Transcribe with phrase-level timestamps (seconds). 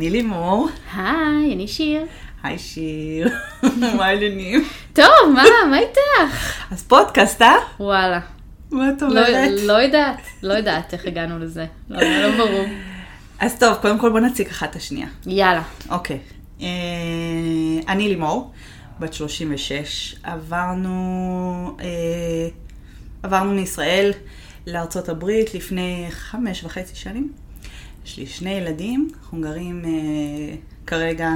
[0.00, 0.68] אני לימור.
[0.94, 2.06] היי, אני שיר.
[2.42, 3.28] היי שיר,
[3.96, 4.64] מה העניינים?
[4.92, 6.72] טוב, מה, מה איתך?
[6.72, 7.54] אז פודקאסט, אה?
[7.80, 8.20] וואלה.
[8.70, 9.60] מה את לא, אומרת?
[9.62, 11.66] לא יודעת, לא יודעת איך הגענו לזה.
[11.90, 12.64] לא, לא ברור.
[13.38, 15.06] אז טוב, קודם כל בוא נציג אחת את השנייה.
[15.26, 15.62] יאללה.
[15.90, 16.18] אוקיי.
[16.60, 16.66] אה,
[17.88, 18.52] אני לימור,
[19.00, 20.16] בת 36.
[20.22, 22.48] עברנו, אה,
[23.22, 24.12] עברנו מישראל
[24.66, 27.32] לארצות הברית לפני חמש וחצי שנים.
[28.06, 29.90] יש לי שני ילדים, אנחנו גרים אה,
[30.86, 31.30] כרגע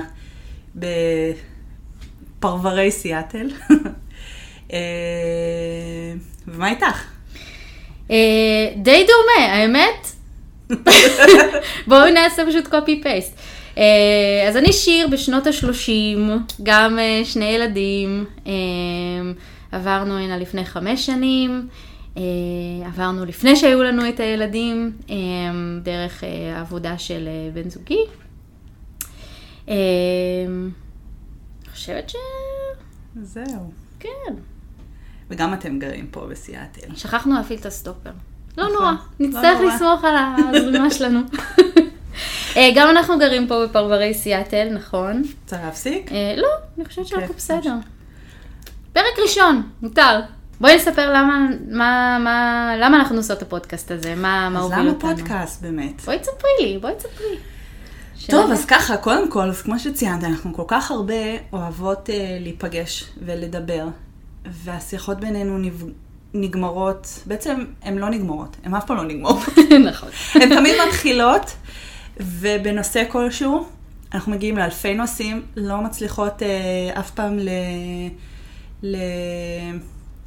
[2.36, 3.50] בפרברי סיאטל.
[4.72, 4.78] אה,
[6.48, 7.04] ומה איתך?
[8.10, 8.16] אה,
[8.76, 10.06] די דומה, האמת.
[11.88, 13.38] בואו נעשה פשוט קופי פייסט.
[14.48, 16.30] אז אני שיר בשנות ה-30,
[16.62, 18.24] גם אה, שני ילדים.
[18.46, 18.52] אה,
[19.72, 21.68] עברנו הנה לפני חמש שנים.
[22.16, 22.22] אה,
[22.86, 25.14] עברנו לפני שהיו לנו את הילדים, אה,
[25.82, 27.98] דרך אה, העבודה של בן זוגי.
[29.68, 29.74] אני
[31.72, 32.16] חושבת ש...
[33.22, 33.70] זהו.
[34.00, 34.34] כן.
[35.30, 36.94] וגם אתם גרים פה בסיאטל.
[36.94, 38.10] שכחנו להפעיל את הסטופר.
[38.58, 39.74] לא נכון, נורא, לא נצטרך.
[39.74, 40.14] לסמוך על
[40.54, 41.20] הזרימה שלנו.
[42.74, 45.22] גם אנחנו גרים פה בפרברי סיאטל, נכון?
[45.42, 46.10] רוצה להפסיק?
[46.36, 47.74] לא, אני חושבת שאנחנו אוקיי, בסדר.
[48.92, 50.20] פרק ראשון, מותר.
[50.60, 54.78] בואי נספר למה, מה, מה, למה אנחנו עושות את הפודקאסט הזה, מה, מה אז הוביל
[54.78, 55.16] למה אותנו.
[55.16, 56.00] פודקאסט באמת?
[56.04, 57.36] בואי תספרי לי, בואי תספרי.
[58.30, 58.50] טוב.
[58.50, 61.14] אז ככה, קודם כל, אז כמו שציינת, אנחנו כל כך הרבה
[61.52, 63.86] אוהבות אה, להיפגש ולדבר,
[64.44, 65.84] והשיחות בינינו נב...
[66.34, 69.42] נגמרות, בעצם הן לא נגמרות, הן אף פעם לא נגמרות.
[69.90, 70.08] נכון.
[70.34, 71.56] הן תמיד מתחילות,
[72.20, 73.66] ובנושא כלשהו,
[74.14, 77.48] אנחנו מגיעים לאלפי נושאים, לא מצליחות אה, אף פעם ל...
[78.82, 78.96] ל...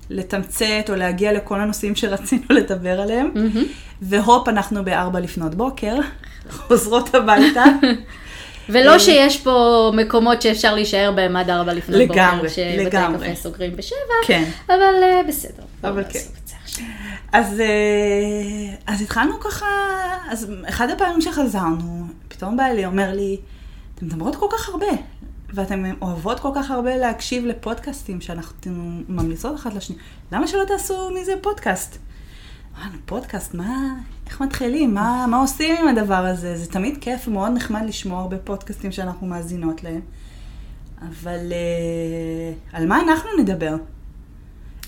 [0.09, 3.31] לתמצת או להגיע לכל הנושאים שרצינו לדבר עליהם.
[3.35, 3.63] מהמם.
[4.01, 5.95] והופ, אנחנו בארבע לפנות בוקר,
[6.49, 7.63] חוזרות הביתה.
[8.69, 12.13] ולא אה, שיש פה מקומות שאפשר להישאר בהם עד ארבע לפנות בוקר.
[12.13, 13.27] לגמרי, שבתי לגמרי.
[13.27, 13.97] קפה סוגרים בשבע.
[14.25, 14.43] כן.
[14.67, 15.63] אבל אה, בסדר.
[15.83, 16.19] אבל כן.
[17.33, 19.65] אז, אה, אז התחלנו ככה,
[20.29, 23.37] אז אחד הפעמים שחזרנו, פתאום בעלי אומר לי,
[23.95, 24.85] אתן מדברות כל כך הרבה,
[25.53, 31.33] ואתן אוהבות כל כך הרבה להקשיב לפודקאסטים שאנחנו ממליצות אחת לשנייה, למה שלא תעשו מזה
[31.41, 31.97] פודקאסט?
[32.77, 33.95] אמרנו, פודקאסט, מה,
[34.27, 34.93] איך מתחילים?
[34.93, 36.57] מה, מה עושים עם הדבר הזה?
[36.57, 40.01] זה תמיד כיף ומאוד נחמד לשמוע הרבה פודקאסטים שאנחנו מאזינות להם.
[41.01, 43.75] אבל אה, על מה אנחנו נדבר?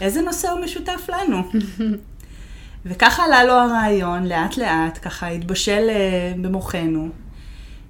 [0.01, 1.41] איזה נושא הוא משותף לנו?
[2.85, 7.09] וככה עלה לו הרעיון, לאט לאט, ככה התבשל אה, במוחנו.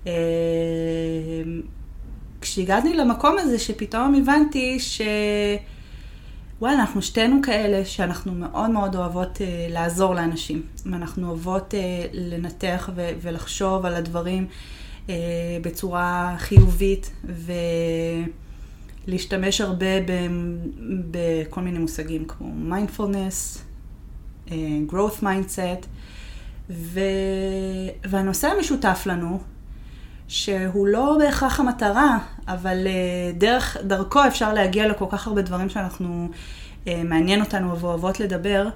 [0.08, 0.12] אה,
[2.42, 5.02] כשהגעתי למקום הזה, שפתאום הבנתי ש...
[6.62, 10.62] וואלה, אנחנו שתינו כאלה שאנחנו מאוד מאוד אוהבות אה, לעזור לאנשים.
[10.86, 11.80] ואנחנו אוהבות אה,
[12.14, 14.48] לנתח ו- ולחשוב על הדברים
[15.10, 15.16] אה,
[15.62, 17.12] בצורה חיובית,
[19.08, 19.86] ולהשתמש הרבה
[21.12, 23.64] בכל מיני מושגים כמו מיינדפולנס,
[24.52, 24.58] אה,
[24.90, 25.86] growth mindset,
[26.70, 27.00] ו...
[28.10, 29.40] והנושא המשותף לנו,
[30.30, 32.18] שהוא לא בהכרח המטרה,
[32.48, 36.30] אבל אה, דרך, דרכו אפשר להגיע לכל כך הרבה דברים שאנחנו,
[36.88, 38.68] אה, מעניין אותנו ואוהבות לדבר,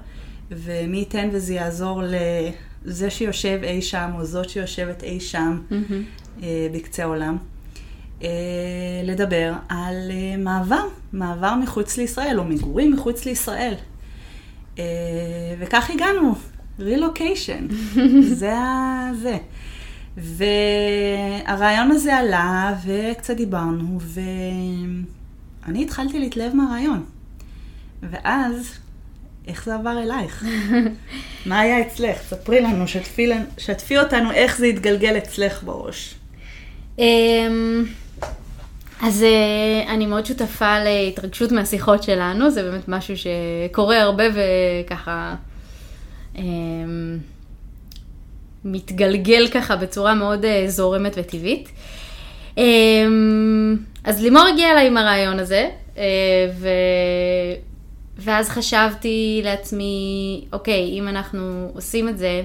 [0.50, 2.02] ומי ייתן וזה יעזור
[2.84, 6.02] לזה שיושב אי שם, או זאת שיושבת אי שם, מהמם.
[6.42, 7.36] אה, בקצה העולם,
[8.22, 8.28] אה,
[9.04, 13.74] לדבר על אה, מעבר, מעבר מחוץ לישראל, או מגורים מחוץ לישראל.
[14.78, 14.84] אה,
[15.58, 16.34] וכך הגענו,
[16.78, 17.66] רילוקיישן,
[18.40, 19.10] זה ה...
[19.22, 19.36] זה.
[20.16, 23.98] והרעיון הזה עלה, וקצת דיברנו,
[25.66, 27.04] ואני התחלתי להתלהב מהרעיון.
[28.02, 28.72] ואז,
[29.48, 30.44] איך זה עבר אלייך?
[31.46, 32.18] מה היה אצלך?
[32.22, 36.14] ספרי לנו, שתפי, לנו- שתפי אותנו איך זה התגלגל אצלך בראש.
[36.98, 37.84] אמ,
[39.02, 45.34] אז אה, אני מאוד שותפה להתרגשות מהשיחות שלנו, זה באמת משהו שקורה הרבה וככה
[46.36, 47.18] אמ,
[48.64, 51.68] מתגלגל ככה בצורה מאוד אה, זורמת וטבעית.
[52.58, 56.04] אמ, אז לימור הגיעה אליי עם הרעיון הזה, אה,
[56.58, 56.68] ו...
[58.18, 62.42] ואז חשבתי לעצמי, אוקיי, אם אנחנו עושים את זה,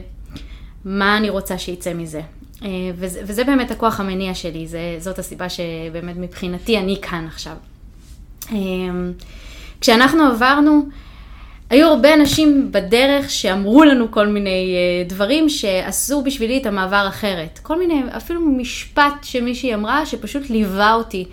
[0.85, 2.21] מה אני רוצה שיצא מזה?
[2.63, 7.55] אה, וזה, וזה באמת הכוח המניע שלי, זה, זאת הסיבה שבאמת מבחינתי אני כאן עכשיו.
[8.51, 8.57] אה,
[9.81, 10.81] כשאנחנו עברנו,
[11.69, 17.59] היו הרבה אנשים בדרך שאמרו לנו כל מיני אה, דברים שעשו בשבילי את המעבר אחרת.
[17.63, 21.25] כל מיני, אפילו משפט שמישהי אמרה שפשוט ליווה אותי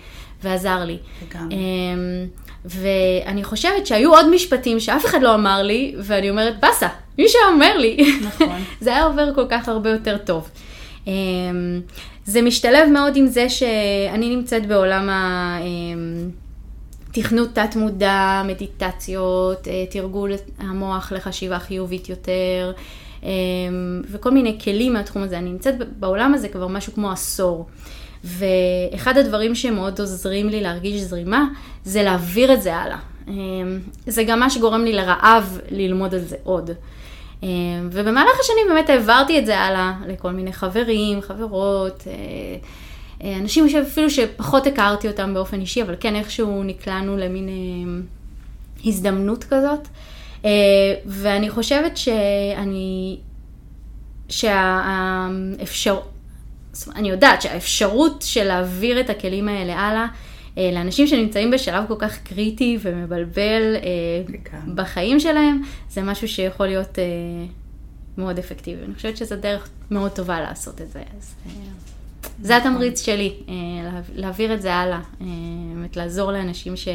[0.43, 0.97] ועזר לי.
[1.29, 1.55] לגמרי.
[1.55, 2.27] אמ,
[2.65, 6.87] ואני חושבת שהיו עוד משפטים שאף אחד לא אמר לי, ואני אומרת, באסה,
[7.17, 8.19] מישהו אומר לי.
[8.21, 8.63] נכון.
[8.81, 10.49] זה היה עובר כל כך הרבה יותר טוב.
[11.07, 11.81] אמ,
[12.25, 15.09] זה משתלב מאוד עם זה שאני נמצאת בעולם
[17.17, 22.71] התכנות תת-מודע, מדיטציות, אה, תרגול המוח לחשיבה חיובית יותר,
[23.23, 23.29] אה,
[24.11, 25.37] וכל מיני כלים מהתחום הזה.
[25.37, 27.67] אני נמצאת בעולם הזה כבר משהו כמו עשור.
[28.23, 31.45] ואחד הדברים שמאוד עוזרים לי להרגיש זרימה,
[31.85, 32.97] זה להעביר את זה הלאה.
[33.27, 33.33] אה,
[34.07, 36.69] זה גם מה שגורם לי לרעב ללמוד על זה עוד.
[37.91, 42.03] ובמהלך השנים באמת העברתי את זה הלאה לכל מיני חברים, חברות,
[43.23, 47.49] אנשים שאפילו שפחות הכרתי אותם באופן אישי, אבל כן איכשהו נקלענו למין
[48.85, 49.87] הזדמנות כזאת.
[51.05, 53.17] ואני חושבת שאני,
[54.29, 55.99] שהאפשר...
[56.95, 60.07] אני יודעת שהאפשרות של להעביר את הכלים האלה הלאה,
[60.73, 63.75] לאנשים שנמצאים בשלב כל כך קריטי ומבלבל
[64.75, 66.97] בחיים שלהם, זה משהו שיכול להיות
[68.17, 68.85] מאוד אפקטיבי.
[68.85, 70.99] אני חושבת שזו דרך מאוד טובה לעשות את זה.
[71.17, 71.35] אז,
[72.41, 73.33] זה התמריץ שלי,
[74.15, 74.99] להעביר את זה הלאה,
[75.73, 76.87] באמת לעזור לאנשים ש...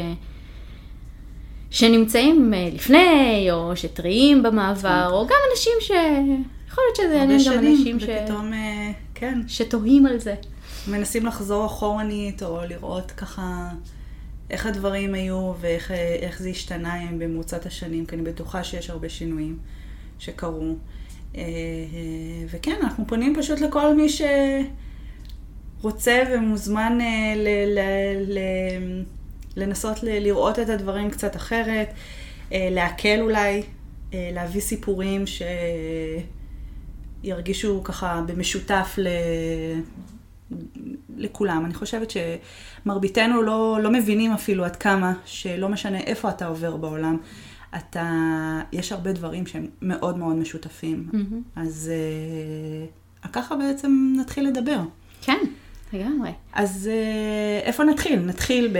[1.71, 5.91] שנמצאים לפני, או שטריים במעבר, או גם אנשים ש...
[6.67, 8.03] יכול להיות שזה יעניין גם אנשים ש...
[8.03, 8.51] ופתאום,
[9.15, 9.41] כן.
[9.47, 10.35] שתוהים על זה.
[10.87, 13.69] מנסים לחזור אחורנית, או לראות ככה
[14.49, 19.57] איך הדברים היו, ואיך זה השתנה במרוצת השנים, כי אני בטוחה שיש הרבה שינויים
[20.19, 20.75] שקרו.
[22.49, 24.21] וכן, אנחנו פונים פשוט לכל מי ש...
[25.83, 26.97] רוצה ומוזמן
[27.35, 27.79] ל, ל,
[28.33, 28.39] ל,
[29.55, 31.93] לנסות ל, לראות את הדברים קצת אחרת,
[32.51, 33.63] להקל אולי,
[34.13, 35.23] להביא סיפורים
[37.23, 39.07] שירגישו ככה במשותף ל...
[41.17, 41.65] לכולם.
[41.65, 42.13] אני חושבת
[42.85, 47.17] שמרביתנו לא, לא מבינים אפילו עד כמה, שלא משנה איפה אתה עובר בעולם,
[47.75, 48.09] אתה,
[48.71, 51.09] יש הרבה דברים שהם מאוד מאוד משותפים.
[51.11, 51.59] Mm-hmm.
[51.61, 51.91] אז
[53.33, 54.79] ככה בעצם נתחיל לדבר.
[55.21, 55.37] כן.
[55.93, 56.31] לגמרי.
[56.53, 58.19] אז אה, איפה נתחיל?
[58.19, 58.77] נתחיל ב...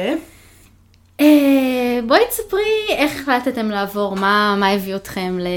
[1.20, 5.48] אה, בואי תספרי איך החלטתם לעבור, מה, מה הביא אתכם ל...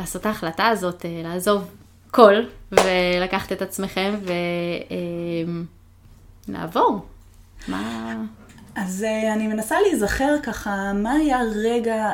[0.00, 1.70] לעשות את ההחלטה הזאת, אה, לעזוב
[2.10, 4.14] קול ולקחת את עצמכם
[6.48, 7.06] ולעבור.
[7.68, 8.14] מה...
[8.74, 12.10] אז אני מנסה להיזכר ככה, מה היה הרגע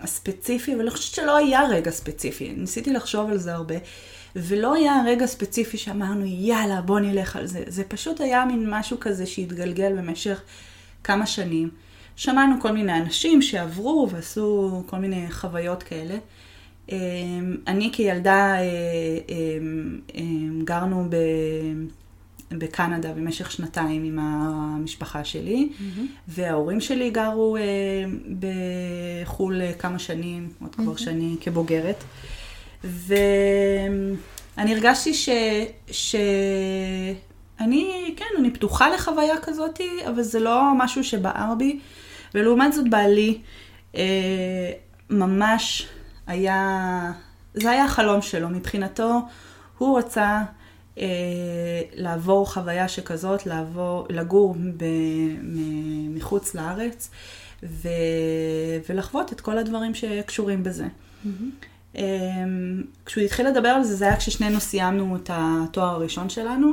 [0.00, 3.74] הספציפי, ואני חושבת שלא היה רגע ספציפי, ניסיתי לחשוב על זה הרבה.
[4.36, 7.62] ולא היה רגע ספציפי שאמרנו, יאללה, בוא נלך על זה.
[7.66, 10.42] זה פשוט היה מין משהו כזה שהתגלגל במשך
[11.04, 11.70] כמה שנים.
[12.16, 16.16] שמענו כל מיני אנשים שעברו ועשו כל מיני חוויות כאלה.
[16.92, 18.64] אמ, אני כילדה אה,
[19.28, 21.08] אמ, אמ, גרנו
[22.50, 26.00] בקנדה במשך שנתיים עם המשפחה שלי, mm-hmm.
[26.28, 27.62] וההורים שלי גרו אה,
[29.24, 30.98] בחו"ל כמה שנים, עוד כבר mm-hmm.
[30.98, 32.04] שאני כבוגרת.
[32.84, 35.28] ואני הרגשתי ש...
[35.90, 36.16] ש...
[37.60, 41.80] אני, כן, אני פתוחה לחוויה כזאת, אבל זה לא משהו שבער בי.
[42.34, 43.38] ולעומת זאת בעלי,
[43.96, 44.70] אה,
[45.10, 45.88] ממש
[46.26, 47.12] היה,
[47.54, 48.48] זה היה החלום שלו.
[48.48, 49.20] מבחינתו,
[49.78, 50.42] הוא רצה
[50.98, 51.04] אה,
[51.94, 54.84] לעבור חוויה שכזאת, לעבור, לגור ב,
[55.42, 57.10] מ, מחוץ לארץ,
[57.62, 57.88] ו,
[58.88, 60.86] ולחוות את כל הדברים שקשורים בזה.
[60.86, 61.28] Mm-hmm.
[61.96, 66.72] אמ, כשהוא התחיל לדבר על זה, זה היה כששנינו סיימנו את התואר הראשון שלנו.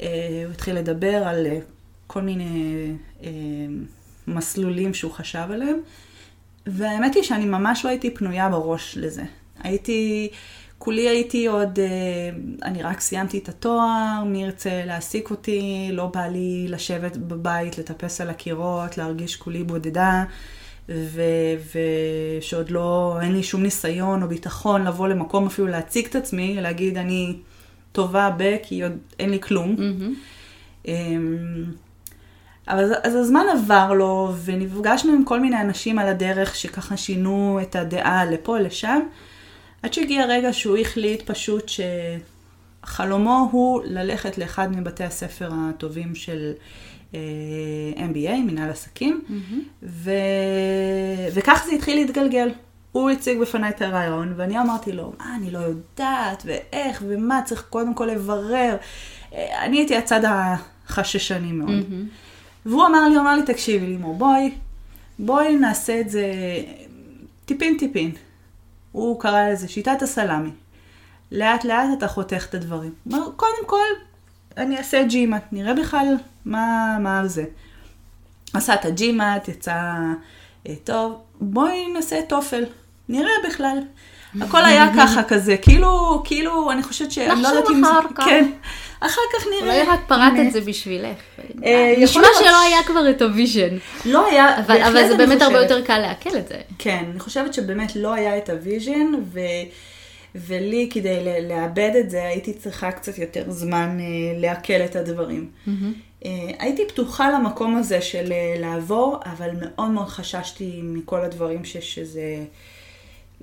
[0.00, 1.58] אה, הוא התחיל לדבר על אה,
[2.06, 2.86] כל מיני
[3.22, 3.30] אה,
[4.26, 5.76] מסלולים שהוא חשב עליהם.
[6.66, 9.22] והאמת היא שאני ממש לא הייתי פנויה בראש לזה.
[9.62, 10.30] הייתי,
[10.78, 11.78] כולי הייתי עוד,
[12.62, 18.20] אני רק סיימתי את התואר, מי ירצה להעסיק אותי, לא בא לי לשבת בבית, לטפס
[18.20, 20.24] על הקירות, להרגיש כולי בודדה.
[20.88, 26.98] ושעוד לא, אין לי שום ניסיון או ביטחון לבוא למקום אפילו להציג את עצמי, להגיד
[26.98, 27.36] אני
[27.92, 29.76] טובה ב, כי עוד אין לי כלום.
[29.78, 30.88] Mm-hmm.
[32.68, 37.76] אבל אז הזמן עבר לו, ונפגשנו עם כל מיני אנשים על הדרך שככה שינו את
[37.76, 39.00] הדעה לפה, לשם,
[39.82, 41.70] עד שהגיע רגע שהוא החליט פשוט
[42.84, 46.52] שחלומו הוא ללכת לאחד מבתי הספר הטובים של
[47.96, 49.54] MBA, מנהל עסקים, mm-hmm.
[49.82, 50.10] ו...
[51.34, 52.50] וכך זה התחיל להתגלגל.
[52.92, 57.64] הוא הציג בפניי את הרעיון, ואני אמרתי לו, מה, אני לא יודעת, ואיך, ומה, צריך
[57.70, 58.76] קודם כל לברר.
[59.34, 61.70] אה, אני הייתי הצד החששני מאוד.
[61.70, 62.68] Mm-hmm.
[62.68, 64.50] והוא אמר לי, הוא אמר לי, תקשיבי לימור, בואי,
[65.18, 66.32] בואי נעשה את זה
[67.44, 68.10] טיפין טיפין.
[68.92, 70.50] הוא קרא לזה שיטת הסלאמי.
[71.32, 72.92] לאט לאט אתה חותך את הדברים.
[73.36, 73.84] קודם כל,
[74.56, 76.66] אני אעשה ג'ימאט, נראה בכלל מה,
[77.00, 77.44] מה על זה.
[78.54, 79.72] עשה את הג'ימאט, יצא
[80.68, 82.64] אה, טוב, בואי נעשה תופל,
[83.08, 83.78] נראה בכלל.
[84.40, 87.18] הכל היה ככה כזה, כאילו, כאילו, אני חושבת ש...
[87.18, 88.24] לא נחשוב יודעת אם זה- אחר כך.
[88.24, 88.50] כן.
[89.00, 89.60] אחר כך נראה.
[89.82, 91.16] אולי רק פרט את זה בשבילך.
[91.64, 93.76] אה, נשמע שלא היה כבר את ה vision.
[94.04, 95.60] לא היה, אבל זה באמת הרבה.
[95.62, 96.60] יותר קל לעכל את זה.
[96.78, 99.12] כן, אני חושבת שבאמת לא היה את ה vision.
[100.34, 101.18] ולי כדי
[101.48, 104.04] לעבד את זה הייתי צריכה קצת יותר זמן אה,
[104.40, 105.50] לעכל את הדברים.
[106.24, 111.76] אה, הייתי פתוחה למקום הזה של אה, לעבור, אבל מאוד מאוד חששתי מכל הדברים ש-
[111.94, 112.36] שזה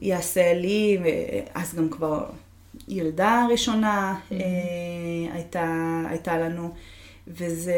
[0.01, 2.25] יעשה לי, ואז גם כבר
[2.87, 4.37] ילדה ראשונה אה,
[5.33, 5.65] הייתה,
[6.09, 6.69] הייתה לנו.
[7.37, 7.73] וזה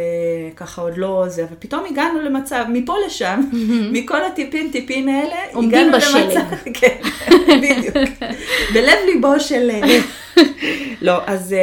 [0.55, 3.41] ככה עוד לא זה, אבל פתאום הגענו למצב, מפה לשם,
[3.91, 6.23] מכל הטיפין טיפין האלה, עומדים בשלג.
[6.23, 6.97] למצב, כן,
[7.47, 7.95] בדיוק,
[8.73, 9.71] בלב ליבו של,
[11.01, 11.55] לא, אז,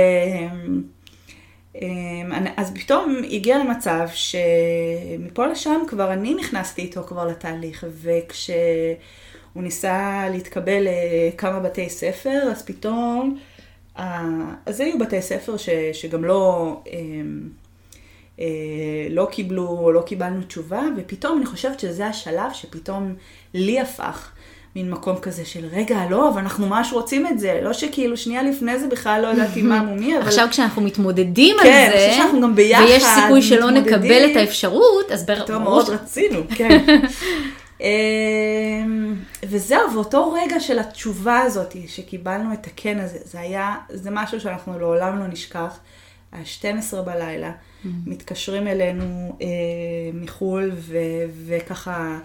[2.57, 10.87] אז פתאום הגיע למצב שמפה לשם כבר אני נכנסתי איתו כבר לתהליך, וכשהוא ניסה להתקבל
[10.89, 13.39] לכמה בתי ספר, אז פתאום,
[13.99, 14.25] אה,
[14.67, 16.73] אז היו בתי ספר ש, שגם לא...
[16.93, 16.99] אה,
[18.41, 23.15] אה, לא קיבלו או לא קיבלנו תשובה, ופתאום אני חושבת שזה השלב שפתאום
[23.55, 24.33] לי הפך
[24.77, 28.43] מין מקום כזה של רגע, לא, אבל אנחנו ממש רוצים את זה, לא שכאילו שנייה
[28.43, 30.27] לפני זה בכלל לא ידעתי מה מומי, אבל...
[30.27, 33.71] עכשיו כשאנחנו מתמודדים על כן, זה, עכשיו שאנחנו גם ביחד ויש סיכוי שלא.
[33.71, 36.85] נקבל את האפשרות, אז בר- פתאום ברור מאוד רצינו, כן.
[37.81, 37.87] אמ,
[39.49, 44.79] וזהו, ואותו רגע של התשובה הזאת, שקיבלנו את הכן הזה, זה היה, זה משהו שאנחנו
[44.79, 45.79] לעולם לא נשכח.
[46.33, 47.53] ה-12 בלילה,
[48.07, 49.47] מתקשרים אלינו אה,
[50.15, 50.97] מחו"ל, ו-
[51.47, 52.19] וככה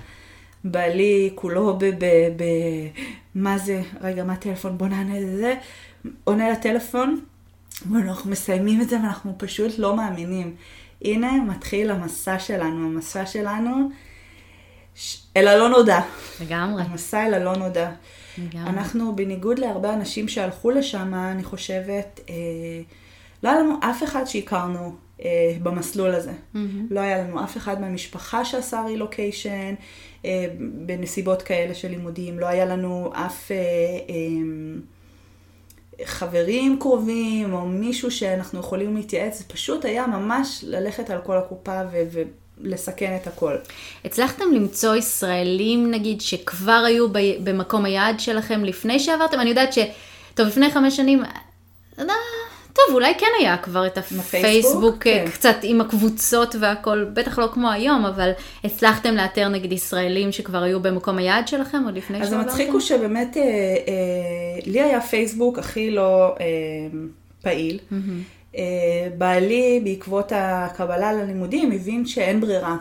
[0.63, 1.85] בעלי כולו ב...
[1.85, 2.05] ב-
[2.37, 2.87] ב-
[3.35, 4.77] מה זה, רגע, מה הטלפון?
[4.77, 5.55] בוא נענה לזה.
[6.23, 7.19] עונה לטלפון,
[7.91, 10.55] ואנחנו מסיימים את זה ואנחנו פשוט לא מאמינים.
[11.01, 13.89] הנה מתחיל המסע שלנו, המסע שלנו
[14.95, 15.99] ש- אל הלא נודע.
[16.41, 16.83] לגמרי.
[16.83, 17.91] המסע אל הלא נודע.
[18.37, 18.69] לגמרי.
[18.69, 22.33] אנחנו, בניגוד להרבה אנשים שהלכו לשם, אני חושבת, אה,
[23.43, 26.31] לא היה לנו אף אחד שהכרנו אה, במסלול הזה.
[26.89, 29.73] לא היה לנו אף אחד מהמשפחה שעשה רילוקיישן,
[30.25, 30.45] אה,
[30.85, 32.39] בנסיבות כאלה של לימודים.
[32.39, 33.57] לא היה לנו אף אה,
[34.09, 34.15] אה,
[36.05, 39.37] חברים קרובים, או מישהו שאנחנו יכולים להתייעץ.
[39.37, 42.23] זה פשוט היה ממש ללכת על כל הקופה ו-
[42.61, 43.55] ולסכן את הכל.
[44.05, 49.39] הצלחתם למצוא ישראלים, נגיד, שכבר היו ב- במקום היעד שלכם לפני שעברתם?
[49.39, 49.79] אני יודעת ש...
[50.33, 51.23] טוב, לפני חמש שנים...
[52.73, 55.23] אה, טוב, אולי כן היה כבר את הפייסבוק, כן.
[55.25, 55.31] כן.
[55.31, 58.31] קצת עם הקבוצות והכל, בטח לא כמו היום, אבל
[58.63, 62.49] הצלחתם לאתר נגיד ישראלים שכבר היו במקום היעד שלכם עוד לפני אז שעברתם?
[62.49, 66.45] המצחיק הוא שבאמת, אה, אה, לי היה פייסבוק הכי לא אה,
[67.41, 67.79] פעיל.
[68.57, 72.77] אה, בעלי, בעקבות הקבלה ללימודים, הבין שאין ברירה,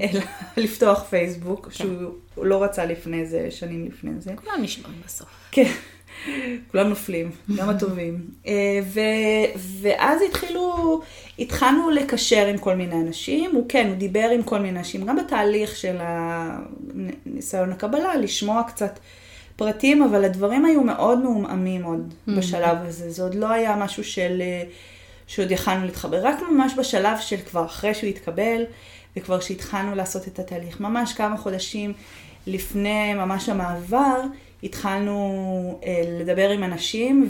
[0.00, 0.20] אלא
[0.64, 4.32] לפתוח פייסבוק, שהוא לא רצה לפני זה, שנים לפני זה.
[4.36, 5.28] כולם נשמעים בסוף.
[5.50, 5.70] כן,
[6.70, 8.20] כולם נופלים, גם הטובים.
[8.46, 11.00] אה, ו- ואז התחילו,
[11.38, 15.16] התחלנו לקשר עם כל מיני אנשים, הוא כן, הוא דיבר עם כל מיני אנשים, גם
[15.16, 18.98] בתהליך של הניסיון הקבלה, לשמוע קצת
[19.56, 24.38] פרטים, אבל הדברים היו מאוד מעומעמים עוד בשלב הזה, זה עוד לא היה משהו של,
[24.40, 24.62] אה,
[25.26, 28.62] שעוד יכלנו להתחבר, רק ממש בשלב של כבר אחרי שהוא התקבל,
[29.16, 31.92] וכבר שהתחלנו לעשות את התהליך, ממש כמה חודשים
[32.46, 34.20] לפני ממש המעבר,
[34.62, 37.28] התחלנו אה, לדבר עם אנשים,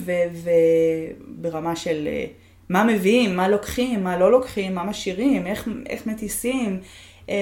[1.38, 2.24] וברמה של אה,
[2.68, 6.80] מה מביאים, מה לוקחים, מה לא לוקחים, מה משאירים, איך, איך מטיסים,
[7.28, 7.34] אה,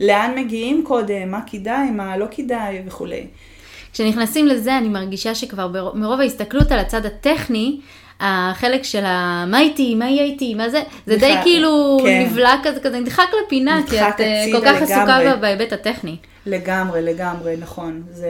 [0.00, 3.26] לאן מגיעים קודם, מה כדאי, מה לא כדאי וכולי.
[3.92, 7.80] כשנכנסים לזה, אני מרגישה שכבר בר- מרוב ההסתכלות על הצד הטכני,
[8.20, 9.44] החלק של ה...
[9.48, 12.22] מה איתי, מה יהיה איתי, מה זה, זה די כאילו כן.
[12.26, 15.24] נבלע כזה, כזה נדחק לפינה, כי נדחק את אה, כל כך עסוקה לגמרי.
[15.24, 16.16] בה בהיבט הטכני.
[16.46, 18.02] לגמרי, לגמרי, נכון.
[18.10, 18.28] זה,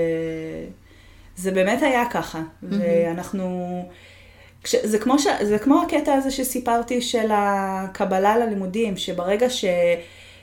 [1.37, 2.43] זה באמת היה ככה.
[2.63, 3.83] ואנחנו...
[4.63, 9.65] כש, זה, כמו ש, זה כמו הקטע הזה שסיפרתי של הקבלה ללימודים, שברגע ש,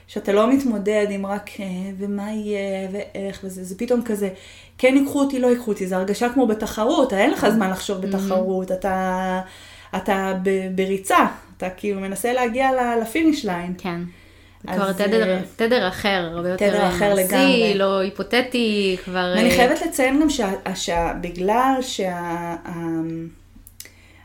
[0.06, 1.66] שאתה לא מתמודד עם רק אה,
[1.98, 4.28] ומה יהיה ואיך וזה, זה פתאום כזה,
[4.78, 8.72] כן ייקחו אותי, לא ייקחו אותי, זה הרגשה כמו בתחרות, אין לך זמן לחשוב בתחרות,
[8.72, 9.40] אתה,
[9.96, 11.26] אתה ב, בריצה,
[11.56, 12.70] אתה כאילו מנסה להגיע
[13.02, 13.74] ל finish line.
[13.78, 14.00] כן.
[14.68, 17.72] אז, כבר תדר, אה, תדר אחר, הרבה יותר תדר אחר מעשי, לגמרי.
[17.74, 19.32] לא היפותטי, כבר...
[19.36, 21.74] ואני אה, חייבת לציין גם שה- שה- בגלל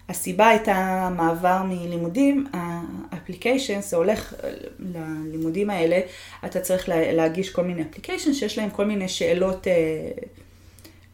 [0.08, 2.48] שהסיבה הייתה מעבר מלימודים,
[3.12, 6.00] ה application, זה הולך אה, ללימודים האלה,
[6.46, 9.74] אתה צריך לה- להגיש כל מיני אפליקיישן שיש להם כל מיני שאלות אה,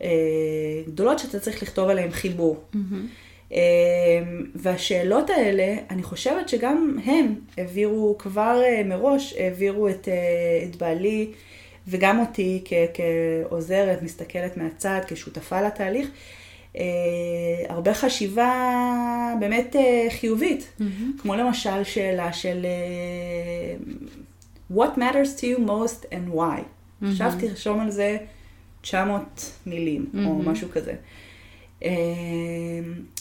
[0.02, 0.10] אה,
[0.88, 2.64] גדולות שאתה צריך לכתוב עליהן חיבור.
[2.76, 2.80] אה,
[4.56, 11.32] והשאלות האלה, אני חושבת שגם הם העבירו כבר אה, מראש, העבירו את, אה, את בעלי
[11.88, 16.10] וגם אותי כ- כעוזרת, מסתכלת מהצד, כשותפה לתהליך,
[16.78, 16.84] אה,
[17.70, 18.54] הרבה חשיבה
[19.40, 19.76] באמת
[20.10, 21.22] חיובית, mm-hmm.
[21.22, 22.66] כמו למשל שאלה של
[24.74, 26.40] What matters to you most and why.
[26.40, 27.06] Mm-hmm.
[27.06, 28.18] עכשיו תרשום על זה
[28.82, 30.26] 900 מילים, mm-hmm.
[30.26, 30.92] או משהו כזה.
[30.92, 30.96] אה,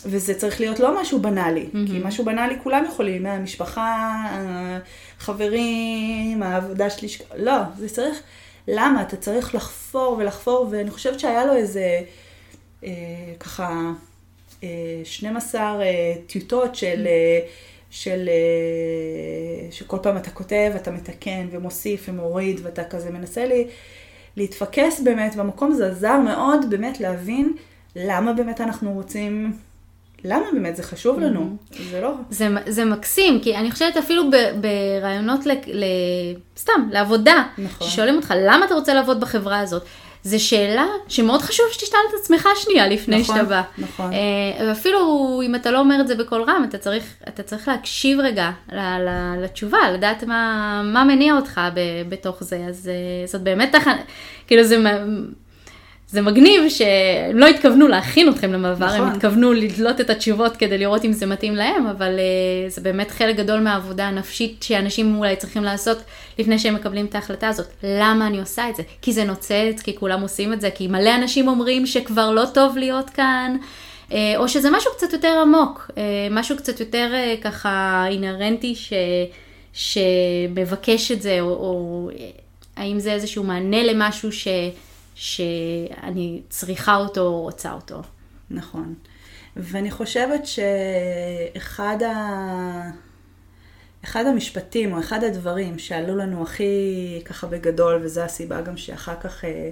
[0.04, 1.86] וזה צריך להיות לא משהו בנאלי, mm-hmm.
[1.86, 4.14] כי משהו בנאלי כולם יכולים, המשפחה,
[5.20, 8.22] החברים, העבודה שלי, לא, זה צריך,
[8.68, 9.02] למה?
[9.02, 12.00] אתה צריך לחפור ולחפור, ואני חושבת שהיה לו איזה,
[12.84, 12.90] אה,
[13.40, 13.90] ככה,
[14.62, 14.68] אה,
[15.04, 17.06] 12 אה, טיוטות של...
[17.06, 17.72] Mm-hmm.
[17.94, 18.28] של
[19.70, 23.66] שכל פעם אתה כותב, אתה מתקן ומוסיף ומוריד, ואתה כזה מנסה לי
[24.36, 27.52] להתפקס באמת במקום הזה, עזר מאוד באמת להבין
[27.96, 29.52] למה באמת אנחנו רוצים,
[30.24, 31.76] למה באמת זה חשוב לנו, mm-hmm.
[31.90, 32.14] זה לא...
[32.30, 35.84] זה, זה מקסים, כי אני חושבת אפילו ב, ברעיונות ל, ל...
[36.56, 37.88] סתם, לעבודה, נכון.
[37.88, 39.82] ששואלים אותך למה אתה רוצה לעבוד בחברה הזאת.
[40.24, 43.62] זו שאלה שמאוד חשוב שתשאל את עצמך שנייה לפני נכון, שאתה בא.
[43.78, 44.12] נכון.
[44.12, 48.20] אה, ואפילו אם אתה לא אומר את זה בקול רם, אתה צריך, אתה צריך להקשיב
[48.20, 48.50] רגע
[49.42, 51.60] לתשובה, לדעת מה, מה מניע אותך
[52.08, 52.64] בתוך זה.
[52.68, 54.02] אז אה, זאת באמת תחנה,
[54.46, 54.84] כאילו זה
[56.12, 59.00] זה מגניב שהם לא התכוונו להכין אתכם למעבר, נכון.
[59.00, 63.10] הם התכוונו לדלות את התשובות כדי לראות אם זה מתאים להם, אבל uh, זה באמת
[63.10, 65.98] חלק גדול מהעבודה הנפשית שאנשים אולי צריכים לעשות
[66.38, 67.66] לפני שהם מקבלים את ההחלטה הזאת.
[67.82, 68.82] למה אני עושה את זה?
[69.02, 72.76] כי זה נוצץ, כי כולם עושים את זה, כי מלא אנשים אומרים שכבר לא טוב
[72.78, 73.56] להיות כאן.
[74.08, 75.98] uh, או שזה משהו קצת יותר עמוק, uh,
[76.30, 78.92] משהו קצת יותר uh, ככה אינהרנטי ש,
[79.72, 82.08] שמבקש את זה, או, או
[82.76, 84.48] האם זה איזשהו מענה למשהו ש...
[85.22, 88.02] שאני צריכה אותו או רוצה אותו.
[88.50, 88.94] נכון.
[89.56, 92.90] ואני חושבת שאחד ה...
[94.04, 99.44] אחד המשפטים או אחד הדברים שעלו לנו הכי ככה בגדול, וזו הסיבה גם שאחר כך
[99.44, 99.70] אה,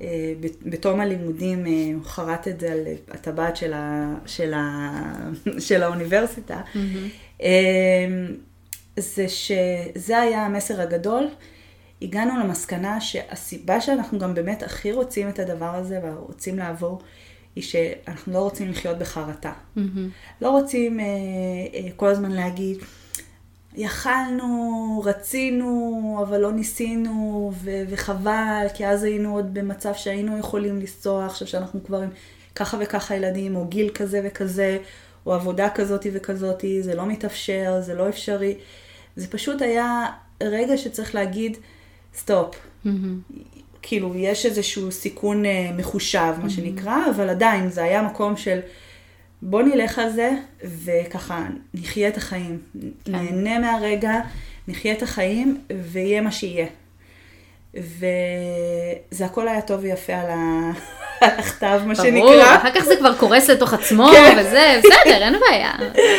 [0.00, 4.90] אה, בתום הלימודים אה, הוא חרט את זה על הטבעת של, ה, של, ה,
[5.66, 7.42] של האוניברסיטה, mm-hmm.
[7.42, 8.06] אה,
[8.96, 11.28] זה שזה היה המסר הגדול.
[12.02, 17.00] הגענו למסקנה שהסיבה שאנחנו גם באמת הכי רוצים את הדבר הזה ורוצים לעבור,
[17.56, 19.52] היא שאנחנו לא רוצים לחיות בחרטה.
[19.52, 19.80] Mm-hmm.
[20.40, 21.04] לא רוצים אה,
[21.74, 22.78] אה, כל הזמן להגיד,
[23.74, 31.26] יכלנו, רצינו, אבל לא ניסינו, ו- וחבל, כי אז היינו עוד במצב שהיינו יכולים לנסוע,
[31.26, 32.10] עכשיו שאנחנו כבר עם
[32.54, 34.78] ככה וככה ילדים, או גיל כזה וכזה,
[35.26, 38.58] או עבודה כזאת וכזאת, זה לא מתאפשר, זה לא אפשרי.
[39.16, 40.06] זה פשוט היה
[40.42, 41.56] רגע שצריך להגיד,
[42.16, 42.54] סטופ.
[42.54, 42.88] Mm-hmm.
[43.82, 46.50] כאילו, יש איזשהו סיכון uh, מחושב, מה mm-hmm.
[46.50, 48.60] שנקרא, אבל עדיין זה היה מקום של
[49.42, 50.30] בוא נלך על זה,
[50.84, 52.58] וככה נחיה את החיים.
[53.04, 53.12] כן.
[53.12, 54.20] נהנה מהרגע,
[54.68, 56.66] נחיה את החיים, ויהיה מה שיהיה.
[57.74, 60.70] וזה הכל היה טוב ויפה על, ה...
[61.20, 62.20] הכתב, מה שנקרא.
[62.20, 64.36] ברור, אחר כך זה כבר קורס לתוך עצמו, כן.
[64.40, 65.72] וזה, בסדר, אין בעיה.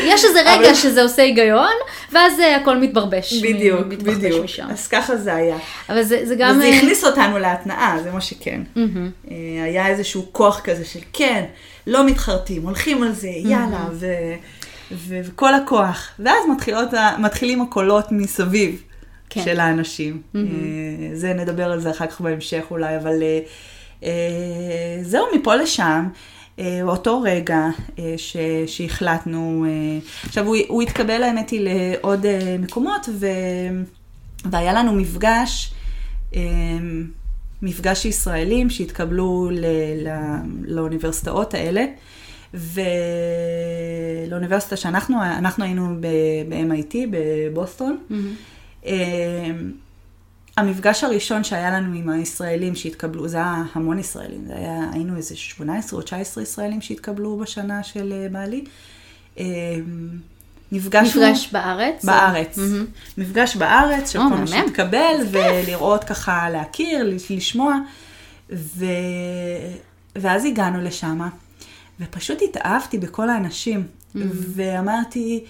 [0.04, 1.74] יש איזה רגע שזה עושה היגיון,
[2.12, 3.34] ואז הכל מתברבש.
[3.34, 4.44] בדיוק, בדיוק.
[4.44, 4.68] משם.
[4.70, 5.58] אז ככה זה היה.
[5.90, 6.56] אבל זה, זה גם...
[6.56, 8.62] וזה אה, הכניס אותנו להתנאה, זה מה שכן.
[8.76, 9.30] Mm-hmm.
[9.64, 11.44] היה איזשהו כוח כזה של כן,
[11.88, 13.94] לא מתחרטים, הולכים על זה, יאללה, mm-hmm.
[13.94, 15.16] ו...
[15.24, 16.10] וכל הכוח.
[16.20, 18.84] ואז מתחילות, מתחילים הקולות מסביב
[19.30, 19.44] כן.
[19.44, 20.22] של האנשים.
[20.36, 20.38] Mm-hmm.
[21.14, 23.14] זה, נדבר על זה אחר כך בהמשך אולי, אבל...
[24.04, 26.08] אה, זהו, מפה לשם.
[26.60, 27.68] אה, אותו רגע
[28.00, 29.66] אה, ש, שהחלטנו,
[30.24, 32.26] עכשיו הוא, הוא התקבל האמת היא לעוד
[32.60, 33.28] מקומות ו,
[34.46, 35.74] והיה לנו מפגש,
[37.62, 39.66] מפגש ישראלים שהתקבלו ל,
[40.08, 40.10] ל,
[40.66, 41.86] לאוניברסיטאות האלה
[44.28, 47.98] ולאוניברסיטה שאנחנו אנחנו היינו ב-MIT בבוסטון.
[48.10, 48.86] Mm-hmm.
[50.58, 55.36] המפגש הראשון שהיה לנו עם הישראלים שהתקבלו, זה היה המון ישראלים, זה היה, היינו איזה
[55.36, 58.64] 18 או 19 ישראלים שהתקבלו בשנה של אה, בעלי.
[59.38, 59.46] אמ,
[60.72, 61.22] נפגשנו...
[61.22, 62.06] מפגש בארץ?
[62.06, 62.58] בארץ.
[62.58, 63.18] Mm-hmm.
[63.18, 67.76] מפגש בארץ, של oh, כל מי שהתקבל, ולראות ככה, להכיר, לשמוע.
[68.52, 68.86] ו...
[70.16, 71.20] ואז הגענו לשם,
[72.00, 74.20] ופשוט התאהבתי בכל האנשים, mm-hmm.
[74.56, 75.44] ואמרתי,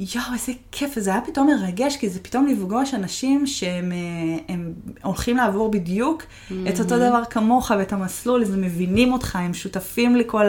[0.00, 4.54] יואו, איזה כיף, וזה היה פתאום מרגש, כי זה פתאום לפגוש אנשים שהם אה,
[5.02, 6.54] הולכים לעבור בדיוק mm-hmm.
[6.68, 10.46] את אותו דבר כמוך ואת המסלול, אז הם מבינים אותך, הם שותפים לכל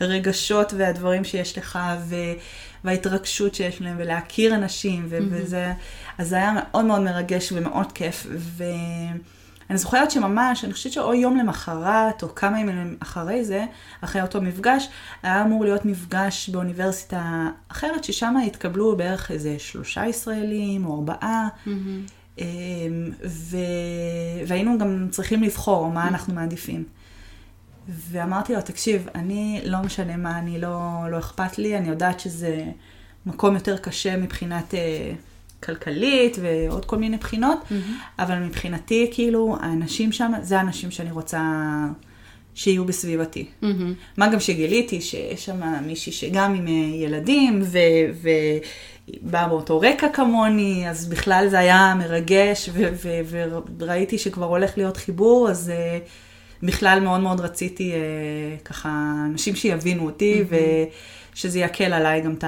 [0.00, 2.16] הרגשות והדברים שיש לך, ו...
[2.84, 5.18] וההתרגשות שיש להם, ולהכיר אנשים, ו...
[5.18, 5.22] mm-hmm.
[5.30, 5.72] וזה,
[6.18, 8.64] אז זה היה מאוד מאוד מרגש ומאוד כיף, ו...
[9.72, 13.64] אני זוכרת שממש, אני חושבת שאו יום למחרת, או כמה ימים אחרי זה,
[14.00, 14.88] אחרי אותו מפגש,
[15.22, 21.48] היה אמור להיות מפגש באוניברסיטה אחרת, ששם התקבלו בערך איזה שלושה ישראלים, או ארבעה.
[21.48, 21.70] Mm-hmm.
[22.38, 22.44] אמ,
[23.28, 23.56] ו...
[24.46, 26.84] והיינו גם צריכים לבחור מה אנחנו מעדיפים.
[27.88, 30.80] ואמרתי לו, תקשיב, אני לא משנה מה, אני לא,
[31.10, 32.64] לא אכפת לי, אני יודעת שזה
[33.26, 35.12] מקום יותר קשה מבחינת אה,
[35.64, 38.22] כלכלית ועוד כל מיני בחינות, mm-hmm.
[38.22, 41.40] אבל מבחינתי, כאילו, האנשים שם, זה האנשים שאני רוצה
[42.54, 43.46] שיהיו בסביבתי.
[43.62, 43.66] Mm-hmm.
[44.16, 47.78] מה גם שגיליתי שיש שם מישהי שגם עם אה, ילדים, ו...
[48.22, 48.28] ו...
[49.22, 54.96] באה באותו רקע כמוני, אז בכלל זה היה מרגש, ו- ו- וראיתי שכבר הולך להיות
[54.96, 61.34] חיבור, אז uh, בכלל מאוד מאוד רציתי uh, ככה אנשים שיבינו אותי, mm-hmm.
[61.34, 62.44] ושזה יקל עליי גם את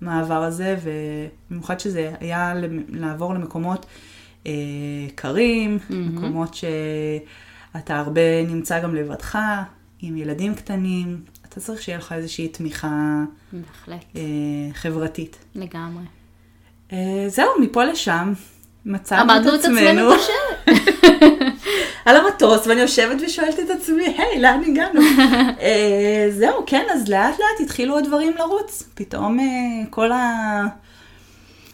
[0.00, 2.54] המעבר הזה, ובמיוחד שזה היה
[2.88, 3.86] לעבור למקומות
[4.44, 4.46] uh,
[5.14, 5.94] קרים, mm-hmm.
[5.94, 9.38] מקומות שאתה הרבה נמצא גם לבדך,
[10.00, 14.04] עם ילדים קטנים, אתה צריך שיהיה לך איזושהי תמיכה בהחלט.
[14.16, 14.22] אה,
[14.72, 15.36] חברתית.
[15.54, 16.04] לגמרי.
[16.92, 18.32] אה, זהו, מפה לשם
[18.84, 20.10] מצאנו את עצמנו.
[22.04, 25.00] על המטוס, ואני יושבת ושואלת את עצמי, היי, לאן הגענו?
[25.60, 28.82] אה, זהו, כן, אז לאט לאט התחילו הדברים לרוץ.
[28.94, 29.44] פתאום אה,
[29.90, 30.62] כל ה...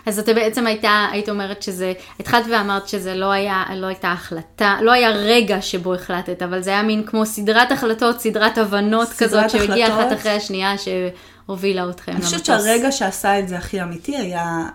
[0.06, 4.78] אז אתה בעצם הייתה, היית אומרת שזה, התחלת ואמרת שזה לא היה, לא הייתה החלטה,
[4.80, 9.18] לא היה רגע שבו החלטת, אבל זה היה מין כמו סדרת החלטות, סדרת הבנות סדרת
[9.18, 12.32] כזאת, שהגיעה אחת אחרי השנייה, שהובילה אתכם למטוס.
[12.32, 14.68] אני חושבת שהרגע שעשה את זה הכי אמיתי היה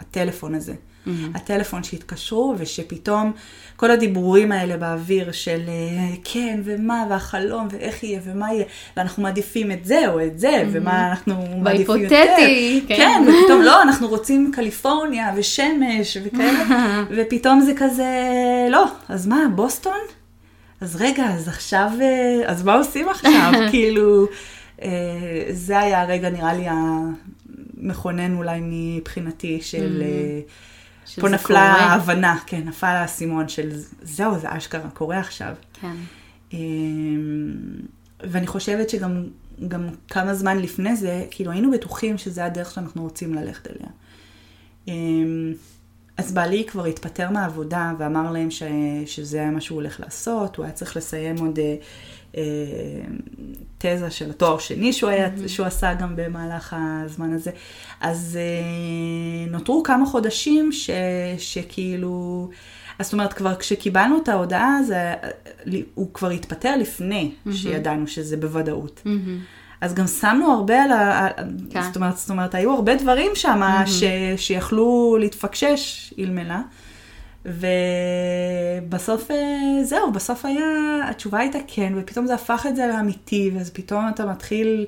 [0.00, 0.74] הטלפון הזה.
[1.06, 1.10] Mm-hmm.
[1.34, 3.32] הטלפון שהתקשרו, ושפתאום
[3.76, 8.64] כל הדיבורים האלה באוויר של אה, כן, ומה, והחלום, ואיך יהיה, ומה יהיה,
[8.96, 10.68] ואנחנו מעדיפים את זה או את זה, mm-hmm.
[10.72, 12.08] ומה אנחנו מעדיפים יותר.
[12.08, 12.96] בהיפותטי, כן.
[12.96, 16.64] כן, ופתאום לא, אנחנו רוצים קליפורניה ושמש וכאלה,
[17.16, 18.10] ופתאום זה כזה,
[18.70, 19.98] לא, אז מה, בוסטון?
[20.80, 23.52] אז רגע, אז עכשיו, אה, אז מה עושים עכשיו?
[23.70, 24.26] כאילו,
[24.82, 24.88] אה,
[25.50, 26.64] זה היה הרגע, נראה לי,
[27.78, 30.02] המכונן אולי מבחינתי של...
[30.02, 30.71] Mm-hmm.
[31.20, 33.70] פה נפלה ההבנה, כן, נפל האסימון של
[34.02, 35.54] זהו, זה אשכרה קורה עכשיו.
[35.80, 35.96] כן.
[36.52, 37.52] אמ,
[38.20, 39.24] ואני חושבת שגם
[39.68, 43.88] גם כמה זמן לפני זה, כאילו היינו בטוחים שזה הדרך שאנחנו רוצים ללכת אליה.
[46.16, 48.62] אז בעלי כבר התפטר מהעבודה ואמר להם ש,
[49.06, 51.76] שזה היה מה שהוא הולך לעשות, הוא היה צריך לסיים עוד אה,
[52.36, 52.42] אה,
[53.78, 55.48] תזה של התואר שני שהוא, היה, mm-hmm.
[55.48, 57.50] שהוא עשה גם במהלך הזמן הזה.
[58.00, 60.90] אז אה, נותרו כמה חודשים ש,
[61.38, 62.48] שכאילו,
[62.98, 65.14] אז זאת אומרת, כבר כשקיבלנו את ההודעה, זה,
[65.94, 67.52] הוא כבר התפטר לפני mm-hmm.
[67.52, 69.02] שידענו שזה בוודאות.
[69.04, 69.61] Mm-hmm.
[69.82, 71.28] אז גם שמנו הרבה על ה...
[71.70, 71.82] כן.
[71.82, 73.86] זאת, אומרת, זאת אומרת, היו הרבה דברים שם mm-hmm.
[73.88, 74.04] ש...
[74.36, 76.54] שיכלו להתפקשש אלמלא.
[77.44, 80.66] ובסוף, אה, זהו, בסוף היה,
[81.10, 84.86] התשובה הייתה כן, ופתאום זה הפך את זה לאמיתי, ואז פתאום אתה מתחיל,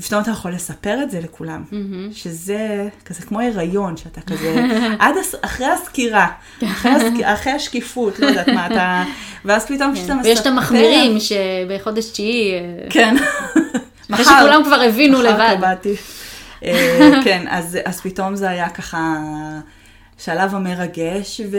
[0.00, 1.64] ופתאום אתה יכול לספר את זה לכולם.
[1.70, 2.14] Mm-hmm.
[2.14, 4.66] שזה כזה כמו הריון, שאתה כזה,
[4.98, 5.34] עד הס...
[5.42, 6.26] אחרי הסקירה,
[6.64, 7.12] אחרי, הסק...
[7.34, 9.04] אחרי השקיפות, לא יודעת מה אתה,
[9.44, 10.28] ואז פתאום כשאתה מספר...
[10.28, 12.52] ויש את המחמירים שבחודש תשיעי...
[12.54, 13.16] אה, כן.
[14.12, 15.34] אחרי שכולם כבר הבינו לבד.
[15.34, 15.94] מחר קבעתי.
[16.64, 19.16] אה, כן, אז, אז פתאום זה היה ככה
[20.18, 21.58] שלב המרגש, ו,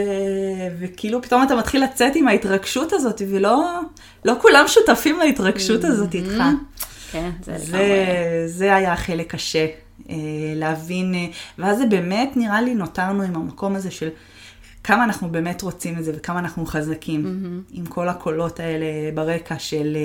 [0.80, 3.80] וכאילו פתאום אתה מתחיל לצאת עם ההתרגשות הזאת, ולא
[4.24, 6.36] לא כולם שותפים להתרגשות הזאת איתך.
[6.36, 6.84] Mm-hmm.
[7.12, 7.88] כן, זה לגמרי.
[8.46, 9.66] זה היה החלק קשה,
[10.10, 10.16] אה,
[10.54, 11.26] להבין, אה,
[11.58, 14.08] ואז זה באמת נראה לי נותרנו עם המקום הזה של
[14.84, 17.72] כמה אנחנו באמת רוצים את זה וכמה אנחנו חזקים, mm-hmm.
[17.78, 19.96] עם כל הקולות האלה ברקע של...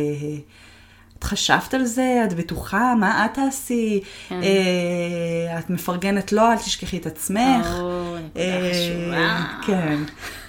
[1.20, 2.22] את חשבת על זה?
[2.28, 2.94] את בטוחה?
[3.00, 4.02] מה את תעשי?
[4.30, 4.40] כן.
[4.44, 7.68] אה, את מפרגנת לו, אל תשכחי את עצמך.
[7.80, 9.46] או, נקודה אה, חשובה.
[9.68, 9.98] כן.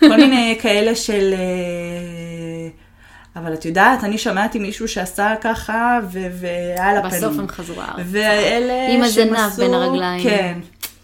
[0.00, 1.34] כל מיני כאלה של...
[1.34, 2.68] אה,
[3.36, 7.22] אבל את יודעת, אני שמעתי מישהו שעשה ככה, והיה לה פנים.
[7.22, 8.02] בסוף הם חזרו ארצה.
[8.04, 10.22] ואלה עם הזנב בין הרגליים.
[10.22, 10.58] כן.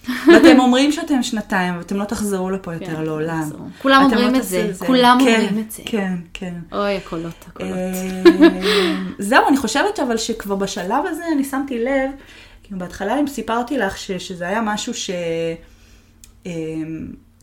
[0.08, 3.50] ואתם אומרים שאתם שנתיים, ואתם לא תחזרו לפה יותר כן, לעולם.
[3.82, 5.82] כולם אומרים לא את זה, כולם כן, אומרים את זה.
[5.86, 6.54] כן, כן.
[6.72, 7.72] אוי, הקולות, הקולות.
[7.72, 8.52] אה,
[9.18, 12.10] זהו, אני חושבת אבל שכבר בשלב הזה אני שמתי לב,
[12.62, 15.10] כאילו בהתחלה אם סיפרתי לך שזה היה משהו ש...
[16.46, 16.52] אה,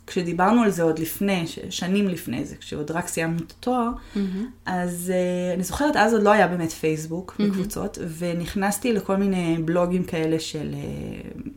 [0.10, 4.19] כשדיברנו על זה עוד לפני, שנים לפני זה, כשעוד רק סיימנו את התואר, mm-hmm.
[4.65, 7.43] אז uh, אני זוכרת, אז עוד לא היה באמת פייסבוק mm-hmm.
[7.43, 10.74] בקבוצות, ונכנסתי לכל מיני בלוגים כאלה של...
[10.74, 11.50] Uh,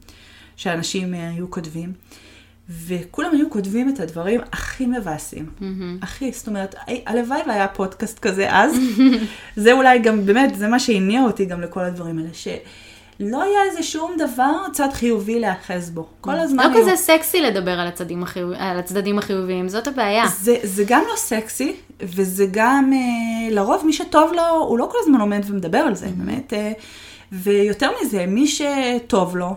[0.62, 1.92] שאנשים אה, היו כותבים.
[2.86, 5.46] וכולם היו כותבים את הדברים הכי מבאסים.
[5.60, 6.02] Mm-hmm.
[6.02, 6.74] הכי, זאת אומרת,
[7.06, 8.76] הלוואי והיה פודקאסט כזה אז.
[9.56, 13.82] זה אולי גם, באמת, זה מה שהניע אותי גם לכל הדברים האלה, שלא היה איזה
[13.82, 16.06] שום דבר צד חיובי להאחז בו.
[16.20, 16.70] כל הזמן...
[16.70, 16.82] לא היו...
[16.82, 18.52] כזה סקסי לדבר על הצדדים, החיוב...
[18.56, 20.24] על הצדדים החיוביים, זאת הבעיה.
[20.26, 24.98] זה, זה גם לא סקסי, וזה גם, אה, לרוב מי שטוב לו, הוא לא כל
[25.02, 26.24] הזמן עומד ומדבר על זה, mm-hmm.
[26.24, 26.52] באמת.
[26.52, 26.72] אה,
[27.32, 29.54] ויותר מזה, מי שטוב לו,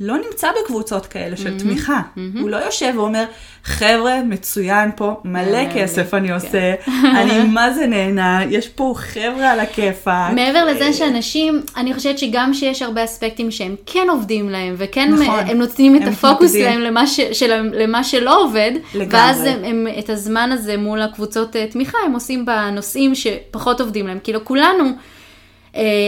[0.00, 2.00] לא נמצא בקבוצות כאלה של תמיכה.
[2.40, 3.24] הוא לא יושב ואומר,
[3.64, 6.34] חבר'ה, מצוין פה, מלא כסף אני כן.
[6.34, 10.32] עושה, אני מה זה נהנה, יש פה חבר'ה על הכיפאק.
[10.34, 15.40] מעבר לזה שאנשים, אני חושבת שגם שיש הרבה אספקטים שהם כן עובדים להם, וכן נכון.
[15.46, 16.64] הם נותנים את הם הפוקוס מתמקדים.
[16.64, 19.18] להם למה, ש, של, למה שלא עובד, לגמרי.
[19.18, 24.06] ואז הם, הם את הזמן הזה מול הקבוצות אה, תמיכה, הם עושים בנושאים שפחות עובדים
[24.06, 24.18] להם.
[24.22, 24.84] כאילו כולנו,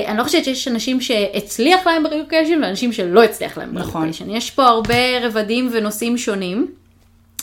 [0.06, 3.92] אני לא חושבת שיש אנשים שהצליח להם ברילוקיישן ואנשים שלא הצליח להם נכון.
[3.92, 4.30] ברילוקיישן.
[4.30, 6.66] יש פה הרבה רבדים ונושאים שונים.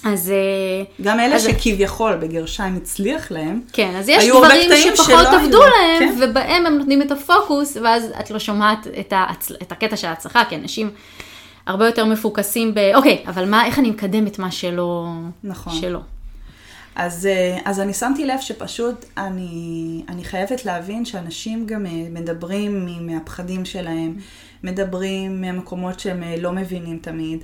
[0.05, 5.29] אז אה, גם אלה אז- שכביכול בגרשיים הצליח להם, כן, אז יש דברים שפחות שלא
[5.29, 6.15] היו, עבדו להם, כן.
[6.21, 9.51] ובהם הם נותנים את הפוקוס, ואז את לא שומעת את, ההצ...
[9.61, 10.89] את הקטע של ההצלחה, כי אנשים
[11.67, 12.79] הרבה יותר מפוקסים ב...
[12.95, 15.07] אוקיי, אבל מה, איך אני מקדם את מה שלא...
[15.43, 15.73] נכון.
[15.81, 15.99] שלא.
[16.97, 22.88] אז, אה, אז אני שמתי לב שפשוט אני, אני חייבת להבין שאנשים גם אה, מדברים
[23.01, 24.15] מהפחדים שלהם,
[24.63, 27.39] מדברים מהמקומות שהם אה, לא מבינים תמיד.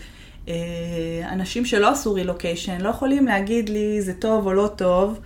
[1.32, 5.20] אנשים שלא עשו רילוקיישן לא יכולים להגיד לי זה טוב או לא טוב.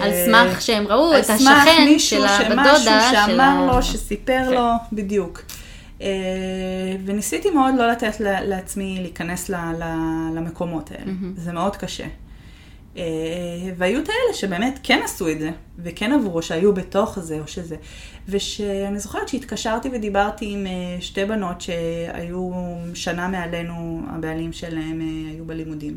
[0.00, 3.66] על סמך שהם ראו על את סמך השכן מישהו של הבת דודה, של שאמר ה-
[3.76, 4.52] לו, שסיפר כן.
[4.52, 5.42] לו, בדיוק.
[7.06, 9.50] וניסיתי מאוד לא לתת לעצמי להיכנס
[10.34, 11.12] למקומות האלה.
[11.36, 12.06] זה מאוד קשה.
[12.96, 13.02] אה,
[13.76, 17.76] והיו את האלה שבאמת כן עשו את זה, וכן עברו, שהיו בתוך זה או שזה.
[18.28, 22.50] ושאני זוכרת שהתקשרתי ודיברתי עם אה, שתי בנות שהיו
[22.94, 25.96] שנה מעלינו, הבעלים שלהם אה, היו בלימודים.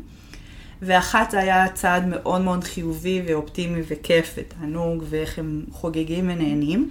[0.82, 6.88] ואחת זה היה צעד מאוד מאוד חיובי ואופטימי וכיף ותענוג ואיך הם חוגגים ונהנים.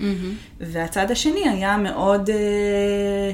[0.60, 2.36] והצד השני היה מאוד אה,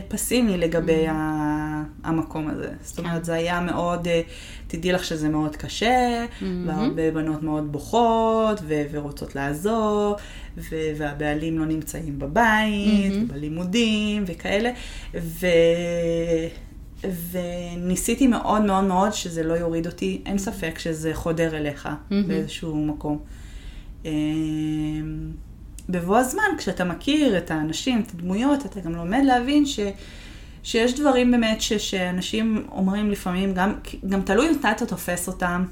[0.08, 2.70] פסימי לגבי ה- המקום הזה.
[2.82, 4.22] זאת אומרת, זה היה מאוד, אה,
[4.70, 6.26] תדעי לך שזה מאוד קשה,
[6.66, 10.16] והרבה בנות מאוד בוכות ו- ורוצות לעזור,
[10.58, 14.72] ו- והבעלים לא נמצאים בבית, בלימודים וכאלה.
[15.14, 15.48] ו...
[17.32, 21.90] וניסיתי מאוד מאוד מאוד שזה לא יוריד אותי, אין ספק שזה חודר אליך
[22.28, 23.20] באיזשהו מקום.
[24.06, 24.12] אמ,
[25.90, 29.80] בבוא הזמן, כשאתה מכיר את האנשים, את הדמויות, אתה גם לומד להבין ש,
[30.70, 33.74] שיש דברים באמת ש, שאנשים אומרים לפעמים, גם,
[34.10, 35.66] גם תלוי מתי אתה תופס אותם,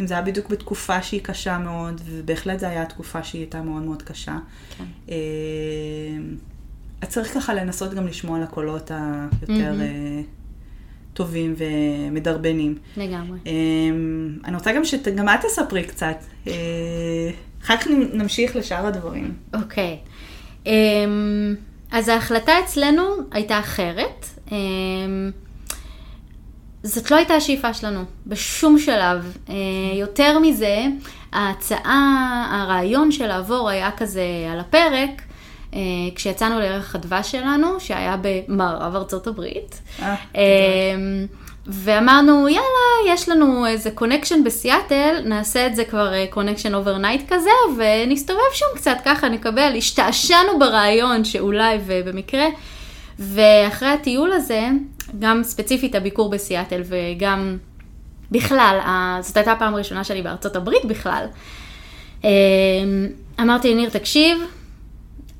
[0.00, 3.82] אם זה היה בדיוק בתקופה שהיא קשה מאוד, ובהחלט זו הייתה תקופה שהיא הייתה מאוד
[3.82, 4.38] מאוד קשה.
[4.78, 4.84] כן.
[5.08, 5.14] אמ,
[7.00, 10.20] אז צריך ככה לנסות גם לשמוע על הקולות היותר אה,
[11.12, 12.74] טובים ומדרבנים.
[12.96, 13.38] לגמרי.
[13.46, 16.16] אמ, אני רוצה גם שגם את תספרי קצת.
[16.46, 16.52] אה,
[17.62, 19.34] אחר כך נמשיך לשאר הדברים.
[19.54, 19.98] אוקיי.
[20.66, 21.54] אמ,
[21.92, 24.26] אז ההחלטה אצלנו הייתה אחרת.
[24.52, 25.30] אמ,
[26.82, 29.36] זאת לא הייתה השאיפה שלנו, בשום שלב.
[29.48, 29.54] אה,
[29.94, 30.84] יותר מזה,
[31.32, 35.22] ההצעה, הרעיון של לעבור היה כזה על הפרק,
[35.74, 35.78] אה,
[36.14, 39.80] כשיצאנו לירח הדבש שלנו, שהיה במערב ארצות הברית.
[40.02, 41.26] אה, אמ,
[41.66, 48.40] ואמרנו, יאללה, יש לנו איזה connection בסיאטל, נעשה את זה כבר connection overnight כזה, ונסתובב
[48.52, 52.46] שם קצת ככה, נקבל, השתעשענו ברעיון שאולי ובמקרה,
[53.18, 54.68] ואחרי הטיול הזה,
[55.18, 57.56] גם ספציפית הביקור בסיאטל וגם
[58.30, 58.78] בכלל,
[59.20, 61.24] זאת הייתה הפעם הראשונה שלי בארצות הברית בכלל,
[62.24, 62.28] אמ,
[63.40, 64.38] אמרתי לניר, תקשיב,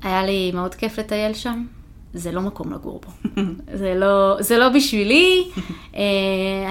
[0.03, 1.63] היה לי מאוד כיף לטייל שם,
[2.13, 3.41] זה לא מקום לגור בו.
[3.81, 5.43] זה לא, זה לא בשבילי,
[5.95, 6.01] אה,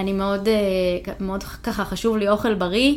[0.00, 2.94] אני מאוד, אה, מאוד ככה חשוב לי אוכל בריא,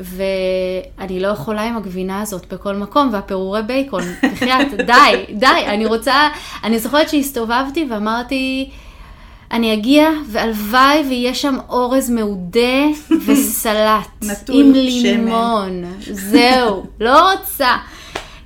[0.00, 6.28] ואני לא יכולה עם הגבינה הזאת בכל מקום, והפירורי בייקון, בחייאת, די, די, אני רוצה,
[6.64, 8.70] אני זוכרת שהסתובבתי ואמרתי,
[9.52, 12.84] אני אגיע, והלוואי ויהיה שם אורז מעודה
[13.26, 14.08] וסלט.
[14.22, 14.82] נטול עם שמן.
[14.82, 15.84] לימון.
[16.00, 17.76] זהו, לא רוצה.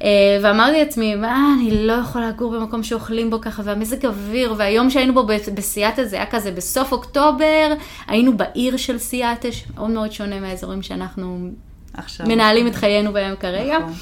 [0.03, 0.09] אה,
[0.43, 5.15] ואמרתי לעצמי, מה, אני לא יכולה לגור במקום שאוכלים בו ככה, והמזג אוויר, והיום שהיינו
[5.15, 7.73] בו ב- בסיאטל זה היה כזה בסוף אוקטובר,
[8.07, 11.49] היינו בעיר של סיאטל, שמאוד מאוד שונה מהאזורים שאנחנו
[11.95, 12.27] עכשיו.
[12.27, 13.79] מנהלים את חיינו בהם כרגע.
[13.79, 13.93] נכון.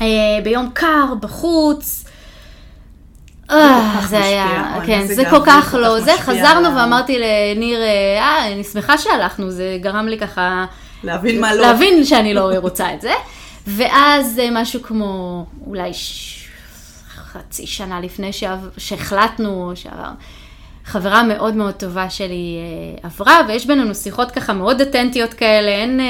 [0.00, 2.04] אה, ביום קר, בחוץ.
[3.46, 8.64] כל אה, זה היה, כן, זה כל כך לא, זה, חזרנו ואמרתי לניר, אה, אני
[8.64, 10.64] שמחה שהלכנו, זה גרם לי ככה,
[11.04, 11.62] להבין מה לא.
[11.62, 13.12] להבין שאני לא רוצה את זה.
[13.66, 16.42] ואז אה, משהו כמו אולי ש...
[17.14, 18.68] חצי שנה לפני שעב...
[18.78, 20.10] שהחלטנו, שעבר,
[20.84, 26.00] חברה מאוד מאוד טובה שלי אה, עברה, ויש בינינו שיחות ככה מאוד אותנטיות כאלה, אין
[26.00, 26.06] אה,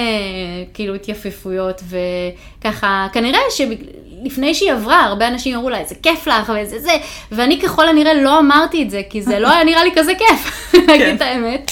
[0.75, 6.79] כאילו התייפפויות, וככה, כנראה שלפני שהיא עברה, הרבה אנשים אמרו לה, איזה כיף לך, וזה
[6.79, 6.93] זה,
[7.33, 10.75] ואני ככל הנראה לא אמרתי את זה, כי זה לא היה נראה לי כזה כיף,
[10.89, 11.71] להגיד את האמת.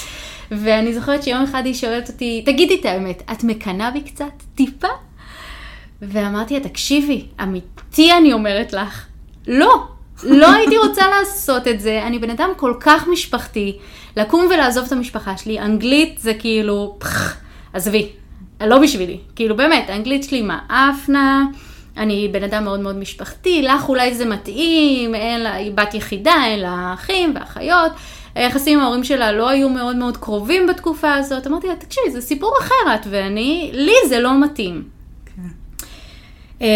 [0.51, 4.43] ואני זוכרת שיום אחד היא שואלת אותי, תגידי את האמת, את מקנאה בי קצת?
[4.55, 4.89] טיפה?
[6.03, 9.07] ואמרתי לה, תקשיבי, אמיתי אני אומרת לך,
[9.49, 9.87] לא,
[10.23, 13.79] לא הייתי רוצה לעשות את זה, אני בן אדם כל כך משפחתי,
[14.17, 17.37] לקום ולעזוב את המשפחה שלי, אנגלית זה כאילו, פח,
[17.73, 18.09] עזבי,
[18.61, 21.45] לא בשבילי, כאילו באמת, האנגלית שלי מאפנה,
[21.97, 26.35] אני בן אדם מאוד מאוד משפחתי, לך אולי זה מתאים, אין לה, היא בת יחידה,
[26.45, 27.93] אין לה אחים ואחיות.
[28.35, 31.47] היחסים עם ההורים שלה לא היו מאוד מאוד קרובים בתקופה הזאת.
[31.47, 34.94] אמרתי לה, תקשיבי, זה סיפור אחר את ואני, לי זה לא מתאים.
[36.61, 36.67] אמ,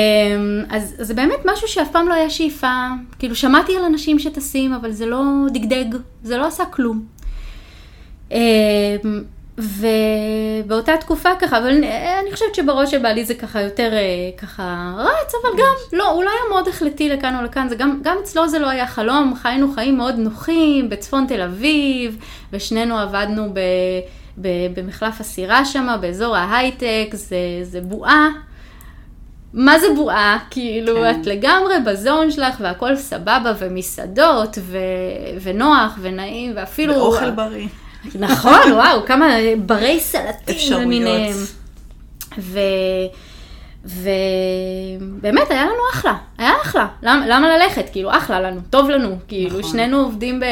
[0.70, 2.86] אז זה באמת משהו שאף פעם לא היה שאיפה.
[3.18, 5.84] כאילו, שמעתי על אנשים שטסים, אבל זה לא דגדג,
[6.22, 7.04] זה לא עשה כלום.
[8.30, 8.38] אמ,
[9.58, 11.88] ובאותה תקופה ככה, אבל אני,
[12.20, 16.24] אני חושבת שבראש של בעלי זה ככה יותר אה, ככה רץ, אבל גם, לא, הוא
[16.24, 19.34] לא היה מאוד החלטי לכאן או לכאן, זה גם, גם אצלו זה לא היה חלום,
[19.42, 22.18] חיינו חיים מאוד נוחים בצפון תל אביב,
[22.52, 23.60] ושנינו עבדנו ב,
[24.40, 28.28] ב, במחלף הסירה שם, באזור ההייטק, זה, זה בועה.
[29.52, 30.38] מה זה בועה?
[30.50, 31.20] כאילו, כן.
[31.20, 34.78] את לגמרי בזון שלך, והכל סבבה, ומסעדות, ו,
[35.42, 36.94] ונוח, ונעים, ואפילו...
[36.94, 37.68] ואוכל בריא.
[38.14, 39.26] נכון, וואו, כמה
[39.66, 40.72] ברי סלטים.
[40.72, 41.36] למיניהם.
[42.38, 42.60] ו...
[43.84, 46.86] ובאמת, היה לנו אחלה, היה אחלה.
[47.02, 47.88] למה, למה ללכת?
[47.92, 49.16] כאילו, אחלה לנו, טוב לנו.
[49.28, 49.70] כאילו, נכון.
[49.70, 50.44] שנינו עובדים ב,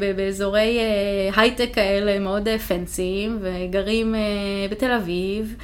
[0.00, 4.20] ב, באזורי אה, הייטק כאלה מאוד אה, פנסיים, וגרים אה,
[4.70, 5.56] בתל אביב,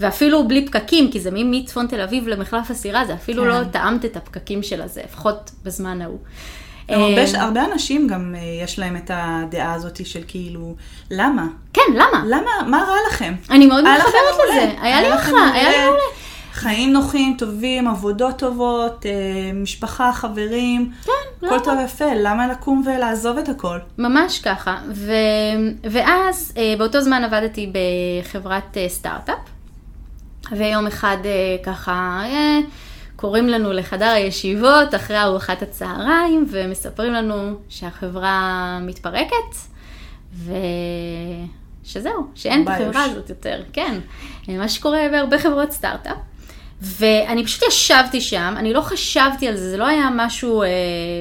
[0.00, 3.48] ואפילו בלי פקקים, כי זה מ- מצפון תל אביב למחלף הסירה, זה אפילו כן.
[3.48, 6.18] לא טעמת את הפקקים של הזה, לפחות בזמן ההוא.
[6.88, 10.74] הרבה, אה, הרבה אנשים גם אה, יש להם את הדעה הזאת של כאילו,
[11.10, 11.46] למה?
[11.72, 12.24] כן, למה?
[12.26, 12.50] למה?
[12.68, 13.34] מה רע לכם?
[13.50, 14.14] אני מאוד מתחברת.
[14.48, 14.74] לזה.
[14.80, 16.00] היה לי אחלה, היה לי מעולה.
[16.52, 19.10] חיים נוחים, טובים, עבודות טובות, אה,
[19.54, 20.90] משפחה, חברים.
[21.04, 21.60] כן, למה?
[21.60, 23.78] טוב ויפה, למה לקום ולעזוב את הכל?
[23.98, 24.76] ממש ככה.
[24.92, 25.12] ו...
[25.90, 29.38] ואז באותו זמן עבדתי בחברת סטארט-אפ,
[30.52, 32.58] ויום אחד אה, ככה אה,
[33.16, 39.56] קוראים לנו לחדר הישיבות אחרי ארוחת הצהריים, ומספרים לנו שהחברה מתפרקת,
[41.84, 42.68] ושזהו, שאין את.
[42.68, 43.98] החברה הזאת יותר, כן.
[44.48, 46.16] אה, מה שקורה בהרבה חברות סטארט-אפ.
[46.80, 50.68] ואני פשוט ישבתי שם, אני לא חשבתי על זה, זה לא היה משהו אה,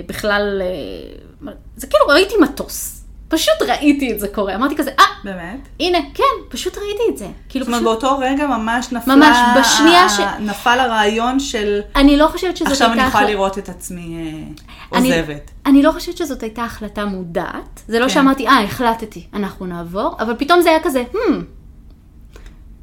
[0.07, 3.02] בכלל, אה, זה כאילו ראיתי מטוס.
[3.33, 5.67] פשוט ראיתי את זה קורה, אמרתי כזה, אה, באמת?
[5.79, 7.27] הנה, כן, פשוט ראיתי את זה.
[7.49, 9.15] כאילו זאת אומרת, פשוט, באותו רגע ממש נפלה...
[9.15, 13.01] ממש, בשנייה ש- נפל הרעיון של אני לא חושבת שזאת עכשיו הייתה...
[13.01, 15.51] אני יכולה לראות את עצמי אה, אני- עוזבת.
[15.65, 17.81] אני לא חושבת שזאת הייתה החלטה מודעת.
[17.87, 18.09] זה לא כן.
[18.13, 21.17] שאמרתי, אה, החלטתי, אנחנו נעבור, אבל פתאום זה היה כזה, hmm,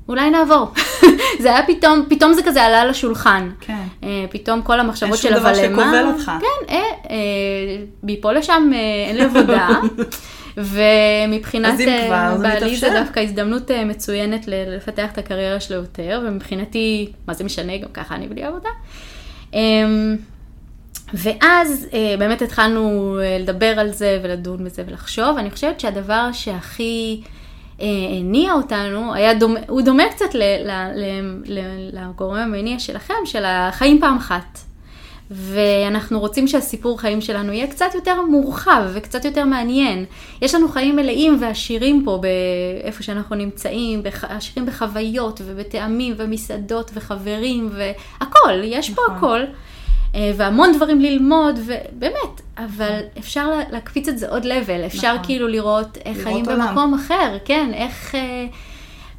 [0.08, 0.68] אולי נעבור.
[1.42, 3.50] זה היה פתאום, פתאום זה כזה עלה לשולחן.
[3.60, 3.82] כן.
[4.04, 5.82] אה, פתאום כל המחשבות אין שום של דבר אבל למה...
[5.82, 6.32] שכובל אותך.
[6.40, 7.16] כן, אה, אה,
[8.02, 9.68] מפה לשם אה, אין לי עבודה.
[10.64, 12.90] ומבחינת אה, בעלי זה.
[12.90, 18.14] דווקא הזדמנות אה, מצוינת לפתח את הקריירה שלו יותר, ומבחינתי, מה זה משנה, גם ככה
[18.14, 18.68] אני בלי עבודה.
[19.54, 20.16] אמ,
[21.14, 25.38] ואז אה, באמת התחלנו לדבר על זה ולדון בזה ולחשוב.
[25.38, 27.20] אני חושבת שהדבר שהכי
[28.20, 31.04] הניע אותנו, היה דומה, הוא דומה קצת ל, ל, ל,
[31.46, 31.60] ל,
[31.92, 34.69] לגורם המניע שלכם, של החיים פעם אחת.
[35.30, 40.04] ואנחנו רוצים שהסיפור חיים שלנו יהיה קצת יותר מורחב וקצת יותר מעניין.
[40.42, 42.20] יש לנו חיים מלאים ועשירים פה,
[42.82, 49.16] באיפה שאנחנו נמצאים, בח- עשירים בחוויות ובטעמים ומסעדות וחברים והכל, יש פה נכון.
[49.16, 49.40] הכל.
[50.14, 55.24] אה, והמון דברים ללמוד, ובאמת, אבל אפשר לה- להקפיץ את זה עוד level, אפשר נכון.
[55.26, 56.68] כאילו לראות איך לראות חיים עולם.
[56.68, 58.14] במקום אחר, כן, איך...
[58.14, 58.46] אה,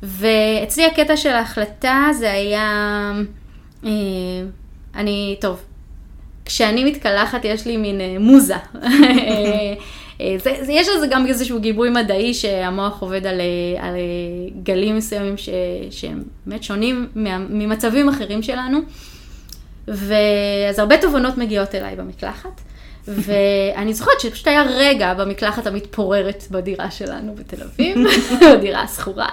[0.04, 3.12] ואצלי הקטע של ההחלטה זה היה,
[3.86, 3.90] אה,
[4.96, 5.62] אני, טוב,
[6.52, 8.56] כשאני מתקלחת יש לי מין אה, מוזה.
[8.56, 9.74] אה,
[10.22, 13.42] אה, זה, זה, יש לזה גם איזשהו גיבוי מדעי שהמוח עובד על,
[13.80, 13.96] על
[14.64, 15.50] גלים מסוימים ש,
[15.92, 18.80] שהם באמת שונים מה, ממצבים אחרים שלנו.
[19.88, 22.62] ואז הרבה תובנות מגיעות אליי במקלחת.
[23.08, 27.98] ואני זוכרת שפשוט היה רגע במקלחת המתפוררת בדירה שלנו בתל אביב,
[28.58, 29.30] בדירה השכורה.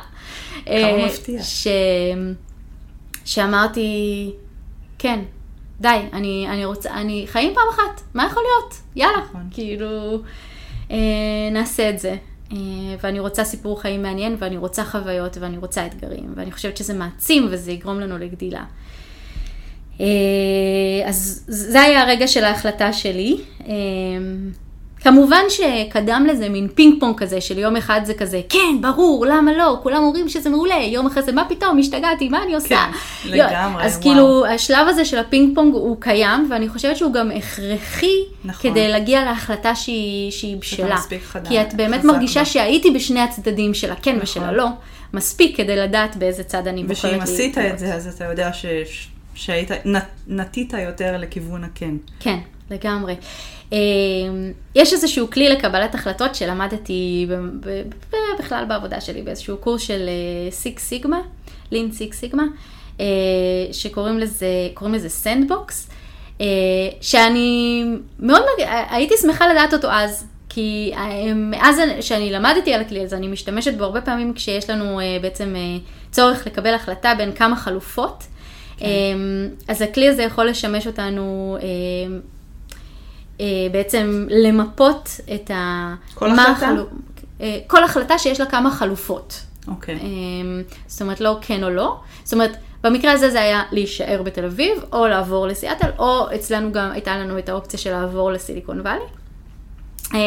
[0.68, 1.42] אה, מפתיע.
[1.42, 1.66] ש...
[3.24, 4.30] שאמרתי,
[4.99, 5.20] כן,
[5.81, 8.74] די, אני, אני רוצה, אני, חיים פעם אחת, מה יכול להיות?
[8.97, 9.49] יאללה, נכון.
[9.51, 10.18] כאילו,
[10.91, 10.97] אה,
[11.53, 12.16] נעשה את זה.
[12.53, 12.57] אה,
[13.03, 17.47] ואני רוצה סיפור חיים מעניין, ואני רוצה חוויות, ואני רוצה אתגרים, ואני חושבת שזה מעצים
[17.51, 18.64] וזה יגרום לנו לגדילה.
[20.01, 20.07] אה,
[21.05, 23.37] אז זה היה הרגע של ההחלטה שלי.
[23.66, 23.74] אה,
[25.01, 29.53] כמובן שקדם לזה מין פינג פונג כזה של יום אחד זה כזה, כן, ברור, למה
[29.53, 32.68] לא, כולם אומרים שזה מעולה, יום אחרי זה, מה פתאום, השתגעתי, מה אני עושה?
[33.22, 34.03] כן, לגמרי, אז וואו.
[34.03, 38.12] כאילו, השלב הזה של הפינג פונג הוא קיים, ואני חושבת שהוא גם הכרחי
[38.44, 38.70] נכון.
[38.70, 40.94] כדי להגיע להחלטה שהיא, שהיא בשלה.
[40.94, 42.46] מספיק חדה- כי את באמת מרגישה בה.
[42.46, 44.22] שהייתי בשני הצדדים של הכן נכון.
[44.22, 44.66] ושל הלא,
[45.14, 47.59] מספיק כדי לדעת באיזה צד אני בוחרת ושאם עשית.
[47.59, 49.96] את זה, אז אתה יודע ש- שהיית, נ-
[50.28, 51.94] נטית יותר לכיוון הכן.
[52.20, 52.38] כן,
[52.70, 53.14] לגמרי.
[53.72, 53.78] אה,
[54.74, 57.26] יש איזשהו כלי לקבלת החלטות שלמדתי
[58.38, 60.08] בכלל בעבודה שלי, באיזשהו קורס של
[60.51, 61.20] Six Sigma,
[61.70, 62.44] Lean Six Sigma,
[63.00, 63.06] אה,
[63.72, 65.88] שקוראים לזה, קוראים לזה sandbox,
[66.40, 66.46] אה,
[67.00, 67.84] שאני
[68.20, 70.26] מאוד, מג- הייתי שמחה לדעת אותו אז.
[70.50, 75.00] כי אה, מאז שאני למדתי על הכלי הזה, אני משתמשת בו הרבה פעמים כשיש לנו
[75.00, 75.60] אה, בעצם אה,
[76.10, 78.24] צורך לקבל החלטה בין כמה חלופות.
[78.78, 78.86] כן.
[79.68, 81.66] אז הכלי הזה יכול לשמש אותנו אה,
[83.72, 85.95] בעצם למפות את ה...
[86.14, 86.51] כל החלטה?
[86.51, 86.82] החלו...
[87.41, 89.41] אה, כל החלטה שיש לה כמה חלופות.
[89.68, 89.95] אוקיי.
[89.97, 90.03] Okay.
[90.86, 92.01] זאת אומרת, לא כן או לא.
[92.24, 96.91] זאת אומרת, במקרה הזה זה היה להישאר בתל אביב, או לעבור לסיאטל, או אצלנו גם
[96.91, 99.05] הייתה לנו את האופציה של לעבור לסיליקון וואלי.
[100.14, 100.18] אה,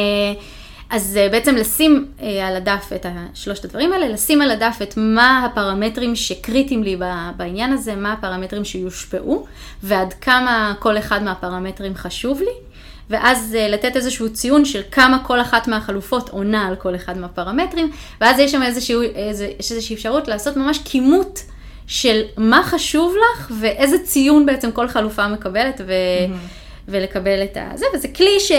[0.89, 6.15] אז בעצם לשים על הדף את שלושת הדברים האלה, לשים על הדף את מה הפרמטרים
[6.15, 6.97] שקריטיים לי
[7.37, 9.45] בעניין הזה, מה הפרמטרים שיושפעו,
[9.83, 12.70] ועד כמה כל אחד מהפרמטרים חשוב לי.
[13.09, 17.91] ואז אה, לתת איזשהו ציון של כמה כל אחת מהחלופות עונה על כל אחד מהפרמטרים,
[18.21, 21.39] ואז יש שם איזשהו, איזו, יש איזושהי אפשרות לעשות ממש כימות
[21.87, 26.87] של מה חשוב לך ואיזה ציון בעצם כל חלופה מקבלת, ו, mm-hmm.
[26.87, 28.51] ולקבל את זה, וזה כלי ש...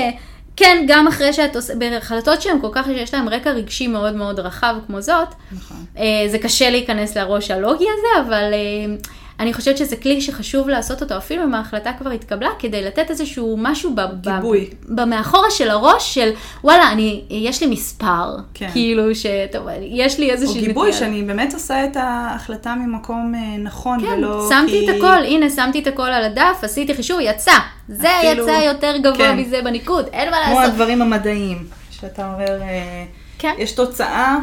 [0.57, 4.41] כן, גם אחרי שאת עושה, בהחלטות שהן כל כך, יש להן רקע רגשי מאוד מאוד
[4.41, 5.85] רחב כמו זאת, נכון.
[5.99, 8.95] אה, זה קשה להיכנס לראש הלוגי הזה, אבל אה,
[9.41, 13.57] אני חושבת שזה כלי שחשוב לעשות אותו, אפילו אם ההחלטה כבר התקבלה, כדי לתת איזשהו
[13.59, 14.71] משהו גיבוי.
[14.89, 16.31] במאחורה של הראש של,
[16.65, 18.69] וואלה, אני, יש לי מספר, כן.
[18.73, 19.27] כאילו ש...
[19.53, 20.61] טוב, יש לי איזושהי...
[20.61, 21.01] או גיבוי, נטייה.
[21.01, 24.91] שאני באמת עושה את ההחלטה ממקום אה, נכון, כן, ולא שמתי כי...
[24.91, 27.53] את הכל, הנה, שמתי את הכל על הדף, עשיתי חישוב, יצא.
[27.89, 28.43] זה אפילו...
[28.43, 29.37] יצא יותר גבוה כן.
[29.37, 30.57] מזה בניקוד, אין מה לעשות.
[30.57, 33.05] כמו הדברים המדעיים, שאתה אומר, אה,
[33.39, 33.55] כן.
[33.59, 34.39] יש תוצאה.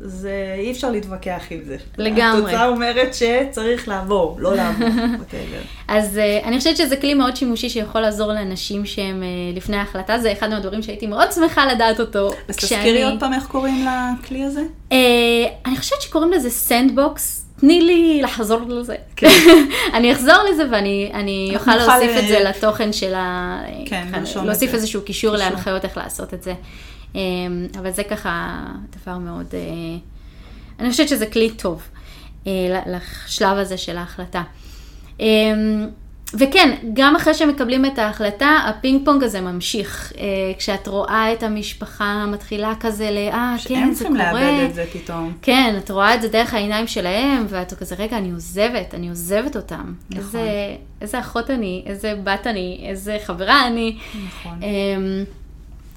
[0.00, 1.76] זה אי אפשר להתווכח עם זה.
[1.98, 2.42] לגמרי.
[2.42, 4.88] התוצאה אומרת שצריך לעבור, לא לעבור.
[5.88, 10.18] אז אה, אני חושבת שזה כלי מאוד שימושי שיכול לעזור לאנשים שהם אה, לפני ההחלטה,
[10.18, 12.30] זה אחד מהדברים שהייתי מאוד שמחה לדעת אותו.
[12.48, 12.80] אז כשאני...
[12.80, 14.62] תזכירי עוד פעם איך קוראים לכלי הזה?
[14.90, 14.94] אה,
[15.66, 17.40] אני חושבת שקוראים לזה sandbox.
[17.60, 18.96] תני לי לחזור לזה.
[19.16, 19.28] כן.
[19.94, 23.60] אני אחזור לזה ואני אוכל להוסיף את זה לתוכן של ה...
[23.86, 24.08] כן,
[24.44, 26.54] להוסיף איזשהו קישור להנחיות איך לעשות את זה.
[27.14, 28.62] אמ, אבל זה ככה
[29.00, 29.60] דבר מאוד, אה,
[30.80, 31.82] אני חושבת שזה כלי טוב
[32.46, 34.42] אה, לשלב הזה של ההחלטה.
[35.20, 35.86] אמ,
[36.38, 40.12] וכן, גם אחרי שמקבלים את ההחלטה, הפינג פונג הזה ממשיך.
[40.18, 40.24] אה,
[40.58, 43.16] כשאת רואה את המשפחה מתחילה כזה ל...
[43.18, 43.80] אה, כן, זה קורה.
[43.80, 45.32] שהם צריכים לעבד את זה פתאום.
[45.42, 49.56] כן, את רואה את זה דרך העיניים שלהם, ואת כזה, רגע, אני עוזבת, אני עוזבת
[49.56, 49.94] אותם.
[50.10, 50.22] נכון.
[50.24, 53.96] איזה, איזה אחות אני, איזה בת אני, איזה חברה אני.
[54.26, 54.58] נכון.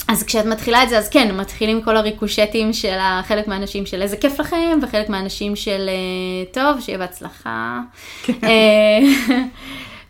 [0.10, 4.02] אמ, אז כשאת מתחילה את זה, אז כן, מתחילים כל הריקושטים של חלק מהאנשים של
[4.02, 7.82] איזה כיף לכם, וחלק מהאנשים של אה, טוב, שיהיה בהצלחה.
[8.24, 8.34] כן.
[8.44, 9.00] אה,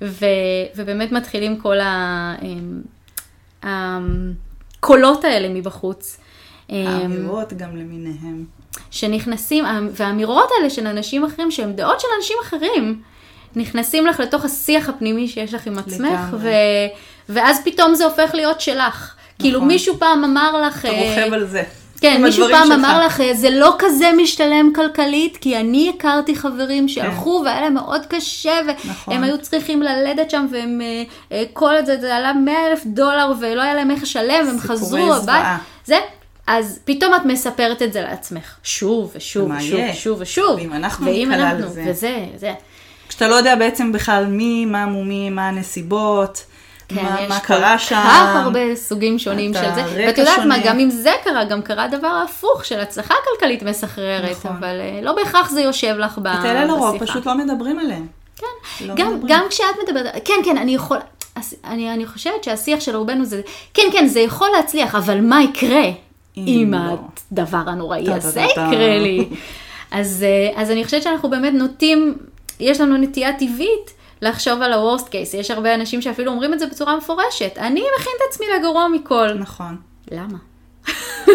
[0.02, 0.26] ו,
[0.76, 1.78] ובאמת מתחילים כל
[3.64, 6.20] הקולות האלה מבחוץ.
[6.70, 8.46] האמירות גם למיניהם.
[8.92, 13.02] שנכנסים, והאמירות האלה של אנשים אחרים, שהן דעות של אנשים אחרים,
[13.56, 16.50] נכנסים לך לתוך השיח הפנימי שיש לך עם עצמך, ו,
[17.30, 19.17] ואז פתאום זה הופך להיות שלך.
[19.40, 19.68] כאילו נכון.
[19.68, 20.86] מישהו פעם אמר לך...
[20.86, 21.64] אתה רוכב על זה.
[22.02, 22.76] כן, מישהו פעם שלך.
[22.76, 27.46] אמר לך, זה לא כזה משתלם כלכלית, כי אני הכרתי חברים שהלכו כן.
[27.46, 29.24] והיה להם מאוד קשה, והם נכון.
[29.24, 33.62] היו צריכים ללדת שם, והם, אה, אה, כל זה, זה עלה 100 אלף דולר, ולא
[33.62, 35.58] היה להם איך לשלם, הם חזרו הביתה.
[35.86, 35.98] זה,
[36.48, 40.56] אז פתאום את מספרת את זה לעצמך, שוב ושוב ושוב ושוב ושוב.
[40.56, 41.86] ואם אנחנו נתקלה לזה.
[41.88, 42.54] וזה, זה.
[43.10, 46.44] כשאתה לא יודע בעצם בכלל מי, מה מומי, מה הנסיבות.
[46.88, 47.96] כן, מה, יש מה קרה שם.
[47.96, 49.84] כל כך הרבה סוגים שונים של זה.
[49.98, 54.32] ואת יודעת מה, גם אם זה קרה, גם קרה דבר הפוך של הצלחה כלכלית מסחררת,
[54.32, 54.52] נכון.
[54.60, 56.40] אבל uh, לא בהכרח זה יושב לך בשיחה.
[56.40, 58.08] את אלה לרוב פשוט לא מדברים עליהם.
[58.36, 58.46] כן,
[58.82, 59.28] לא גם, מדברים.
[59.28, 60.98] גם כשאת מדברת, כן, כן, אני יכול,
[61.66, 63.42] אני, אני חושבת שהשיח של רובנו זה,
[63.74, 65.84] כן, כן, זה יכול להצליח, אבל מה יקרה
[66.38, 66.98] אם לא.
[67.32, 69.30] הדבר הנוראי הזה יקרה לי?
[69.92, 72.18] אז, אה, אז אני חושבת שאנחנו באמת נוטים,
[72.60, 75.38] יש לנו נטייה טבעית לחשוב על ה-Worst case.
[75.38, 77.58] יש הרבה אנשים שאפילו אומרים את זה בצורה מפורשת.
[77.58, 79.34] אני מכין את עצמי לגרוע מכל.
[79.34, 79.78] נכון.
[80.12, 80.38] למה?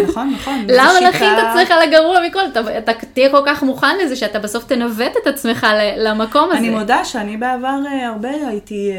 [0.09, 0.64] נכון, נכון.
[0.78, 2.47] למה להכין את עצמך לגרוע מכל?
[2.47, 5.66] אתה, אתה תהיה כל כך מוכן לזה שאתה בסוף תנווט את עצמך
[5.97, 6.59] למקום הזה.
[6.59, 8.97] אני מודה שאני בעבר אה, הרבה הייתי אה,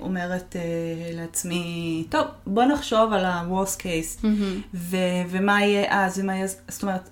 [0.00, 0.60] אומרת אה,
[1.12, 4.26] לעצמי, טוב, בוא נחשוב על ה-Worst case,
[4.74, 4.96] ו-
[5.28, 7.08] ומה יהיה אז, ומה יהיה, זאת אומרת,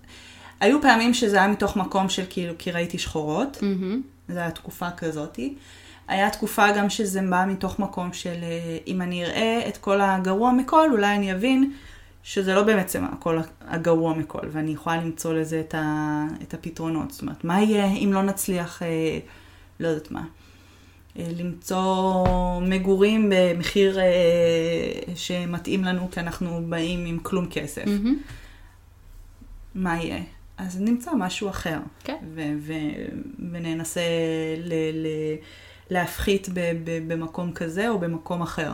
[0.61, 3.58] היו פעמים שזה היה מתוך מקום של כאילו, כי ראיתי שחורות,
[4.28, 5.54] זו הייתה תקופה כזאתי.
[6.11, 10.52] היה תקופה גם שזה בא מתוך מקום של אה, אם אני אראה את כל הגרוע
[10.52, 11.72] מכל, אולי אני אבין
[12.22, 17.11] שזה לא באמת הכל הגרוע מכל, ואני יכולה למצוא לזה את, ה, את הפתרונות.
[17.11, 19.18] זאת אומרת, מה יהיה אם לא נצליח, אה,
[19.80, 20.24] לא יודעת מה.
[21.18, 22.24] אה, למצוא
[22.62, 23.98] מגורים במחיר
[25.14, 27.86] שמתאים לנו, כי אנחנו באים עם כלום כסף.
[27.86, 28.18] מהמם.
[29.74, 30.22] מה יהיה?
[30.58, 31.78] אז נמצא משהו אחר.
[32.04, 32.16] כן.
[32.34, 32.72] ו-
[33.52, 34.00] וננסה
[34.58, 35.36] ל- ל-
[35.91, 38.70] להפחית ב- ב- במקום כזה או במקום אחר.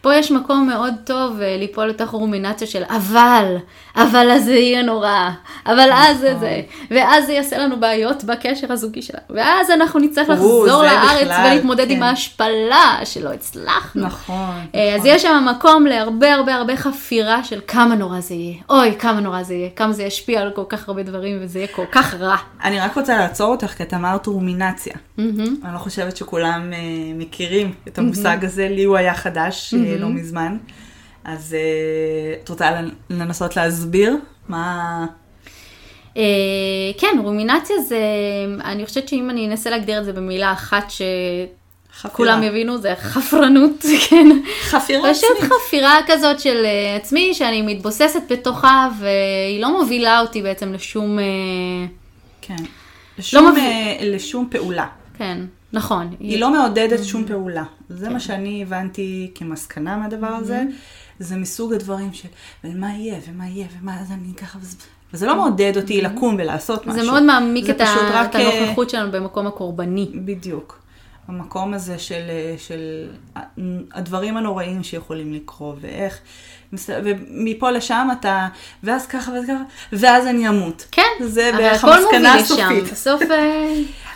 [0.00, 3.56] פה יש מקום מאוד טוב אה, ליפול לתוך רומינציה של אבל,
[3.96, 5.30] אבל אז זה יהיה נורא,
[5.66, 6.40] אבל אז זה נכון.
[6.40, 6.60] זה,
[6.90, 11.90] ואז זה יעשה לנו בעיות בקשר הזוגי שלנו, ואז אנחנו נצטרך לחזור לארץ בכלל, ולהתמודד
[11.90, 12.02] עם כן.
[12.02, 14.06] ההשפלה שלא הצלחנו.
[14.06, 14.54] נכון.
[14.74, 15.10] אה, אז נכון.
[15.10, 19.42] יש שם מקום להרבה הרבה הרבה חפירה של כמה נורא זה יהיה, אוי כמה נורא
[19.42, 22.36] זה יהיה, כמה זה ישפיע על כל כך הרבה דברים וזה יהיה כל כך רע.
[22.64, 24.94] אני רק רוצה לעצור אותך, כי את אמרת רומינציה.
[25.18, 25.56] מהמם.
[25.64, 26.78] אני לא חושבת שכולם אה,
[27.14, 30.56] מכירים את המושג הזה, לי הוא היה חדש אה, לא מזמן.
[31.24, 34.16] אז אה, את רוצה לנ- לנסות להסביר
[34.48, 35.06] מה...
[36.16, 36.22] אה,
[36.98, 38.00] כן, רומינציה זה,
[38.64, 42.44] אני חושבת שאם אני אנסה להגדיר את זה במילה אחת שכולם חפירה.
[42.46, 44.26] יבינו, זה חפרנות, כן.
[44.62, 45.52] חפירה פשוט עצמית.
[45.52, 51.18] חפירה כזאת של עצמי, שאני מתבוססת בתוכה, והיא לא מובילה אותי בעצם לשום...
[52.42, 52.56] כן.
[53.18, 54.86] לשום, מביא- אה, לשום פעולה.
[55.18, 55.38] כן,
[55.72, 56.14] נכון.
[56.20, 57.64] היא לא מעודדת שום פעולה.
[57.88, 60.62] זה מה שאני הבנתי כמסקנה מהדבר הזה.
[61.18, 62.28] זה מסוג הדברים של,
[62.64, 64.76] ומה יהיה, ומה יהיה, ומה, אז אני ככה, וזה-
[65.14, 67.00] וזה לא מעודד אותי לקום ולעשות משהו.
[67.04, 68.24] זה מאוד מעמיק זה את, ה...
[68.24, 70.10] את הנוכחות שלנו במקום הקורבני.
[70.24, 70.78] בדיוק.
[71.28, 72.22] המקום הזה של,
[72.58, 73.08] של
[73.92, 76.18] הדברים הנוראים שיכולים לקרות, ואיך,
[76.88, 78.48] ומפה לשם אתה,
[78.82, 79.62] ואז ככה ואז ככה,
[79.92, 80.86] ואז אני אמות.
[80.90, 82.34] כן, זה בערך המסקנה.
[82.34, 82.92] הסופית.
[82.92, 83.22] בסוף...
[83.22, 83.74] אה,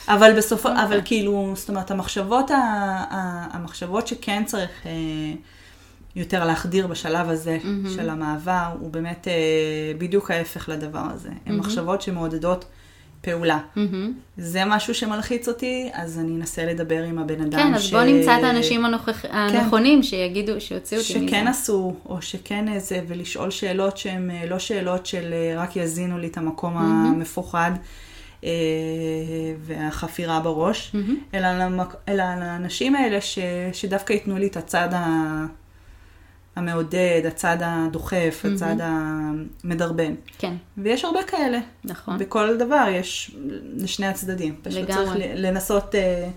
[0.14, 4.90] אבל בסופו, אבל כאילו, זאת אומרת, המחשבות, ה, ה, המחשבות שכן צריך אה,
[6.16, 7.88] יותר להחדיר בשלב הזה mm-hmm.
[7.96, 9.32] של המעבר, הוא באמת אה,
[9.98, 11.28] בדיוק ההפך לדבר הזה.
[11.28, 11.58] הן mm-hmm.
[11.58, 12.64] מחשבות שמעודדות
[13.20, 13.58] פעולה.
[13.76, 14.12] מהמם.
[14.36, 17.92] זה משהו שמלחיץ אותי, אז אני אנסה לדבר עם הבן אדם כן, אז ש...
[17.92, 19.24] בוא נמצא את האנשים הנוכח...
[19.30, 21.28] הנכונים שיגידו, שיוציאו אותי מזה.
[21.28, 26.18] שכן עשו, או שכן איזה, ולשאול שאלות שהן אה, לא שאלות של אה, רק יזינו
[26.18, 27.70] לי את המקום המפוחד
[28.44, 28.50] אה,
[29.60, 30.96] והחפירה בראש,
[31.34, 31.94] אלא, למק...
[32.08, 33.38] אלא לאנשים האלה ש...
[33.72, 35.44] שדווקא ייתנו לי את הצד ה...
[36.56, 40.14] המעודד, הצד הדוחף, הצד המדרבן.
[40.38, 41.58] כן, ויש הרבה כאלה.
[41.84, 42.18] נכון.
[42.18, 43.36] בכל דבר יש
[43.76, 44.56] לשני הצדדים.
[44.62, 45.04] פשוט לגמרי.
[45.06, 46.28] צריך ל- לנסות אה,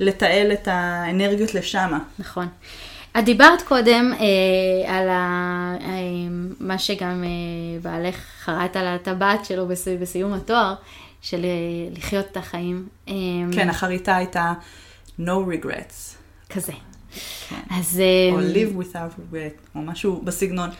[0.00, 1.98] לתעל את האנרגיות לשמה.
[2.18, 2.46] נכון.
[3.18, 5.14] את דיברת קודם אה, על ה,
[5.80, 5.86] אה,
[6.60, 7.28] מה שגם אה,
[7.82, 10.74] בעלך חרט על הטבעת שלו בס, בסיום התואר,
[11.22, 11.50] של אה,
[11.98, 12.88] לחיות את החיים.
[13.08, 13.14] אה,
[13.52, 14.52] כן, החריטה הייתה
[15.20, 16.16] no regrets,
[16.54, 16.72] כזה.
[17.48, 17.56] כן.
[17.70, 18.02] אז...
[18.32, 20.70] או אה, live without regret, או משהו בסגנון.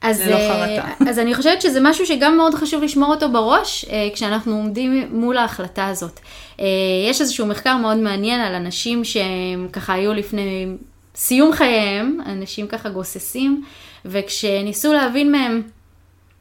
[0.00, 0.94] אז, אה, חרטה.
[1.10, 5.36] אז אני חושבת שזה משהו שגם מאוד חשוב לשמור אותו בראש אה, כשאנחנו עומדים מול
[5.36, 6.20] ההחלטה הזאת.
[6.60, 6.66] אה,
[7.10, 10.66] יש איזשהו מחקר מאוד מעניין על אנשים שהם ככה היו לפני
[11.14, 13.64] סיום חייהם, אנשים ככה גוססים,
[14.04, 15.62] וכשניסו להבין מהם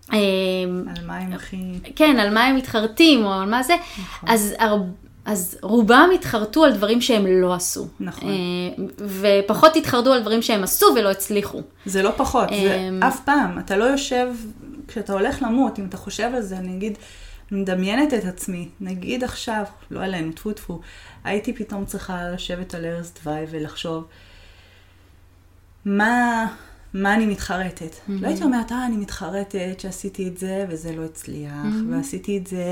[0.09, 1.57] על מה הם הכי...
[1.95, 4.29] כן, על מה הם מתחרטים, או על מה זה, נכון.
[4.29, 4.77] אז, הר...
[5.25, 7.87] אז רובם התחרטו על דברים שהם לא עשו.
[7.99, 8.29] נכון.
[8.29, 11.61] אה, ופחות התחרטו על דברים שהם עשו ולא הצליחו.
[11.85, 13.59] זה לא פחות, זה אמ, אף פעם.
[13.59, 14.27] אתה לא יושב,
[14.87, 16.97] כשאתה הולך למות, אם אתה חושב על זה, אני אגיד,
[17.51, 20.81] מדמיינת את עצמי, נגיד עכשיו, לא עלינו, טפו טפו,
[21.23, 24.03] הייתי פתאום צריכה לשבת על ערש דווי ולחשוב,
[25.85, 26.45] מה,
[26.93, 27.95] מה אני מתחרטת?
[28.09, 31.51] לא הייתי אומרת, אה, אני מתחרטת שעשיתי את זה וזה לא הצליח,
[31.91, 32.65] ועשיתי את זה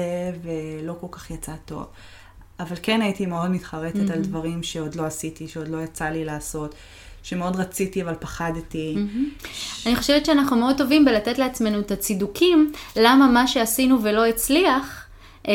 [0.44, 1.86] ולא כל כך יצא טוב.
[2.60, 6.76] אבל כן הייתי מאוד מתחרטת על דברים שעוד לא עשיתי, שעוד לא יצא לי לעשות,
[7.24, 8.96] שמאוד רציתי אבל פחדתי.
[9.86, 15.06] אני חושבת שאנחנו מאוד טובים בלתת לעצמנו את הצידוקים, למה מה שעשינו ולא הצליח,
[15.48, 15.54] אה,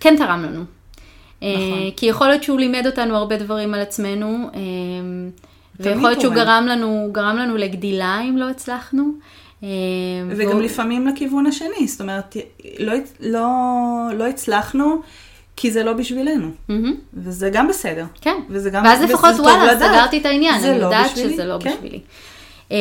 [0.00, 0.64] כן תרם לנו.
[1.42, 1.90] אה, נכון.
[1.96, 4.60] כי יכול להיות שהוא לימד אותנו הרבה דברים על עצמנו, אה,
[5.80, 6.34] ויכול להיות שהוא.
[6.34, 9.04] גרם לנו, גרם לנו לגדילה אם לא הצלחנו.
[9.62, 9.68] אה,
[10.30, 12.36] וגם והוא- לפעמים לכיוון השני, זאת אומרת,
[12.78, 13.48] לא, לא,
[14.18, 15.00] לא הצלחנו
[15.56, 16.94] כי זה לא בשבילנו, מהמם.
[17.14, 18.04] וזה גם בסדר.
[18.20, 19.76] כן, וזה גם ואז לפחות וואלה.
[19.76, 21.74] סגרתי את העניין, זה אני לא יודעת בשבילי, שזה לא כן.
[21.76, 22.00] בשבילי.
[22.68, 22.72] Um,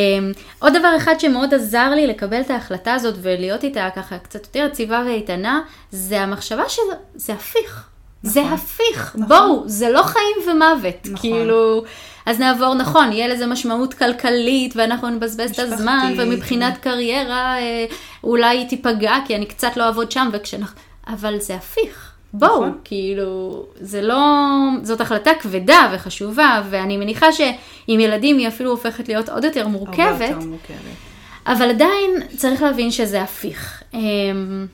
[0.59, 4.67] עוד דבר אחד שמאוד עזר לי לקבל את ההחלטה הזאת ולהיות איתה ככה קצת יותר
[4.71, 5.61] יציבה ואיתנה,
[5.91, 7.89] זה המחשבה שזה הפיך.
[8.23, 9.27] זה הפיך, נכון.
[9.27, 10.95] בואו, זה לא חיים ומוות.
[11.05, 11.15] נכון.
[11.17, 11.83] כאילו,
[12.25, 15.59] אז נעבור, נכון, יהיה לזה משמעות כלכלית, ואנחנו נבזבז את.
[15.59, 17.85] הזמן, ומבחינת קריירה אה,
[18.23, 20.79] אולי היא תיפגע, כי אני קצת לא אעבוד שם, וכשאנחנו...
[21.07, 22.12] אבל זה הפיך.
[22.33, 22.77] בואו, נכון.
[22.83, 24.17] כאילו, זה לא,
[24.83, 29.71] זאת החלטה כבדה וחשובה, ואני מניחה שעם ילדים היא אפילו הופכת להיות עוד יותר הרבה
[29.71, 30.77] מורכבת, יותר מורכבת.
[31.47, 33.83] אבל עדיין צריך להבין שזה הפיך.
[33.93, 34.67] אמ,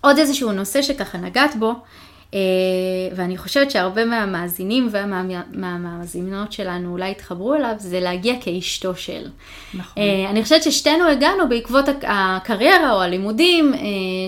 [0.00, 1.72] עוד איזשהו נושא שככה נגעת בו,
[3.16, 9.28] ואני חושבת שהרבה מהמאזינים והמאזינות שלנו אולי התחברו אליו, זה להגיע כאשתו של.
[9.74, 10.02] נכון.
[10.02, 13.78] אה, אני חושבת ששתינו הגענו בעקבות הק- הקריירה או הלימודים אה,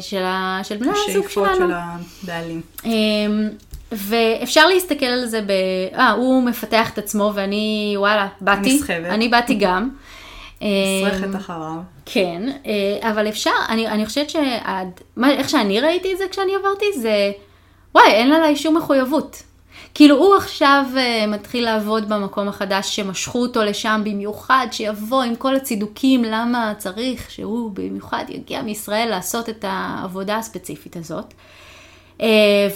[0.01, 1.69] של, ה, של בני הזוג השאיפות שלנו.
[1.69, 1.75] של
[2.25, 2.61] הבעלים.
[2.85, 2.91] אמ,
[3.93, 5.51] ואפשר להסתכל על זה ב...
[5.95, 8.75] אה, הוא מפתח את עצמו ואני, וואלה, באתי.
[8.75, 9.07] נסחבת.
[9.07, 9.89] אני באתי גם.
[10.61, 11.77] נסרכת אמ, אחריו.
[12.07, 17.31] כן, אה, אבל אפשר, אני, אני חושבת שאיך שאני ראיתי את זה כשאני עברתי, זה,
[17.99, 19.43] וואי, אין עליי שום מחויבות.
[19.95, 25.57] כאילו הוא עכשיו אה, מתחיל לעבוד במקום החדש שמשכו אותו לשם במיוחד, שיבוא עם כל
[25.57, 31.35] הצידוקים למה צריך שהוא במיוחד יגיע מישראל לעשות את העבודה הספציפית הזאת.
[32.21, 32.27] אה,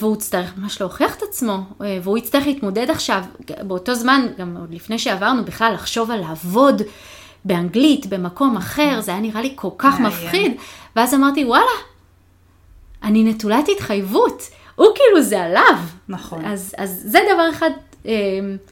[0.00, 3.22] והוא יצטרך ממש להוכיח את עצמו, אה, והוא יצטרך להתמודד עכשיו,
[3.62, 6.82] באותו זמן, גם עוד לפני שעברנו בכלל, לחשוב על לעבוד
[7.44, 10.00] באנגלית, במקום אחר, זה היה נראה לי כל כך.
[10.00, 10.52] מפחיד.
[10.96, 11.64] ואז אמרתי, וואלה,
[13.02, 14.42] אני נטולת התחייבות,
[14.82, 15.74] הוא כאילו זה עליו.
[16.08, 16.44] נכון.
[16.44, 17.70] אז, אז זה דבר אחד
[18.06, 18.12] אה,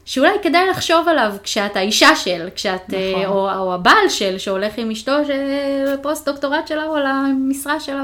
[0.05, 3.25] שאולי כדאי לחשוב עליו כשאת האישה של, כשאת, אה, נכון.
[3.25, 5.11] או, או הבעל של, שהולך עם אשתו
[5.93, 8.03] בפוסט דוקטורט שלה או למשרה שלה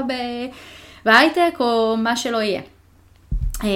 [1.04, 2.60] בהייטק או מה שלא יהיה.
[3.64, 3.68] אה,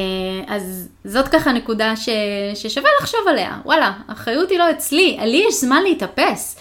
[0.47, 2.09] אז זאת ככה נקודה ש,
[2.55, 3.59] ששווה לחשוב עליה.
[3.65, 6.59] וואלה, האחריות היא לא אצלי, לי יש זמן להתאפס.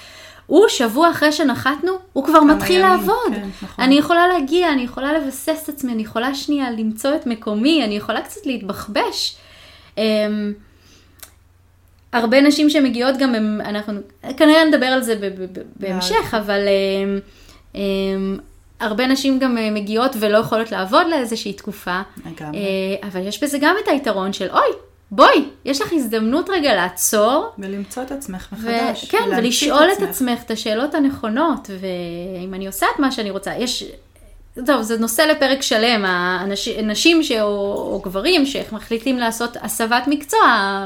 [0.52, 3.34] הוא שבוע אחרי שנחתנו, הוא כבר מתחיל ימים, לעבוד.
[3.36, 3.86] כן, נכון.
[3.86, 7.96] אני יכולה להגיע, אני יכולה לבסס את עצמי, אני יכולה שנייה למצוא את מקומי, אני
[7.98, 9.36] יכולה קצת להתבחבש.
[9.98, 10.54] אמ,
[12.14, 13.94] הרבה נשים שמגיעות גם, הם, אנחנו
[14.38, 15.32] כנראה נדבר על זה
[15.76, 17.20] בהמשך, אבל אמ,
[17.76, 18.38] אמ,
[18.80, 22.02] הרבה נשים גם אה, מגיעות ולא יכולות לעבוד לאיזושהי תקופה.
[22.26, 22.58] לגמרי.
[22.58, 24.72] אה, אבל יש בזה גם את היתרון של, אוי,
[25.12, 29.10] בואי, יש לך הזדמנות רגע לעצור, ולמצוא את עצמך ו- מחדש.
[29.10, 33.54] כן, ולהמציא ולשאול את עצמך את השאלות הנכונות, ואם אני עושה את מה שאני רוצה,
[33.56, 33.84] יש,
[34.66, 37.32] טוב, זה נושא לפרק שלם, האנשים, נשים ש...
[37.32, 37.48] או,
[37.94, 40.40] או גברים שמחליטים לעשות הסבת מקצוע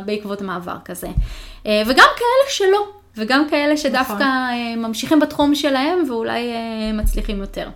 [0.05, 1.07] בעקבות מעבר כזה.
[1.65, 4.21] אה, וגם כאלה שלא, וגם כאלה שדווקא נכון.
[4.21, 7.69] אה, ממשיכים בתחום שלהם ואולי אה, מצליחים יותר.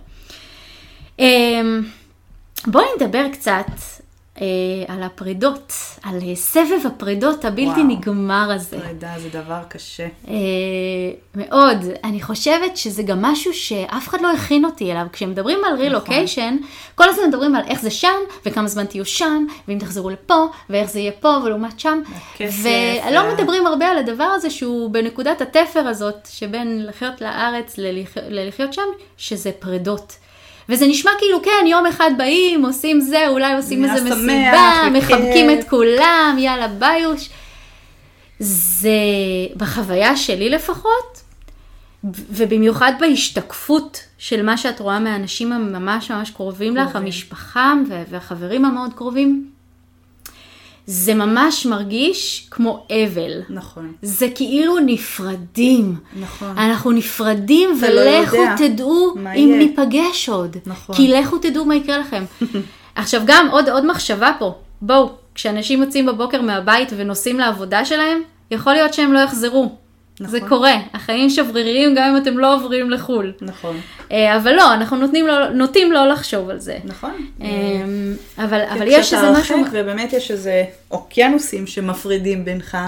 [1.20, 1.60] אה,
[2.66, 3.66] בואי נדבר קצת
[4.88, 5.72] על הפרידות,
[6.02, 7.82] על אה, סבב הפרידות הבלתי וואו.
[7.82, 8.80] נגמר הזה.
[8.80, 10.06] פרידה זה דבר קשה.
[10.28, 10.34] אה,
[11.34, 11.76] מאוד.
[12.04, 15.06] אני חושבת שזה גם משהו שאף אחד לא הכין אותי אליו.
[15.12, 16.56] כשמדברים על רילוקיישן,
[16.94, 18.16] כל הזמן מדברים על איך זה שם,
[18.46, 22.02] וכמה זמן תהיו שם, ואם תחזרו לפה, ואיך זה יהיה פה ולעומת שם.
[22.34, 22.68] הכסף,
[23.08, 28.16] ולא מדברים הרבה על הדבר הזה שהוא בנקודת התפר הזאת, שבין לחיות לארץ ללח...
[28.28, 30.16] ללחיות שם, שזה פרידות.
[30.70, 34.82] וזה נשמע כאילו, כן, יום אחד באים, עושים זה, אולי עושים איזה שמח, מסיבה.
[34.92, 37.28] מחבקים את כולם, יאללה ביוש.
[38.38, 38.90] זה
[39.56, 41.20] בחוויה שלי לפחות,
[42.30, 46.96] ובמיוחד בהשתקפות של מה שאת רואה מהאנשים הממש ממש קרובים לך.
[46.96, 49.46] המשפחה וה- והחברים המאוד קרובים,
[50.86, 53.40] זה ממש מרגיש כמו אבל.
[53.48, 55.96] נכון, זה כאילו נפרדים.
[56.20, 56.58] נכון.
[56.58, 59.58] אנחנו נפרדים לא ולכו יודע תדעו אם יהיה.
[59.58, 60.56] ניפגש עוד.
[60.66, 60.96] נכון.
[60.96, 62.24] כי לכו תדעו מה יקרה לכם.
[62.94, 68.20] עכשיו גם עוד, עוד מחשבה פה, בואו, כשאנשים יוצאים בבוקר מהבית ונוסעים לעבודה שלהם,
[68.50, 69.76] יכול להיות שהם לא יחזרו.
[70.20, 70.40] נכון.
[70.40, 73.32] זה קורה, החיים שבריריים גם אם אתם לא עוברים לחו"ל.
[73.40, 73.80] נכון,
[74.12, 76.78] אה, אבל לא, אנחנו נותנים לו, נוטים לא לחשוב על זה.
[76.84, 77.26] נכון.
[77.42, 77.48] אה,
[78.44, 79.56] אבל, אבל יש איזה משהו...
[79.72, 82.78] ובאמת יש איזה אוקיינוסים שמפרידים בינך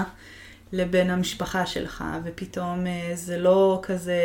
[0.73, 4.21] לבין המשפחה שלך, ופתאום אה, זה לא כזה,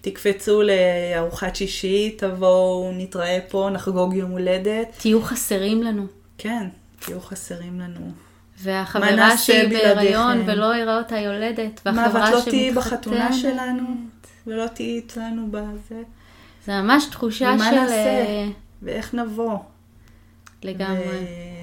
[0.00, 4.88] תקפצו לארוחת שישי, תבואו, נתראה פה, נחגוג יום הולדת.
[4.98, 6.06] תהיו חסרים לנו.
[6.38, 6.68] כן,
[6.98, 8.29] תהיו חסרים לנו.
[8.66, 10.42] מה והחברה שהיא בהיריון?
[10.46, 12.54] ולא יראה אותה יולדת, מה, והחברה ואת לא שמתחתנת.
[12.54, 13.82] תהיי בחתונה שלנו,
[14.46, 16.02] ולא תהיי אצלנו בזה,
[16.66, 17.76] זה ממש תחושה ומה של...
[17.76, 17.94] נעשה?
[17.94, 18.46] אה,
[18.82, 19.58] ואיך נבוא.
[20.62, 21.04] לגמרי.
[21.08, 21.60] ו-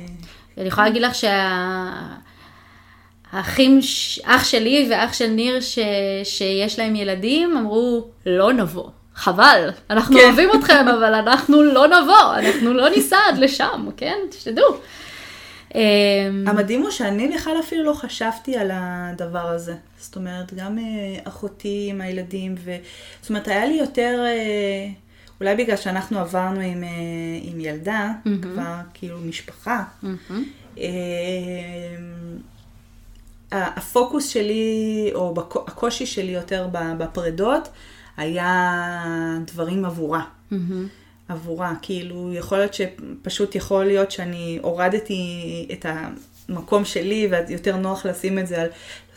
[0.57, 1.15] אני יכולה להגיד לך
[3.33, 3.79] שהאחים,
[4.23, 5.79] אח שלי ואח של ניר ש...
[6.23, 8.89] שיש להם ילדים, אמרו, לא נבוא.
[9.15, 10.23] חבל, אנחנו כן.
[10.23, 14.17] אוהבים אתכם, אבל אנחנו לא נבוא, אנחנו לא ניסע עד לשם, כן?
[14.39, 14.77] שתדעו.
[15.77, 19.75] אמ, המדהים הוא שאני בכלל אפילו לא חשבתי על הדבר הזה.
[19.99, 20.83] זאת אומרת, גם אה,
[21.23, 22.75] אחותי עם הילדים, ו...
[23.21, 24.89] זאת אומרת, היה לי יותר, אה,
[25.39, 26.89] אולי בגלל שאנחנו עברנו עם, אה,
[27.41, 28.41] עם ילדה, מהמם.
[28.41, 30.43] כבר כאילו משפחה, מהמם.
[30.77, 30.87] אה,
[33.51, 35.33] הפוקוס שלי, או
[35.67, 36.67] הקושי שלי יותר
[36.97, 37.69] בפרדות,
[38.17, 40.23] היה דברים עבורה.
[40.51, 40.87] מהמם.
[41.29, 45.23] עבורה, כאילו יכול להיות שפשוט יכול להיות שאני הורדתי
[45.73, 45.85] את,
[46.49, 48.67] המקום שלי, ויותר נוח לשים את זה על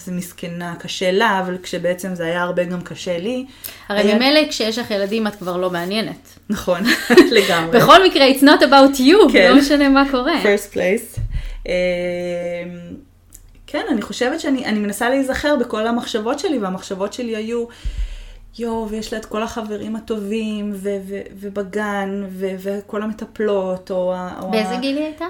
[0.00, 3.44] איזה מסכנה, קשה לה, אבל כשבעצם זה היה הרבה גם קשה לי.
[3.88, 6.38] הרי היה- ממילא כשיש לך ילדים את כבר לא מעניינת.
[6.50, 6.80] נכון,
[7.38, 7.78] לגמרי.
[7.80, 9.50] בכל מקרה, it's not about you, כן.
[9.52, 10.42] לא משנה מה קורה.
[10.42, 11.20] first place.
[11.66, 11.72] אמ,
[13.66, 17.64] כן, אני חושבת שאני אני מנסה להיזכר בכל המחשבות שלי, והמחשבות שלי היו,
[18.58, 24.14] יואו, ויש לה את כל החברים הטובים, ו- ו- ובגן, ו- וכל המטפלות, או...
[24.50, 25.24] באיזה גיל היא הייתה?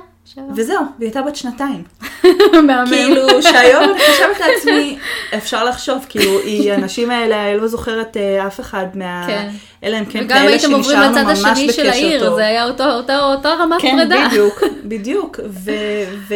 [0.57, 1.83] וזהו, והיא הייתה בת שנתיים.
[2.67, 2.87] מהמם.
[2.87, 4.99] כאילו, שהיום אני חושבת לעצמי,
[5.37, 9.25] אפשר לחשוב, כאילו, היא, הנשים האלה, אני לא זוכרת אה, אף אחד מה...
[9.27, 9.49] כן.
[9.85, 12.35] אלא אם כן וגם כאלה הייתם עוברים שנשארנו לצד ממש השני של בקשר העיר, טוב.
[12.37, 14.27] זה היה אותו- אותו- אותה רמת כן, פרידה.
[14.29, 15.41] בדיוק, בדיוק.
[15.49, 16.35] ו-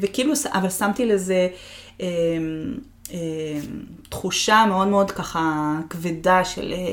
[0.00, 1.48] וכאילו, אבל שמתי לזה
[2.00, 2.06] אה,
[3.12, 3.18] אה,
[4.08, 6.92] תחושה מאוד מאוד ככה כבדה של אה,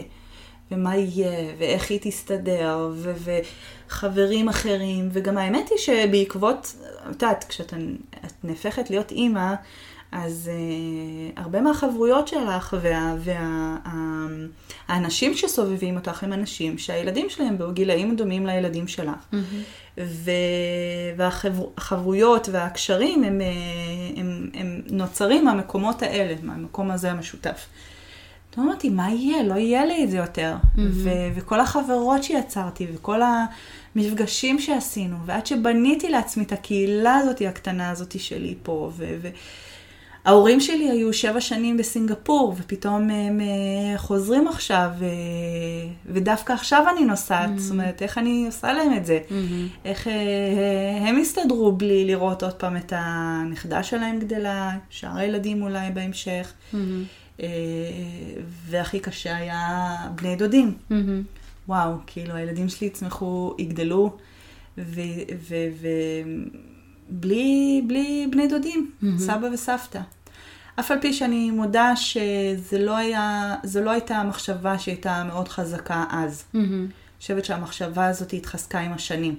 [0.72, 3.14] ומה יהיה, ואיך היא תסתדר, ו-
[3.88, 7.74] וחברים אחרים, וגם האמת היא שבעקבות, את יודעת, כשאת
[8.26, 9.54] את נהפכת להיות אימא,
[10.18, 12.76] אז uh, הרבה מהחברויות שלך
[14.90, 19.16] והאנשים וה, שסובבים אותך הם אנשים שהילדים שלהם בגילאים דומים לילדים שלך.
[19.98, 20.32] ו,
[21.18, 23.48] והחברויות והקשרים הם, אה,
[24.16, 27.68] הם, הם נוצרים מהמקומות האלה, מהמקום הזה המשותף.
[28.54, 29.44] אז אמרתי, מה יהיה?
[29.44, 30.56] לא יהיה לי את זה יותר.
[30.92, 33.22] ו- וכל החברות שיצרתי, וכל
[33.96, 39.30] המפגשים שעשינו, ועד שבניתי לעצמי את הקהילה הזאת, הקטנה הזאת שלי פה, ו- ו-
[40.26, 45.06] ההורים שלי היו שבע שנים בסינגפור, ופתאום הם אה, חוזרים עכשיו, ו...
[46.06, 49.20] ודווקא עכשיו אני נוסעת, זאת אומרת, איך אני עושה להם את זה?
[49.86, 55.92] איך אה, הם הסתדרו בלי לראות עוד פעם את הנכדה שלהם גדלה, שאר הילדים אולי
[55.94, 56.54] בהמשך.
[57.42, 57.48] אה,
[58.66, 60.74] והכי קשה היה בני דודים.
[61.68, 64.18] וואו, כאילו הילדים שלי יצמחו, יגדלו,
[64.78, 65.22] ובלי
[67.88, 70.00] בלי בני דודים, סבא וסבתא.
[70.80, 76.44] אף על פי שאני מודה שזה לא היה, לא הייתה המחשבה שהייתה מאוד חזקה אז.
[76.54, 76.88] אני
[77.20, 79.36] חושבת שהמחשבה הזאת התחזקה עם השנים.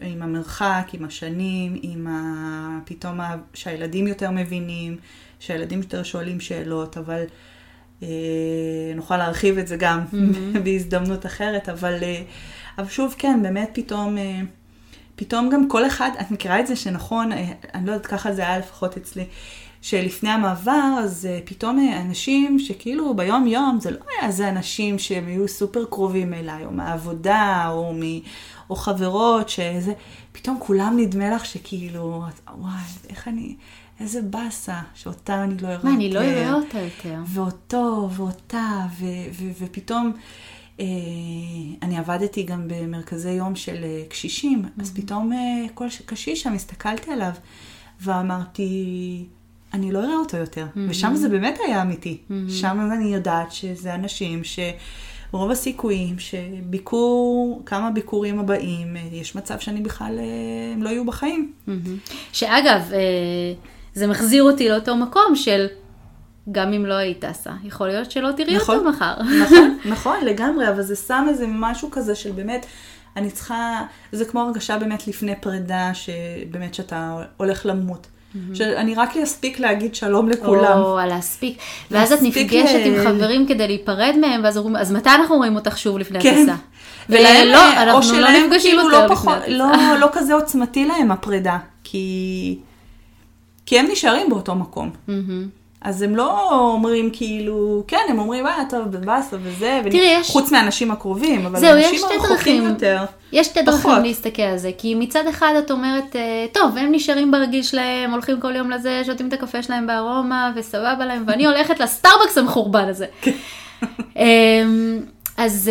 [0.00, 2.78] עם המרחק, עם השנים, עם ה...
[2.84, 3.36] פתאום ה...
[3.54, 4.96] שהילדים יותר מבינים,
[5.40, 7.24] שהילדים יותר שואלים שאלות, אבל
[8.02, 8.08] אה,
[8.96, 10.58] נוכל להרחיב את זה גם mm-hmm.
[10.64, 12.22] בהזדמנות אחרת, אבל, אה,
[12.78, 14.40] אבל שוב, כן, באמת פתאום, אה,
[15.16, 18.42] פתאום גם כל אחד, את מכירה את זה שנכון, אה, אני לא יודעת, ככה זה
[18.42, 19.24] היה לפחות אצלי,
[19.82, 24.98] שלפני המעבר, אז אה, פתאום אה, אנשים שכאילו ביום יום, זה לא היה איזה אנשים
[24.98, 28.00] שהם היו סופר קרובים אליי, או מהעבודה, או, מ,
[28.70, 29.92] או חברות, שזה,
[30.32, 32.24] פתאום כולם נדמה לך שכאילו,
[32.58, 32.72] וואי,
[33.08, 33.56] איך אני,
[34.00, 37.18] איזה באסה, שאותה אני לא אראה מה, אני לא אראה אותה יותר.
[37.26, 40.12] ואותו, ואותה, ו- ו- ופתאום,
[40.80, 40.86] אה,
[41.82, 44.82] אני עבדתי גם במרכזי יום של קשישים, mm-hmm.
[44.82, 45.32] אז פתאום
[45.74, 47.32] כל קשיש שם, הסתכלתי עליו,
[48.00, 49.26] ואמרתי,
[49.74, 50.66] אני לא אראה אותו יותר.
[50.66, 50.80] Mm-hmm.
[50.88, 52.18] ושם זה באמת היה אמיתי.
[52.20, 52.50] Mm-hmm.
[52.50, 54.58] שם אני יודעת שזה אנשים ש...
[55.32, 61.04] רוב הסיכויים שביקור, כמה ביקורים הבאים, אה, יש מצב שאני בכלל, אה, הם לא יהיו
[61.04, 61.52] בחיים.
[62.32, 62.98] שאגב, אה,
[63.94, 65.66] זה מחזיר אותי לאותו מקום של
[66.52, 68.76] גם אם לא היית טסה, יכול להיות שלא תראי נכון.
[68.76, 69.14] אותו מחר.
[69.42, 72.66] נכון, נכון, לגמרי, אבל זה שם איזה משהו כזה של באמת,
[73.16, 78.06] אני צריכה, זה כמו הרגשה באמת לפני פרידה, שבאמת שאתה הולך למות.
[78.54, 80.78] שאני רק אספיק להגיד שלום לכולם.
[80.78, 81.58] או להספיק.
[81.90, 85.56] ואז את נפגשת ל- עם חברים כדי להיפרד מהם, ואז אומרים, אז מתי אנחנו רואים
[85.56, 86.34] אותך שוב לפני כן.
[86.34, 86.54] הטיסה?
[87.08, 89.56] ולהם, ולא, אה, או אנחנו לא נפגשים כאילו יותר לא, לפני פחות, הטיסה.
[89.56, 89.66] לא,
[90.00, 92.58] לא כזה עוצמתי להם הפרידה, כי,
[93.66, 94.90] כי הם נשארים באותו מקום.
[95.82, 100.52] אז הם לא אומרים כאילו, כן, הם אומרים, אה, טוב, בבאסה וזה, תראי, יש- חוץ
[100.52, 102.64] מהאנשים הקרובים, אבל זהו, שתי הרחוקים דרכים.
[102.64, 103.04] יותר.
[103.32, 103.98] יש שתי דרכים פחות.
[104.02, 108.40] להסתכל על זה, כי מצד אחד את אומרת, אה, טוב, הם נשארים ברגיל שלהם, הולכים
[108.40, 113.06] כל יום לזה, שותים את הקפה שלהם בארומה, וסבבה להם, ואני הולכת לסטארבקס המחורבן הזה.
[114.16, 115.00] אמ,
[115.36, 115.70] אז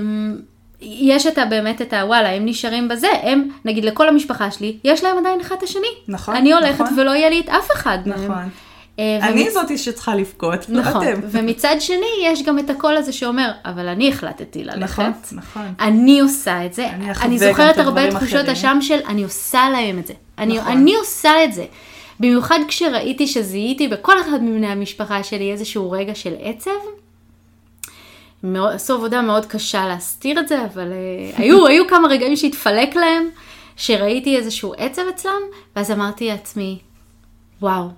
[0.00, 0.36] אמ,
[0.80, 5.04] יש את ה, באמת את הוואלה, הם נשארים בזה, הם, נגיד לכל המשפחה שלי, יש
[5.04, 5.86] להם עדיין אחד את השני.
[6.08, 6.98] נכון, אני הולכת נכון.
[6.98, 8.24] ולא יהיה לי את אף אחד מהם.
[8.24, 8.36] נכון.
[8.36, 8.67] אה,
[8.98, 11.20] אני ומצ- זאתי שצריכה לבכות, לא נכון, אתם.
[11.30, 14.78] ומצד שני יש גם את הקול הזה שאומר, אבל אני החלטתי ללכת.
[14.78, 15.74] נכון, נכון.
[15.80, 16.88] אני עושה את זה.
[16.88, 18.48] אני אני זוכרת הרבה תחושות.
[18.48, 20.14] אשם של אני עושה להם את זה.
[20.38, 20.72] אני, נכון.
[20.72, 21.64] אני עושה את זה.
[22.20, 26.70] במיוחד כשראיתי שזיהיתי בכל אחד מבני המשפחה שלי איזשהו רגע של עצב.
[28.54, 30.94] עשו עבודה מאוד קשה להסתיר את זה, אבל uh,
[31.40, 33.28] היו, היו כמה רגעים שהתפלק להם,
[33.76, 35.42] שראיתי איזשהו עצב אצלם,
[35.76, 36.78] ואז אמרתי לעצמי,
[37.62, 37.88] וואו,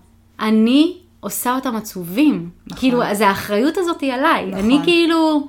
[0.41, 2.51] אני עושה אותם עצובים.
[2.67, 2.79] נכון.
[2.79, 4.47] כאילו, אז האחריות הזאת היא עליי.
[4.47, 4.65] נכון.
[4.65, 5.49] אני כאילו...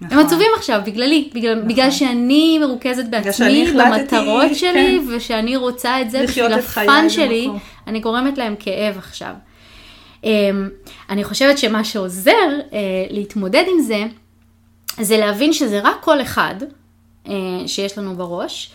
[0.00, 1.68] הם עצובים עכשיו, בגללי, בגלל, נכון.
[1.68, 5.14] בגלל שאני מרוכזת בעצמי, במטרות שלי, כן.
[5.16, 7.58] ושאני רוצה את זה בשביל הפאן שלי, במקום.
[7.86, 9.34] אני גורמת להם כאב עכשיו.
[10.24, 10.68] אמ,
[11.10, 12.78] אני חושבת שמה שעוזר אה,
[13.10, 14.04] להתמודד עם זה,
[15.00, 16.54] זה להבין שזה רק קול אחד
[17.28, 17.32] אה,
[17.66, 18.70] שיש לנו בראש,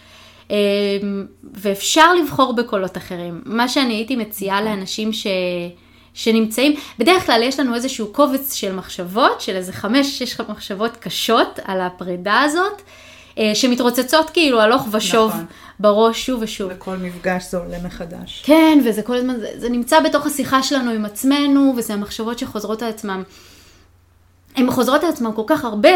[1.53, 3.41] ואפשר לבחור בקולות אחרים.
[3.45, 5.27] מה שאני הייתי מציעה לאנשים ש...
[6.13, 11.59] שנמצאים, בדרך כלל יש לנו איזשהו קובץ של מחשבות, של איזה חמש, שש מחשבות קשות
[11.63, 12.81] על הפרידה הזאת,
[13.37, 15.45] אה, שמתרוצצות כאילו הלוך ושוב נכון.
[15.79, 16.71] בראש שוב ושוב.
[16.75, 18.43] וכל מפגש זה עולה מחדש.
[18.45, 22.81] כן, וזה כל הזמן, זה, זה נמצא בתוך השיחה שלנו עם עצמנו, וזה המחשבות שחוזרות
[22.81, 23.23] על עצמם.
[24.56, 25.89] הן חוזרות על עצמם כל כך הרבה,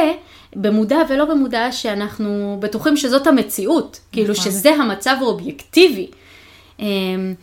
[0.56, 4.46] במודע ולא במודע, שאנחנו בטוחים שזאת המציאות, כאילו נכון.
[4.46, 6.08] שזה המצב האובייקטיבי.
[6.80, 7.34] אמ,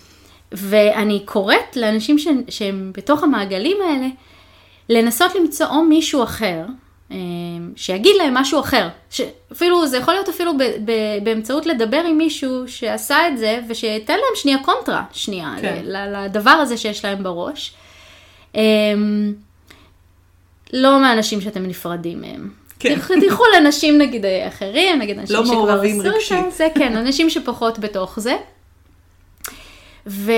[0.53, 4.07] ואני קוראת לאנשים ש, שהם בתוך המעגלים האלה,
[4.89, 6.65] לנסות למצוא או מישהו אחר,
[7.11, 7.17] אמ,
[7.77, 8.89] שיגיד להם משהו אחר.
[9.53, 10.93] אפילו, זה יכול להיות אפילו ב, ב,
[11.25, 15.83] באמצעות לדבר עם מישהו שעשה את זה, ושייתן להם שנייה קונטרה, שנייה, כן.
[15.85, 17.75] ל- לדבר הזה שיש להם בראש.
[20.73, 22.51] לא מהאנשים שאתם נפרדים מהם.
[22.79, 22.95] כן.
[23.21, 26.39] תלכו- לאנשים נגיד אחרים, נגיד אנשים לא שכבר מעורבים עשו רגשית.
[26.49, 28.37] את זה, כן, אנשים שפחות בתוך זה.
[30.07, 30.33] ו...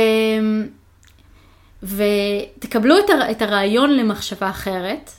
[1.82, 3.30] ותקבלו את, הר...
[3.30, 5.10] את הרעיון למחשבה אחרת,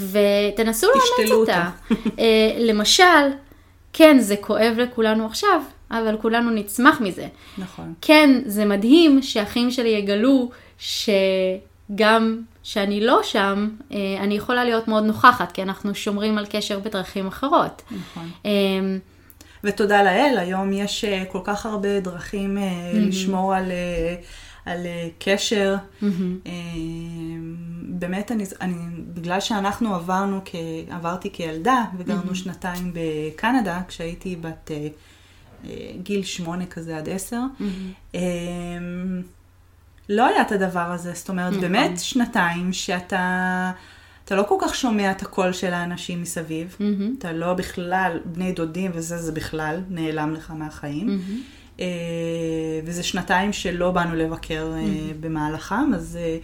[0.00, 1.70] ותנסו לאמץ תשתלו אותה.
[2.18, 2.24] אה,
[2.58, 3.04] למשל,
[3.92, 7.26] כן, זה כואב לכולנו עכשיו, אבל כולנו נצמח מזה.
[7.58, 7.94] נכון.
[8.00, 15.04] כן, זה מדהים שאחים שלי יגלו שגם שאני לא שם, אה, אני יכולה להיות מאוד
[15.04, 17.82] נוכחת, כי אנחנו שומרים על קשר בדרכים אחרות.
[17.90, 18.30] נכון.
[18.46, 18.50] אה,
[19.64, 23.72] ותודה לאל, היום יש אה, כל כך הרבה דרכים אה, לשמור על,
[24.66, 24.86] על
[25.18, 25.76] קשר.
[26.02, 26.50] אה,
[27.82, 28.74] באמת, אני, אני,
[29.14, 30.54] בגלל שאנחנו עברנו, כ,
[30.90, 34.70] עברתי כילדה וגרנו שנתיים בקנדה, כשהייתי בת
[36.02, 37.40] גיל שמונה כזה עד עשר,
[40.12, 41.12] לא היה את הדבר הזה.
[41.14, 43.72] זאת אומרת, באמת שנתיים שאתה...
[44.24, 47.14] אתה לא כל כך שומע את הקול של האנשים מסביב, מהמם.
[47.18, 51.20] אתה לא בכלל, בני דודים וזה, זה בכלל נעלם לך מהחיים.
[51.80, 51.86] אה,
[52.84, 56.36] וזה שנתיים שלא באנו לבקר אה, במהלכם, אז, אה,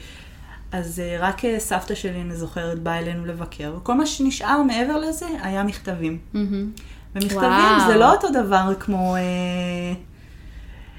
[0.72, 4.96] אז אה, רק אה, סבתא שלי, אני זוכרת, באה אלינו לבקר, וכל מה שנשאר מעבר
[4.96, 6.18] לזה היה מכתבים.
[6.32, 6.70] מהמם.
[7.14, 7.86] ומכתבים וואו.
[7.86, 10.07] זה לא אותו דבר כמו אה, זה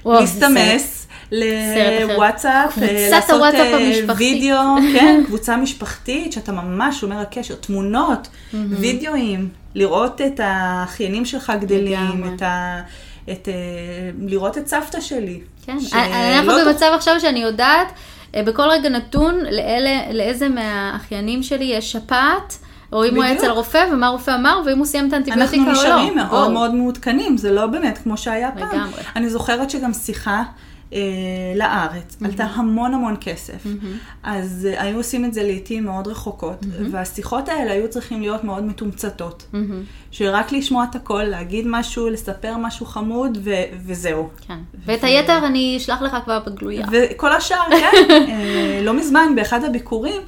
[0.06, 1.06] להסתמס.
[1.32, 4.16] לוואטסאפ, אה, לעשות הוואטסאפ אה, המשפחתית.
[4.16, 4.58] וידאו,
[4.94, 12.34] כן, קבוצה משפחתית, שאתה ממש שומר על קשר, תמונות, וידאוים, לראות את האחיינים שלך גדלים.
[12.34, 12.80] את ה...
[13.32, 13.54] את, אה,
[14.26, 15.40] לראות את סבתא שלי.
[15.66, 15.98] כן, שלא
[16.38, 17.92] אנחנו במצב עכשיו שאני יודעת
[18.36, 22.58] בכל רגע נתון לאלה, לאיזה מהאחיינים שלי יש שפעת,
[22.92, 23.36] או אם הוא היה.
[23.36, 25.82] אצל רופא ומה הרופא אמר, ואם הוא סיים את האנטיביוטיקה או אנחנו לא.
[25.82, 26.52] נשארים מאוד או.
[26.52, 28.68] מאוד מעודכנים, זה לא באמת כמו שהיה פעם.
[28.68, 29.02] לגמרי.
[29.16, 30.42] אני זוכרת שגם שיחה
[30.92, 31.00] אה,
[31.56, 33.66] לארץ עלתה המון המון כסף.
[34.22, 38.64] אז אה, היו עושים את זה לעיתים מאוד רחוקות, והשיחות האלה היו צריכים להיות מאוד
[38.64, 39.46] מתומצתות.
[39.52, 39.82] מהמם.
[40.10, 43.50] שרק לשמוע את הכל, להגיד משהו, לספר משהו חמוד, ו-
[43.86, 44.28] וזהו.
[44.48, 44.58] כן.
[44.86, 46.86] ואת היתר אני אשלח לך כבר בגלויה.
[46.92, 48.10] וכל השאר, כן.
[48.30, 50.22] אה, לא מזמן, באחד הביקורים,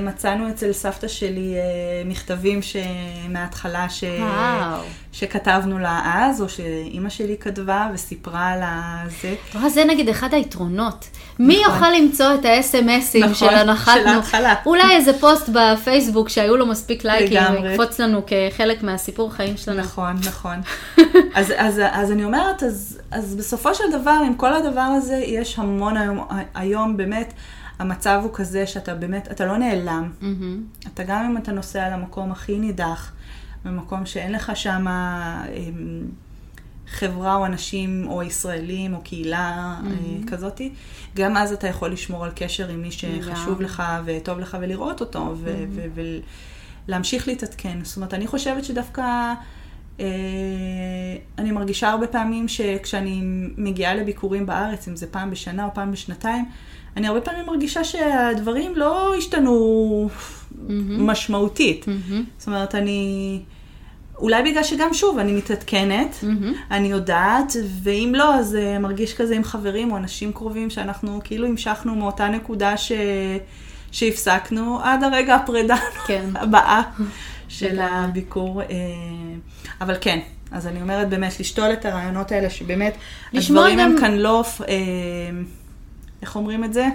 [0.00, 4.04] מצאנו אצל סבתא שלי אה, מכתבים שמההתחלה ש...
[4.04, 4.82] וואו.
[5.12, 9.34] שכתבנו לה אז, או שאימא שלי כתבה וסיפרה על הזה.
[9.54, 11.08] וואו, זה נגיד אחד היתרונות.
[11.38, 11.74] מי נכון.
[11.74, 14.08] יוכל למצוא את ה-SMSים נכון, של של הנחתנו?
[14.08, 14.54] ההתחלה.
[14.66, 17.62] אולי איזה פוסט בפייסבוק שהיו לו מספיק לייקים.
[17.62, 19.80] ויקפוץ לנו כחלק מהסיפור חיים שלנו.
[19.80, 20.60] נכון, נכון.
[21.34, 25.58] אז, אז, אז אני אומרת, אז, אז בסופו של דבר, עם כל הדבר הזה, יש
[25.58, 27.32] המון היום, היום באמת,
[27.80, 30.10] המצב הוא כזה שאתה באמת, אתה לא נעלם.
[30.20, 30.62] מהמם.
[30.94, 33.12] אתה גם אם אתה נוסע למקום הכי נידח,
[33.64, 34.86] במקום שאין לך שם
[36.86, 40.30] חברה או אנשים או ישראלים או קהילה mm-hmm.
[40.30, 40.72] כזאתי,
[41.16, 43.64] גם אז אתה יכול לשמור על קשר עם מי שחשוב לגמרי.
[43.64, 46.00] לך וטוב לך ולראות אותו mm-hmm.
[46.88, 47.78] ולהמשיך להתעדכן.
[47.82, 49.34] זאת אומרת, אני חושבת שדווקא...
[50.00, 50.06] אה,
[51.38, 53.20] אני מרגישה הרבה פעמים שכשאני
[53.56, 56.44] מגיעה לביקורים בארץ, אם זה פעם בשנה או פעם בשנתיים,
[56.96, 60.08] אני הרבה פעמים מרגישה שהדברים לא השתנו
[60.98, 61.86] משמעותית.
[62.38, 63.40] זאת אומרת, אני...
[64.18, 66.24] אולי בגלל שגם שוב, אני מתעדכנת,
[66.70, 71.46] אני יודעת, ואם לא, אז אה, מרגיש כזה עם חברים או אנשים קרובים שאנחנו כאילו
[71.46, 72.92] המשכנו מאותה נקודה ש...
[73.92, 75.76] שהפסקנו עד הרגע הפרידה
[76.06, 76.24] כן.
[76.42, 76.82] הבאה
[77.48, 77.78] של.
[77.80, 78.62] הביקור.
[78.62, 78.66] אה,
[79.80, 80.20] אבל כן,
[80.50, 82.96] אז אני אומרת באמת, לשתול את הרעיונות האלה, שבאמת,
[83.34, 84.74] הדברים הם גם- כאן לא, אה,
[86.22, 86.86] איך אומרים את זה?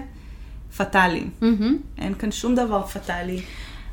[0.77, 1.29] פטאליים.
[1.41, 1.77] מהמם.
[1.97, 3.41] אין כאן שום דבר פטאלי.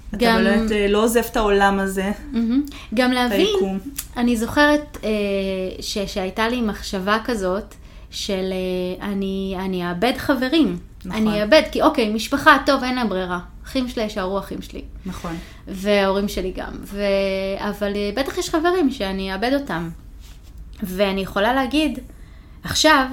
[0.08, 2.62] אתה גם- באמת אה, לא עוזב את העולם הזה, מהמם.
[2.94, 3.78] גם להבין, היקום.
[4.16, 5.08] אני זוכרת אה,
[5.80, 7.74] ש, שהייתה לי מחשבה כזאת
[8.10, 8.52] של
[9.00, 10.78] אה, אני, אני אאבד חברים.
[11.04, 11.28] נכון.
[11.28, 13.38] אני אאבד, כי אוקיי, משפחה, טוב, אין להם ברירה.
[13.64, 14.82] אחים שלי יישארו אחים שלי.
[15.06, 15.36] נכון.
[15.68, 16.72] וההורים שלי גם.
[16.84, 17.02] ו...
[17.58, 19.88] אבל אה, בטח יש חברים שאני אאבד אותם.
[20.82, 21.98] ואני יכולה להגיד
[22.64, 23.06] עכשיו,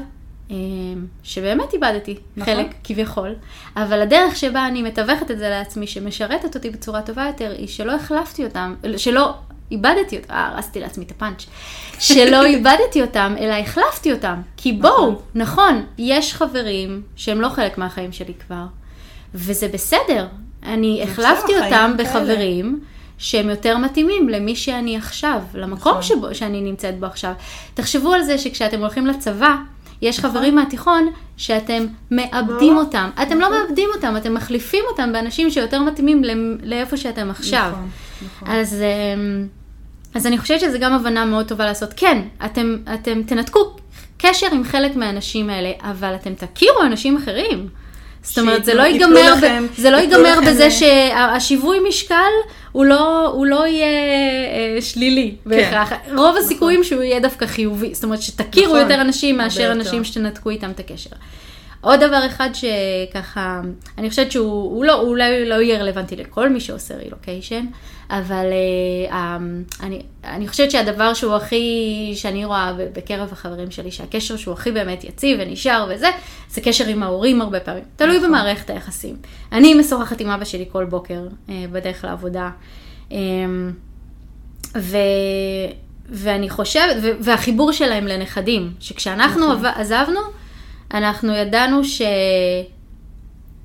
[1.24, 2.54] שבאמת איבדתי נכון.
[2.54, 3.36] חלק כביכול,
[3.76, 7.92] אבל הדרך שבה אני מתווכת את זה לעצמי, שמשרתת אותי בצורה טובה יותר, היא שלא
[7.92, 9.34] החלפתי אותם, שלא
[9.72, 11.46] איבדתי אותם, אה, הרסתי לעצמי את הפאנץ',
[12.00, 14.42] שלא איבדתי אותם, אלא החלפתי אותם.
[14.58, 15.60] כי בואו, נכון.
[15.60, 18.66] נכון, יש חברים שהם לא חלק מהחיים שלי כבר,
[19.34, 20.28] וזה בסדר.
[20.64, 22.80] אני החלפתי אותם בחברים
[23.18, 26.02] שהם יותר מתאימים למי שאני עכשיו, למקום נכון.
[26.02, 27.34] שבו, שאני נמצאת בו עכשיו.
[27.74, 29.56] תחשבו על זה שכשאתם הולכים לצבא,
[30.02, 30.32] יש נכון.
[30.32, 32.80] חברים מהתיכון שאתם מאבדים לא.
[32.80, 33.10] אותם.
[33.22, 36.22] אתם לא מאבדים אותם, אתם מחליפים אותם באנשים שיותר מתאימים
[36.64, 37.70] לאיפה שאתם עכשיו.
[37.72, 37.90] נכון,
[38.26, 38.48] נכון.
[38.52, 39.48] אז, אמ,
[40.16, 41.94] אז אני חושבת שזו גם הבנה מאוד טובה לעשות.
[41.96, 43.60] כן, אתם, אתם תנתקו
[44.18, 47.70] קשר עם חלק מהאנשים האלה, אבל אתם תכירו אנשים אחרים.
[48.24, 51.78] זאת אומרת, זה לא ייגמר, ייתנו ב- לכם- זה לא ייגמר לכם, בזה אה, שהשיווי
[51.90, 52.16] משקל
[52.72, 53.86] הוא לא, הוא לא יהיה
[54.76, 55.92] אה, שלילי בהכרח.
[56.16, 57.94] רוב הסיכויים שהוא יהיה דווקא חיובי.
[57.94, 59.72] זאת אומרת, שתכירו נכון, יותר אנשים מאשר.
[59.72, 61.10] אנשים שתנתקו איתם את הקשר.
[61.82, 63.62] עוד דבר אחד שככה,
[63.98, 67.66] אני חושבת שהוא הוא לא, הוא אולי לא יהיה רלוונטי לכל מי שעושה רילוקיישן,
[68.10, 74.38] אבל uh, um, אני, אני חושבת שהדבר שהוא הכי, שאני רואה בקרב החברים שלי, שהקשר
[74.38, 76.08] שהוא הכי באמת יציב ונשאר וזה,
[76.50, 77.84] זה קשר עם ההורים הרבה פעמים.
[77.96, 78.30] תלוי נכון.
[78.30, 79.16] במערכת היחסים.
[79.52, 82.50] אני משוחחת עם אבא שלי כל בוקר uh, בדרך לעבודה.
[83.10, 83.14] Um,
[84.78, 84.98] ו...
[86.10, 87.12] ואני חושבת, ו...
[87.20, 89.66] והחיבור שלהם לנכדים, שכשאנחנו נכון.
[89.66, 90.20] עזבנו,
[90.94, 91.82] אנחנו ידענו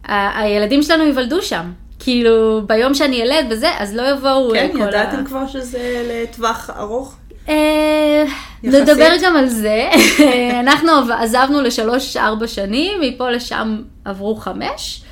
[0.08, 1.72] שהילדים שלנו ייוולדו שם.
[1.98, 4.88] כאילו, ביום שאני ילד וזה, אז לא יבואו כן, כל ה...
[4.88, 7.16] ידעתם כבר שזה לטווח ארוך?
[7.48, 8.24] אה?
[8.62, 9.90] נדבר גם על זה.
[10.60, 15.02] אנחנו עזבנו לשלוש-ארבע שנים, מפה לשם עברו חמש.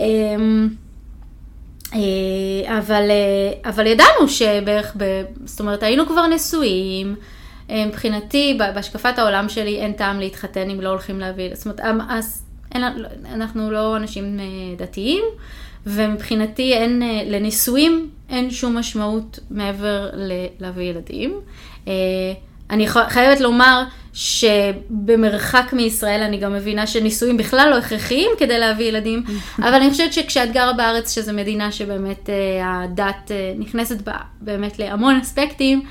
[0.00, 0.06] אה,
[2.78, 7.14] אבל, אה, אבל ידענו שבערך, ב, זאת אומרת, היינו כבר נשואים.
[7.72, 12.00] אה, מבחינתי, בהשקפת העולם שלי, אין טעם להתחתן אם לא הולכים להביא, זאת אומרת, אמ-
[12.08, 12.42] אז
[12.74, 14.44] אין, לנו- אנחנו לא אנשים אה,
[14.76, 15.24] דתיים,
[15.86, 20.10] ומבחינתי אין, אה, לנישואים אין שום משמעות מעבר
[20.60, 21.40] להביא ילדים.
[22.70, 29.22] אני חייבת לומר שבמרחק מישראל אני גם מבינה שנישואים בכלל לא הכרחיים כדי להביא ילדים,
[29.58, 32.28] אבל אני חושבת שכשאת גרה בארץ, שזו מדינה שבאמת
[32.64, 35.82] הדת נכנסת בה באמת להמון אספקטים,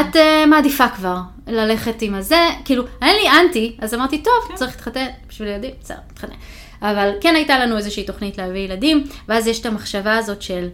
[0.00, 1.16] את uh, מעדיפה כבר
[1.46, 4.54] ללכת עם הזה, כאילו, אין לי אנטי, אז אמרתי, טוב, כן.
[4.54, 6.34] צריך להתחתן בשביל ילדים, בסדר, נתחתן.
[6.82, 10.68] אבל כן הייתה לנו איזושהי תוכנית להביא ילדים, ואז יש את המחשבה הזאת של,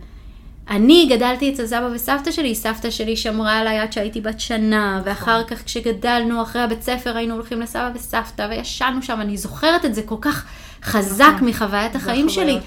[0.70, 5.44] אני גדלתי אצל סבא וסבתא שלי, סבתא שלי שמרה עליי עד שהייתי בת שנה, ואחר
[5.44, 10.02] כך כשגדלנו אחרי הבית ספר היינו הולכים לסבא וסבתא, וישנו שם, אני זוכרת את זה
[10.02, 10.44] כל כך
[10.82, 11.48] חזק נכון.
[11.48, 12.58] מחוויית החיים שלי.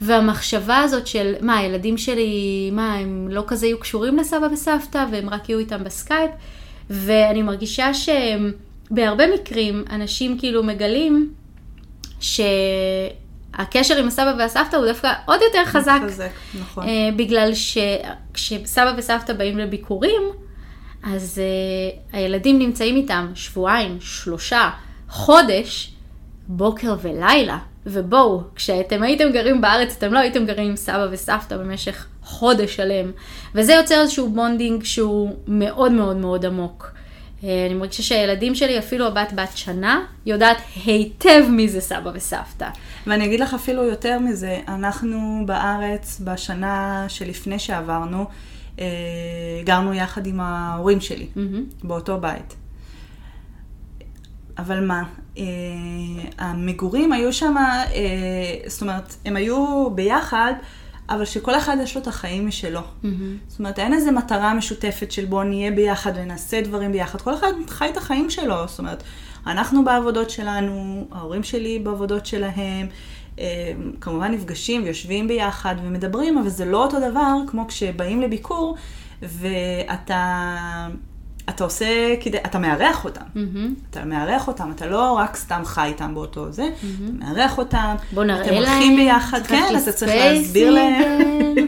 [0.00, 5.30] והמחשבה הזאת של, מה, הילדים שלי, מה, הם לא כזה יהיו קשורים לסבא וסבתא, והם
[5.30, 6.30] רק יהיו איתם בסקייפ,
[6.90, 11.32] ואני מרגישה שבהרבה מקרים אנשים כאילו מגלים
[12.20, 16.00] שהקשר עם הסבא והסבתא הוא דווקא עוד יותר חזק.
[16.06, 16.88] חזק, נכון.
[16.88, 20.22] אה, בגלל שכשסבא וסבתא באים לביקורים,
[21.06, 24.70] אז אה, הילדים נמצאים איתם שבועיים, שלושה,
[25.08, 25.93] חודש,
[26.48, 27.58] בוקר ולילה.
[27.86, 33.10] ובואו, כשאתם הייתם גרים בארץ, אתם לא הייתם גרים עם סבא וסבתא במשך חודש שלם.
[33.54, 36.90] וזה יוצר איזשהו bonding שהוא מאוד מאוד מאוד עמוק.
[37.44, 42.68] אה, אני מרגישה שהילדים שלי, אפילו הבת בת שנה, יודעת היטב מי זה סבא וסבתא.
[43.06, 48.24] ואני אגיד לך אפילו יותר מזה, אנחנו בארץ בשנה שלפני שעברנו,
[48.80, 48.86] אה,
[49.64, 51.64] גרנו יחד עם ההורים שלי, מהמם.
[51.82, 52.56] באותו בית.
[54.58, 55.02] אבל מה,
[55.38, 55.44] אה,
[56.38, 57.90] המגורים היו שם, אה,
[58.66, 60.52] זאת אומרת, הם היו ביחד,
[61.08, 62.80] אבל שכל אחד יש לו את החיים משלו.
[63.02, 63.36] מהמם.
[63.48, 67.20] זאת אומרת, אין איזו מטרה משותפת של בוא נהיה ביחד ונעשה דברים ביחד.
[67.20, 68.68] כל אחד חי את החיים שלו.
[68.68, 69.02] זאת אומרת,
[69.46, 72.86] אנחנו בעבודות שלנו, ההורים שלי בעבודות שלהם,
[73.38, 78.76] אה, כמובן נפגשים ויושבים ביחד ומדברים, אבל זה לא אותו דבר כמו כשבאים לביקור
[79.22, 80.88] ואתה
[81.48, 81.86] אתה עושה,
[82.20, 83.20] כדי, אתה מארח אותם.
[83.34, 83.74] מהמם.
[83.90, 86.86] אתה מארח אותם, אתה לא רק סתם חי איתם באותו זה, אתה
[87.24, 91.66] מארח אותם, בוא נראה אתם הולכים ביחד, כן, אתה צריך להסביר להם.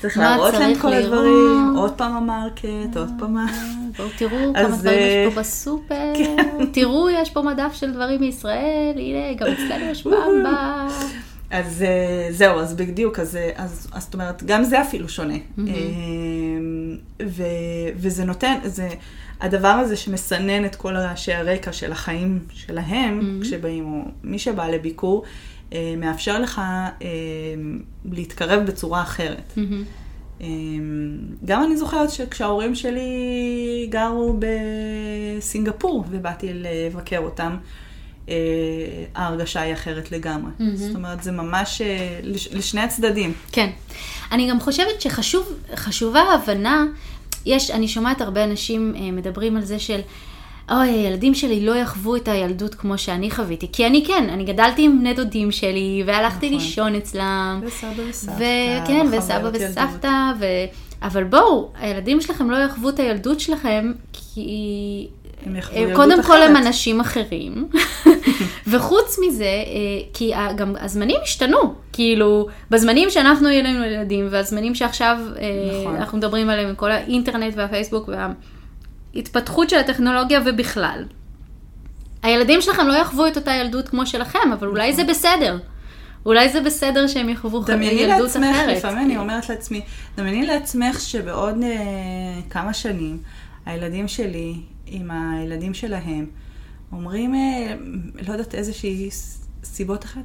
[0.00, 1.04] צריך להראות להם כל לראות.
[1.04, 3.46] הדברים, עוד פעם המרקט, עוד פעם ה...
[3.96, 6.36] בואו תראו כמה דברים אה, יש פה בסופר, כן.
[6.72, 10.04] תראו, יש פה מדף של דברים מישראל, הנה, גם אצלנו יש.
[10.06, 10.86] במבה.
[11.50, 15.34] אז אה, זהו, אז בדיוק, אז, אה, אז זאת אומרת, גם זה אפילו שונה.
[17.18, 17.22] Mm-hmm.
[17.22, 17.42] אה, ו,
[17.96, 18.88] וזה נותן, זה,
[19.40, 23.44] הדבר הזה שמסנן את כל רעשי הרקע של החיים שלהם, Mm-hmm.
[23.44, 25.24] כשבאים, או מי שבא לביקור,
[25.72, 26.58] אה, מאפשר לך
[27.02, 27.08] אה,
[28.04, 29.52] להתקרב בצורה אחרת.
[29.56, 29.84] מהמם.
[30.40, 34.38] אמ, גם אני זוכרת שכשההורים שלי גרו
[35.38, 37.58] בסינגפור ובאתי לבקר אותם, אה,
[39.14, 40.50] ההרגשה היא אחרת לגמרי.
[40.58, 40.76] מהמם.
[40.76, 43.32] זאת אומרת, זה ממש אה, לש- לשני הצדדים.
[43.52, 43.70] כן.
[44.32, 46.84] אני גם חושבת שחשובה ההבנה,
[47.46, 50.00] יש, אני שומעת הרבה אנשים אה, מדברים על זה של,
[50.70, 53.66] אוי, הילדים שלי לא יחוו את הילדות כמו שאני חוויתי.
[53.72, 56.58] כי אני כן, אני גדלתי עם בני דודים שלי, והלכתי נכון.
[56.58, 57.60] לישון אצלם.
[57.66, 58.32] וסבא וסבתא.
[58.84, 59.66] וכן, וחוויות וסבא.
[59.90, 60.44] וסבתא, ו...
[61.02, 65.08] אבל בואו, הילדים שלכם לא יחוו את הילדות שלכם, כי...
[65.46, 66.66] הם הם ילדות קודם כל הם אחרת.
[66.66, 67.68] אנשים אחרים,
[68.70, 69.60] וחוץ מזה, אה,
[70.14, 71.58] כי ה- גם הזמנים השתנו,
[71.92, 75.42] כאילו, בזמנים שאנחנו היינו ילדים, והזמנים שעכשיו אה,
[75.82, 75.96] נכון.
[75.96, 78.08] אנחנו מדברים עליהם, כל האינטרנט והפייסבוק
[79.14, 81.04] וההתפתחות של הטכנולוגיה ובכלל.
[82.22, 85.58] הילדים שלכם לא יחוו את אותה ילדות כמו שלכם, אבל אולי זה בסדר.
[86.26, 88.76] אולי זה בסדר שהם יחוו ח- דמייני ילדות לעצמך, אחרת.
[88.76, 89.80] לפעמים אני אומרת לעצמי,
[90.16, 91.68] דמייני לעצמך שבעוד אה,
[92.50, 93.18] כמה שנים,
[93.66, 94.54] הילדים שלי
[94.90, 96.26] עם הילדים שלהם,
[96.92, 97.74] אומרים, אה,
[98.26, 99.08] לא יודעת איזושהי
[99.64, 100.24] סיבות אחרת,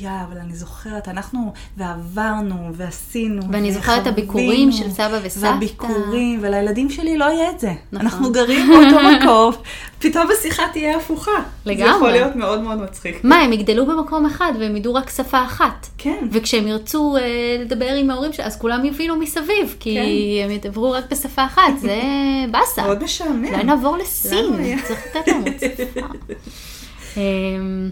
[0.00, 5.46] יא, אבל אני זוכרת, אנחנו, ועברנו, ועשינו, ואני זוכרת את הביקורים של סבא וסבתא.
[5.46, 7.72] והביקורים, ולילדים שלי לא יהיה את זה.
[7.92, 8.06] נכון.
[8.06, 9.52] אנחנו גרים באותו מקום,
[9.98, 11.30] פתאום השיחה תהיה הפוכה.
[11.64, 11.90] זה לגמרי.
[11.90, 13.24] יכול להיות מאוד מאוד מצחיק.
[13.24, 15.86] מה, הם יגדלו במקום אחד והם ידעו רק שפה אחת.
[15.98, 16.28] כן.
[16.32, 17.22] וכשהם ירצו אה,
[17.60, 20.44] לדבר עם ההורים שלהם, אז כולם יבינו מסביב, כי כן.
[20.44, 22.00] הם ידברו רק בשפה אחת, זה
[22.52, 22.82] באסה.
[22.82, 23.44] מאוד משעמם.
[23.44, 24.76] אולי נעבור לסין?
[24.84, 26.00] צריך לתת שפה.
[27.16, 27.90] אמ,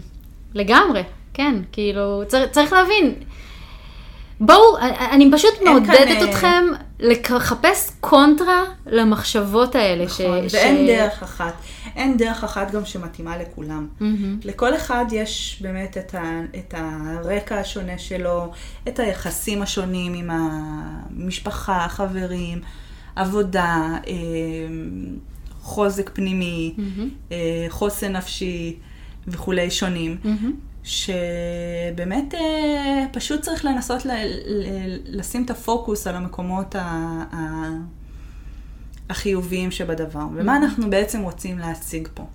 [0.53, 1.01] לגמרי,
[1.39, 3.13] כן, כאילו, צריך, צריך להבין.
[4.39, 4.77] בואו,
[5.11, 6.63] אני פשוט מעודדת כאן, אה, אתכם
[6.99, 10.05] לחפש קונטרה למחשבות האלה.
[10.05, 11.53] נכון, ש- ואין ש- דרך אחת.
[11.95, 13.87] אין דרך אחת גם שמתאימה לכולם.
[13.99, 14.39] מהמם.
[14.43, 16.23] לכל אחד יש באמת את, ה,
[16.55, 18.51] את הרקע השונה שלו,
[18.87, 22.61] את היחסים השונים עם המשפחה, חברים,
[23.15, 24.13] עבודה, אה,
[25.61, 26.75] חוזק פנימי.
[27.31, 27.37] אה,
[27.69, 28.75] חוסן נפשי
[29.27, 30.17] וכולי שונים.
[30.23, 30.53] מהמם.
[30.83, 34.11] שבאמת אה, פשוט צריך לנסות ל,
[34.45, 34.65] ל,
[35.05, 36.81] לשים את הפוקוס על המקומות ה,
[37.31, 37.67] ה,
[39.09, 42.25] החיוביים שבדבר, ומה אנחנו בעצם רוצים להשיג פה.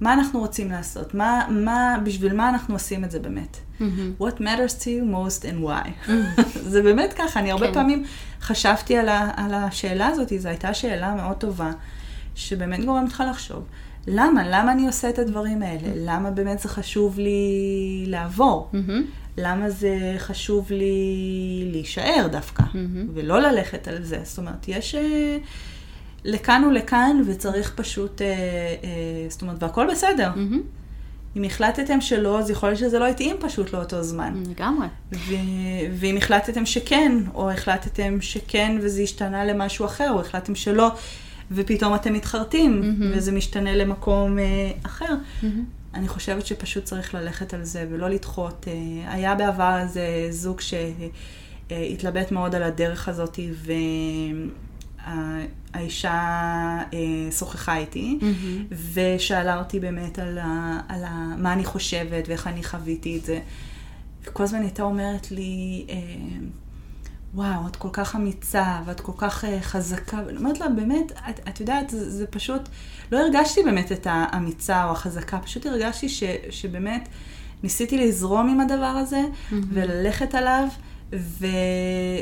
[0.00, 1.14] מה אנחנו רוצים לעשות?
[1.14, 3.56] מה, מה, בשביל מה אנחנו עושים את זה באמת?
[3.80, 4.12] מהמם.
[4.20, 6.10] What matters to you most and why.
[6.72, 7.74] זה באמת ככה, אני הרבה כן.
[7.74, 8.04] פעמים
[8.40, 11.70] חשבתי על, ה, על השאלה הזאת, זו הייתה שאלה מאוד טובה,
[12.34, 13.64] שבאמת גורמת לך לחשוב.
[14.06, 14.42] למה?
[14.48, 15.88] למה אני עושה את הדברים האלה?
[15.96, 18.70] למה באמת זה חשוב לי לעבור?
[19.38, 22.62] למה זה חשוב לי להישאר דווקא.
[23.14, 24.20] ולא ללכת על זה?
[24.22, 25.36] זאת אומרת, יש אה,
[26.24, 30.30] לכאן ולכאן, וצריך פשוט, אה, אה, זאת אומרת, והכל בסדר.
[30.36, 30.62] מהמם.
[31.36, 34.42] אם החלטתם שלא, אז יכול להיות שזה לא התאים פשוט לאותו זמן.
[34.50, 34.86] לגמרי.
[35.12, 40.90] ו- ואם החלטתם שכן, או החלטתם שכן וזה השתנה למשהו אחר, או החלטתם שלא,
[41.50, 43.12] ופתאום אתם מתחרטים, מהמם.
[43.16, 45.64] וזה משתנה למקום אה, אחר, מהמם.
[45.94, 48.66] אני חושבת שפשוט צריך ללכת על זה ולא לדחות.
[48.68, 53.38] אה, היה בעבר איזה זוג שהתלבט מאוד על הדרך הזאת,
[55.74, 56.12] והאישה
[56.92, 58.66] אה, שוחחה איתי, מהמם.
[58.92, 63.40] ושאלה אותי באמת על, ה, על ה, מה אני חושבת ואיך אני חוויתי את זה.
[64.24, 65.96] וכל הזמן הייתה אומרת לי, אה,
[67.36, 70.20] וואו, את כל כך אמיצה, ואת כל כך אה, חזקה.
[70.26, 72.62] ואני אומרת לה, באמת, את, את יודעת, זה, זה פשוט,
[73.12, 77.08] לא הרגשתי באמת את האמיצה או החזקה, פשוט הרגשתי ש, שבאמת
[77.62, 79.20] ניסיתי לזרום עם הדבר הזה,
[79.52, 80.68] וללכת עליו.
[81.12, 81.46] ו...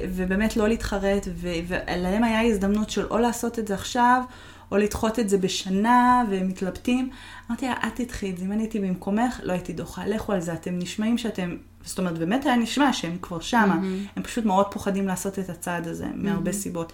[0.08, 1.48] ובאמת לא להתחרט, ו...
[1.68, 4.22] ולהם היה הזדמנות של או לעשות את זה עכשיו,
[4.70, 7.10] או לדחות את זה בשנה, והם מתלבטים.
[7.50, 10.40] אמרתי לה, את תדחי את זה, אם אני הייתי במקומך, לא הייתי דוחה, לכו על
[10.40, 13.78] זה, אתם נשמעים שאתם, זאת אומרת, באמת היה נשמע שהם כבר שמה,
[14.16, 16.92] הם פשוט מאוד פוחדים לעשות את הצעד הזה, מהרבה סיבות.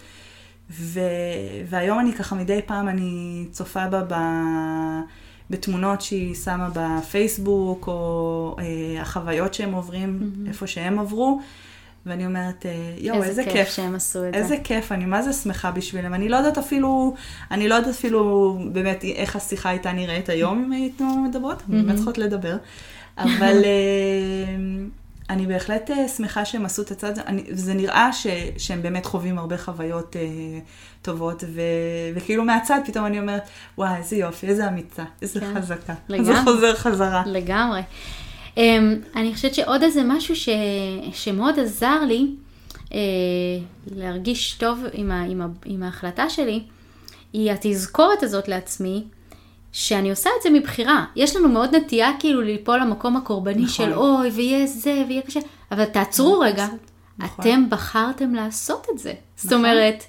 [0.70, 1.00] ו...
[1.68, 4.14] והיום אני ככה מדי פעם אני צופה בה ב...
[5.50, 11.40] בתמונות שהיא שמה בפייסבוק, או אה, החוויות שהם עוברים, איפה שהם עברו,
[12.06, 14.38] ואני אומרת, אה, יואו, איזה, איזה כיף שהם עשו את זה.
[14.38, 16.14] איזה כיף, אני מה זה שמחה בשבילם.
[16.14, 17.14] אני לא יודעת אפילו,
[17.50, 21.96] אני לא יודעת אפילו באמת איך השיחה הייתה נראית היום, אם הייתנו מדברות, אנחנו באמת
[21.96, 22.56] צריכות לדבר.
[23.18, 24.54] אבל אה,
[25.30, 27.22] אני בהחלט אה, שמחה שהם עשו את הצד הזה,
[27.52, 28.26] וזה נראה ש,
[28.58, 30.22] שהם באמת חווים הרבה חוויות אה,
[31.02, 31.60] טובות, ו,
[32.14, 33.42] וכאילו מהצד פתאום אני אומרת,
[33.78, 35.94] וואי, איזה יופי, איזה אמיצה, איזה כן, חזקה.
[36.08, 36.34] לגמרי.
[36.34, 37.22] זה חוזר חזרה.
[37.26, 37.80] לגמרי.
[38.56, 40.48] אמ, אני חושבת שעוד איזה משהו ש...
[41.12, 42.26] שמאוד עזר לי
[42.92, 42.98] אה,
[43.96, 45.22] להרגיש טוב עם, ה...
[45.22, 45.46] עם, ה...
[45.64, 46.62] עם ההחלטה שלי,
[47.32, 49.04] היא התזכורת הזאת לעצמי,
[49.72, 51.04] שאני עושה את זה מבחירה.
[51.16, 53.68] יש לנו מאוד נטייה כאילו ליפול למקום הקורבני נכון.
[53.68, 55.40] של אוי, ויהיה זה, ויהיה קשה,
[55.72, 56.66] אבל תעצרו רגע,
[57.18, 57.44] נכון.
[57.44, 59.12] אתם בחרתם לעשות את זה.
[59.36, 59.58] זאת נכון.
[59.58, 60.04] אומרת,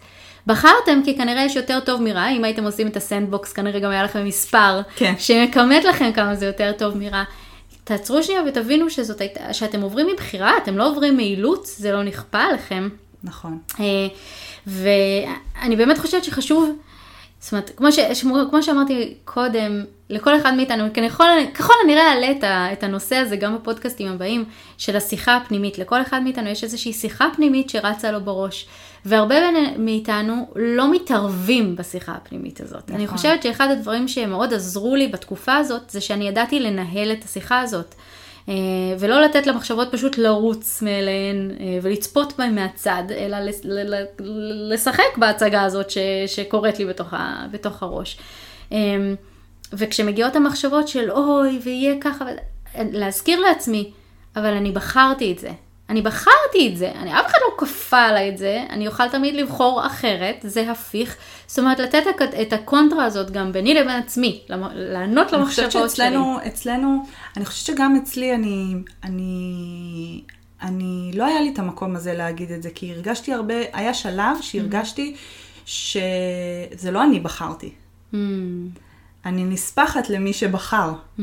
[0.47, 4.03] בחרתם כי כנראה יש יותר טוב מרע, אם הייתם עושים את הסנדבוקס כנראה גם היה
[4.03, 5.13] לכם מספר, כן.
[5.17, 7.23] שמכמת לכם כמה זה יותר טוב מרע.
[7.83, 12.39] תעצרו שנייה ותבינו שזאת הייתה, שאתם עוברים מבחירה, אתם לא עוברים מאילוץ, זה לא נכפה
[12.39, 12.89] עליכם.
[13.23, 13.59] נכון.
[13.79, 14.07] אה,
[14.67, 16.69] ואני באמת חושבת שחשוב,
[17.39, 17.99] זאת אומרת, כמו, ש,
[18.49, 22.43] כמו שאמרתי קודם, לכל אחד מאיתנו, ככל, ככל הנראה אעלה את,
[22.73, 24.45] את הנושא הזה גם בפודקאסטים הבאים,
[24.77, 25.77] של השיחה הפנימית.
[25.77, 28.67] לכל אחד מאיתנו יש איזושהי שיחה פנימית שרצה לו בראש.
[29.05, 29.35] והרבה
[29.77, 32.83] מאיתנו לא מתערבים בשיחה הפנימית הזאת.
[32.83, 32.95] נכון.
[32.95, 37.59] אני חושבת שאחד הדברים שמאוד עזרו לי בתקופה הזאת, זה שאני ידעתי לנהל את השיחה
[37.61, 37.95] הזאת.
[38.49, 38.53] אה,
[38.99, 43.37] ולא לתת למחשבות פשוט לרוץ מאליהן אה, ולצפות בהן מהצד, אלא
[44.73, 45.97] לשחק בהצגה הזאת ש-
[46.27, 48.17] שקורית לי בתוך, ה- בתוך הראש.
[48.71, 48.77] אה,
[49.73, 52.25] וכשמגיעות המחשבות של אוי, ויהיה ככה,
[52.91, 53.91] להזכיר לעצמי,
[54.35, 55.49] אבל אני בחרתי את זה.
[55.91, 59.35] אני בחרתי את זה, אני, אף אחד לא כפה עליי את זה, אני אוכל תמיד
[59.35, 61.15] לבחור אחרת, זה הפיך.
[61.47, 62.03] זאת אומרת, לתת
[62.41, 64.41] את- הקונטרה הזאת גם ביני לבין עצמי,
[64.75, 65.89] לענות אני חושבת למחשבות שלי.
[65.89, 67.05] שאצלנו, אצלנו,
[67.37, 68.73] אני חושבת שגם אצלי אני,
[69.03, 70.21] אני,
[70.61, 74.37] אני, לא היה לי את המקום הזה להגיד את זה, כי הרגשתי הרבה, היה שלב
[74.41, 75.15] שהרגשתי
[75.65, 77.71] שזה לא אני בחרתי.
[78.13, 78.17] Mm,
[79.25, 80.91] אני נספחת למי שבחר.
[80.91, 81.21] mm-hmm.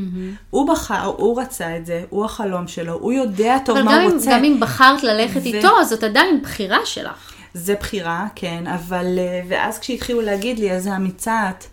[0.51, 4.13] הוא בחר, הוא רצה את זה, הוא החלום שלו, הוא יודע טוב אבל מה הוא
[4.13, 4.31] רוצה.
[4.31, 7.33] גם אם בחרת ללכת ו- איתו, זאת עדיין בחירה שלך.
[7.55, 11.65] זה בחירה, כן, אבל, אה, ואז כשהתחילו להגיד לי איזה אמיצה את,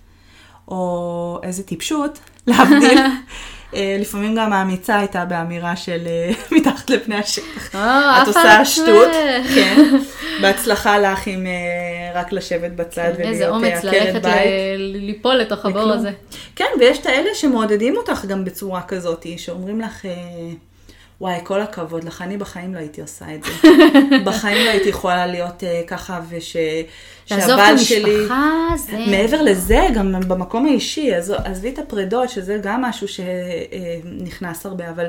[0.68, 3.00] או איזה טיפשות, להבדיל,
[4.00, 7.76] לפעמים גם האמיצה הייתה באמירה של אה, מתחת לפני השטח.
[7.76, 8.66] אה, את עושה.
[8.66, 9.12] שטות,
[9.56, 9.98] כן.
[10.42, 14.44] בהצלחה לך עם אה, רק לשבת בצד ולהיות כן, איזה אה, אומץ עקרת ללכת בית.
[14.78, 15.92] ליפול לתוך הבור.
[15.92, 16.12] הזה.
[16.56, 20.12] כן, ויש את האלה שמעודדים אותך גם בצורה כזאת, שאומרים לך, אה,
[21.22, 23.52] וואי, כל הכבוד לך, אני בחיים לא הייתי עושה את זה.
[24.26, 26.56] בחיים לא הייתי יכולה להיות אה, ככה, וש...
[27.32, 28.16] לעזוב את שלי...
[28.16, 28.98] המשפחה, זה...
[29.12, 35.06] מעבר לזה, גם במקום האישי, אז עזבי את הפרדות, שזה גם משהו שנכנס הרבה, אבל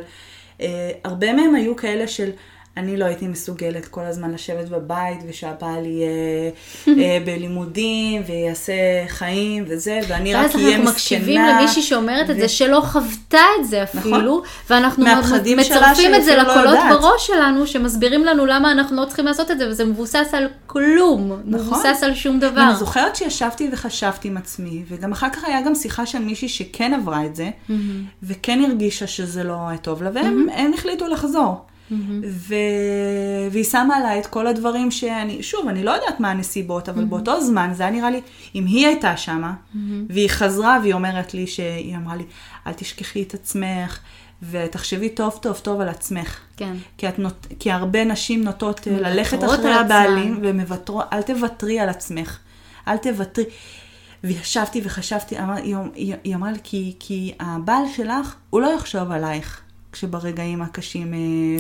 [0.61, 2.31] אה, הרבה מהם היו כאלה של...
[2.77, 6.09] אני לא הייתי מסוגלת כל הזמן לשבת בבית, ושהבעל יהיה
[6.89, 8.73] אה, בלימודים, ויעשה
[9.09, 10.79] חיים וזה, ואני רק ואז אהיה מסכנה.
[10.79, 15.05] אנחנו מקשיבים למישהי שאומרת את זה, שלא חוותה את זה אפילו, ואנחנו
[15.57, 17.01] מצרפים את זה לא לקולות יודעת.
[17.01, 21.33] בראש שלנו, שמסבירים לנו למה אנחנו לא צריכים לעשות את זה, וזה מבוסס על כלום,
[21.45, 22.63] מבוסס על שום דבר.
[22.69, 26.95] אני זוכרת שישבתי וחשבתי עם עצמי, וגם אחר כך היה גם שיחה של מישהי שכן
[26.95, 27.51] עברה את זה,
[28.23, 31.76] וכן הרגישה שזה לא טוב לה, והם הם החליטו לחזור.
[32.25, 32.55] ו...
[33.51, 37.41] והיא שמה עליי את כל הדברים שאני, שוב, אני לא יודעת מה הנסיבות, אבל באותו
[37.41, 38.21] זמן זה היה נראה לי,
[38.55, 39.55] אם היא הייתה שמה,
[40.09, 42.25] והיא חזרה והיא אומרת לי, שהיא אמרה לי,
[42.67, 43.99] אל תשכחי את עצמך,
[44.51, 46.41] ותחשבי טוב טוב טוב על עצמך.
[46.57, 46.75] כן.
[46.99, 47.47] כי, את נוט...
[47.59, 49.75] כי הרבה נשים נוטות אה, ללכת אחרי.
[49.75, 52.39] הבעלים ומוותרות, אל תוותרי על עצמך.
[52.89, 53.45] אל תוותרי.
[54.25, 59.11] וישבתי וחשבתי, אמר, היא, היא, היא אמרה לי, כי, כי הבעל שלך, הוא לא יחשוב
[59.11, 59.61] עלייך.
[59.97, 61.19] כשברגעים הקשים אה,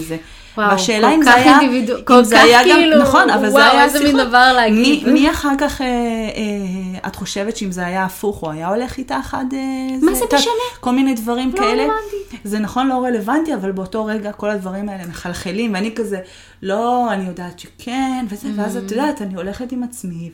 [0.08, 0.16] זה.
[0.56, 3.48] וואו, והשאלה אם זה היה, אינדיבידו- אם כל זה כך היה כאילו, גם, נכון, אבל
[3.48, 4.16] זה וואו, היה איזה מין.
[4.28, 5.04] דבר להגיד.
[5.06, 8.98] מי, מי אחר כך, אה, אה, את חושבת שאם זה היה הפוך, הוא היה הולך
[8.98, 9.54] איתך עד...
[9.54, 10.50] אה, מה זה משנה?
[10.80, 11.82] כל מיני דברים לא כאלה.
[11.82, 12.36] רלוונטי.
[12.44, 16.18] זה נכון לא רלוונטי, אבל באותו רגע כל הדברים האלה מחלחלים, ואני כזה,
[16.62, 18.78] לא, אני יודעת שכן, וזה, ואז Mm.
[18.78, 20.30] את יודעת, אני הולכת עם עצמי,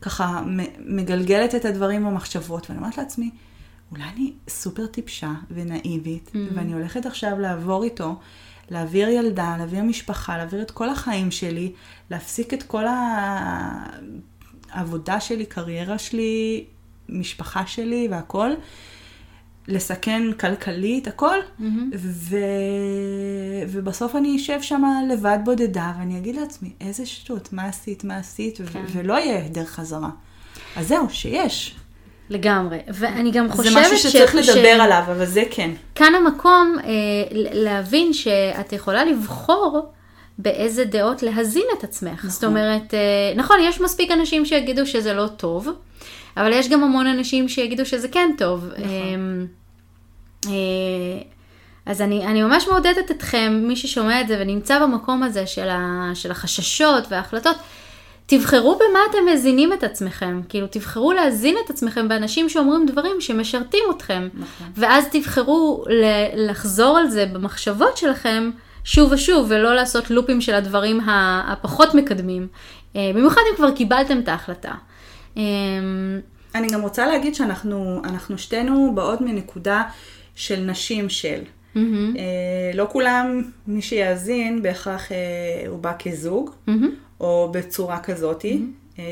[0.00, 0.40] וככה
[0.86, 3.30] מגלגלת את הדברים במחשבות, ואני אומרת לעצמי,
[3.96, 6.38] אולי אני סופר טיפשה ונאיבית, Mm.
[6.54, 8.16] ואני הולכת עכשיו לעבור איתו,
[8.70, 11.72] להעביר ילדה, להעביר משפחה, להעביר את כל החיים שלי,
[12.10, 12.84] להפסיק את כל
[14.72, 16.64] העבודה שלי, קריירה שלי,
[17.08, 18.50] משפחה שלי והכל.
[19.68, 21.38] לסכן כלכלית, הכל,
[21.96, 22.36] ו...
[23.68, 28.58] ובסוף אני אשב שם לבד בודדה, ואני אגיד לעצמי, איזה שטות, מה עשית, מה עשית,
[28.60, 28.66] ו...
[28.66, 28.84] כן.
[28.92, 30.10] ולא יהיה דרך חזרה.
[30.76, 31.76] אז זהו, שיש.
[32.30, 32.78] לגמרי.
[32.88, 34.48] ואני גם חושבת זה משהו שצריך ש...
[34.48, 35.70] לדבר עליו, אבל זה כן.
[35.94, 36.90] כאן המקום אה,
[37.32, 39.92] להבין שאת יכולה לבחור
[40.38, 42.18] באיזה דעות להזין את עצמך.
[42.18, 42.30] נכון.
[42.30, 45.68] זאת אומרת, אה, נכון, יש מספיק אנשים שיגידו שזה לא טוב,
[46.36, 48.64] אבל יש גם המון אנשים שיגידו שזה כן טוב.
[48.78, 49.46] נכון.
[50.46, 51.22] אה, אה,
[51.86, 56.10] אז אני, אני ממש מעודדת אתכם, מי ששומע את זה ונמצא במקום הזה של, ה,
[56.14, 57.56] של החששות וההחלטות,
[58.26, 63.84] תבחרו במה אתם מזינים את עצמכם, כאילו תבחרו להזין את עצמכם באנשים שאומרים דברים שמשרתים
[63.96, 64.66] אתכם, נכון.
[64.76, 68.50] ואז תבחרו ל- לחזור על זה במחשבות שלכם
[68.84, 71.00] שוב ושוב, ולא לעשות לופים של הדברים
[71.46, 72.46] הפחות מקדמים,
[72.96, 74.72] אה, במיוחד אם כבר קיבלתם את ההחלטה.
[75.36, 75.42] אה,
[76.54, 79.82] אני גם רוצה להגיד שאנחנו אנחנו שתינו באות מנקודה
[80.34, 81.40] של נשים של.
[81.74, 82.22] מהמם, אה,
[82.74, 85.16] לא כולם, מי שיאזין, בהכרח אה,
[85.68, 88.62] הוא בא כזוג, מהמם, או בצורה כזאתי,
[88.98, 89.04] אה,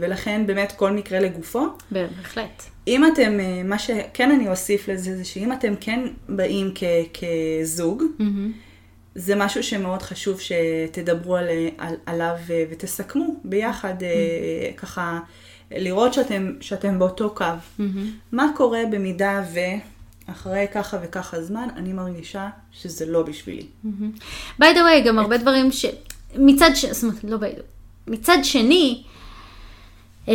[0.00, 1.66] ולכן באמת כל מקרה לגופו.
[1.90, 2.62] בהחלט.
[2.88, 8.02] אם אתם, אה, מה שכן אני אוסיף לזה, זה שאם אתם כן באים כ, כזוג,
[8.18, 8.52] מהמם.
[9.14, 15.20] זה משהו שמאוד חשוב שתדברו על, על, עליו אה, ותסכמו ביחד, אה, ככה
[15.70, 17.44] לראות שאתם, שאתם באותו קו.
[17.78, 18.10] מהמם.
[18.32, 19.44] מה קורה במידה
[20.28, 23.66] ואחרי ככה וככה זמן, אני מרגישה שזה לא בשבילי.
[24.60, 25.86] by the way, גם הרבה דברים ש...
[26.36, 26.84] מצד ש...
[26.84, 27.62] זאת אומרת, לא by the
[28.06, 29.02] מצד שני,
[30.28, 30.34] אמ,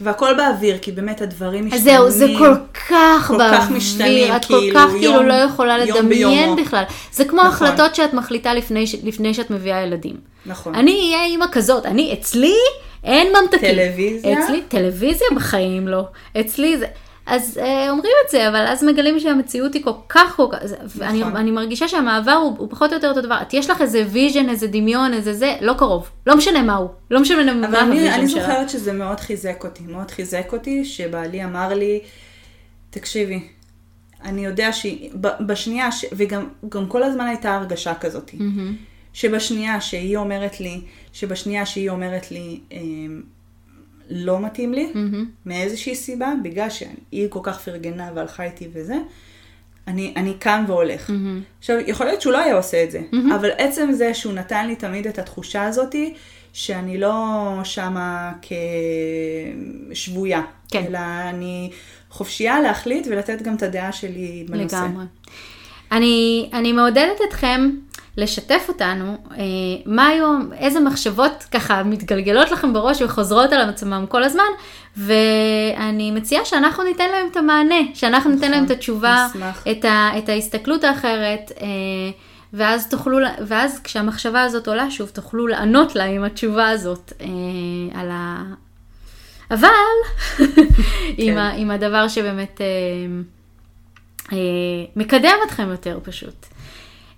[0.00, 1.84] והכל באוויר, כי באמת הדברים משתנים.
[1.84, 2.54] זהו, זה כל
[2.88, 6.56] כך כל באוויר, כך משתנים, את כל כאילו, כך כאילו יום- לא יכולה לדמיין.
[6.56, 6.82] בכלל.
[7.12, 7.66] זה כמו נכון.
[7.66, 10.16] החלטות שאת מחליטה לפני, לפני שאת מביאה ילדים.
[10.46, 10.74] נכון.
[10.74, 12.54] אני אהיה אימא כזאת, אני, אצלי
[13.04, 13.74] אין ממתקים.
[13.74, 14.44] טלוויזיה?
[14.44, 16.04] אצלי, טלוויזיה בחיים לא.
[16.40, 16.86] אצלי זה...
[17.26, 20.58] אז אה, אומרים את זה, אבל אז מגלים שהמציאות היא כל כך כל כך...
[20.66, 21.36] זה- ואני נכון.
[21.36, 23.38] אני מרגישה שהמעבר הוא, הוא פחות או יותר אותו דבר.
[23.42, 26.10] את יש לך איזה vision, איזה דמיון, איזה זה, לא קרוב.
[26.26, 26.88] לא משנה מה הוא.
[27.10, 28.40] לא משנה מה אבל אני, ה vision אני שלה.
[28.42, 32.00] זוכרת שזה מאוד חיזק אותי, מאוד חיזק אותי, שבעלי אמר לי,
[32.90, 33.40] תקשיבי,
[34.24, 36.04] אני יודע שבשנייה, ש...
[36.12, 38.76] וגם גם כל הזמן הייתה הרגשה כזאת, מהמם.
[39.12, 40.80] שבשנייה שהיא אומרת לי,
[41.12, 43.22] שבשנייה שהיא אומרת לי, אמ,
[44.14, 45.26] לא מתאים לי, מהמם.
[45.46, 48.96] מאיזושהי סיבה, בגלל שהיא כל כך פרגנה והלכה איתי וזה,
[49.88, 51.10] אני, אני קם והולך.
[51.10, 51.42] מהמם.
[51.58, 53.00] עכשיו, יכול להיות שהוא לא היה עושה את זה,
[53.36, 56.14] אבל עצם זה שהוא נתן לי תמיד את התחושה הזאתי,
[56.52, 58.32] שאני לא שמה
[59.92, 60.84] כשבויה, כן.
[60.88, 60.98] אלא
[61.30, 61.70] אני
[62.10, 64.76] חופשייה להחליט ולתת גם את הדעה שלי בנושא.
[64.76, 65.04] לגמרי.
[65.92, 67.70] אני, אני מעודדת אתכם
[68.16, 69.42] לשתף אותנו, אה,
[69.86, 74.50] מה היום, איזה מחשבות ככה מתגלגלות לכם בראש וחוזרות על עצמם כל הזמן,
[74.96, 79.64] ואני מציעה שאנחנו ניתן להם את המענה, שאנחנו ניתן להם את התשובה, נשמח.
[79.70, 81.66] את, ה, את ההסתכלות האחרת, אה,
[82.52, 88.08] ואז תוכלו, ואז כשהמחשבה הזאת עולה שוב, תוכלו לענות לה עם התשובה הזאת אה, על
[88.12, 88.42] ה...
[89.50, 89.68] אבל,
[91.18, 91.38] עם, כן.
[91.38, 92.66] ה, עם הדבר שבאמת אה,
[94.32, 94.38] אה,
[94.96, 96.46] מקדם אתכם יותר פשוט.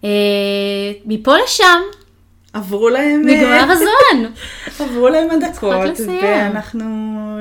[0.04, 1.80] אה, מפה לשם,
[2.52, 4.32] עברו להם, נגמר הזמן.
[4.80, 6.00] עברו להם הדקות.
[6.22, 6.84] ואנחנו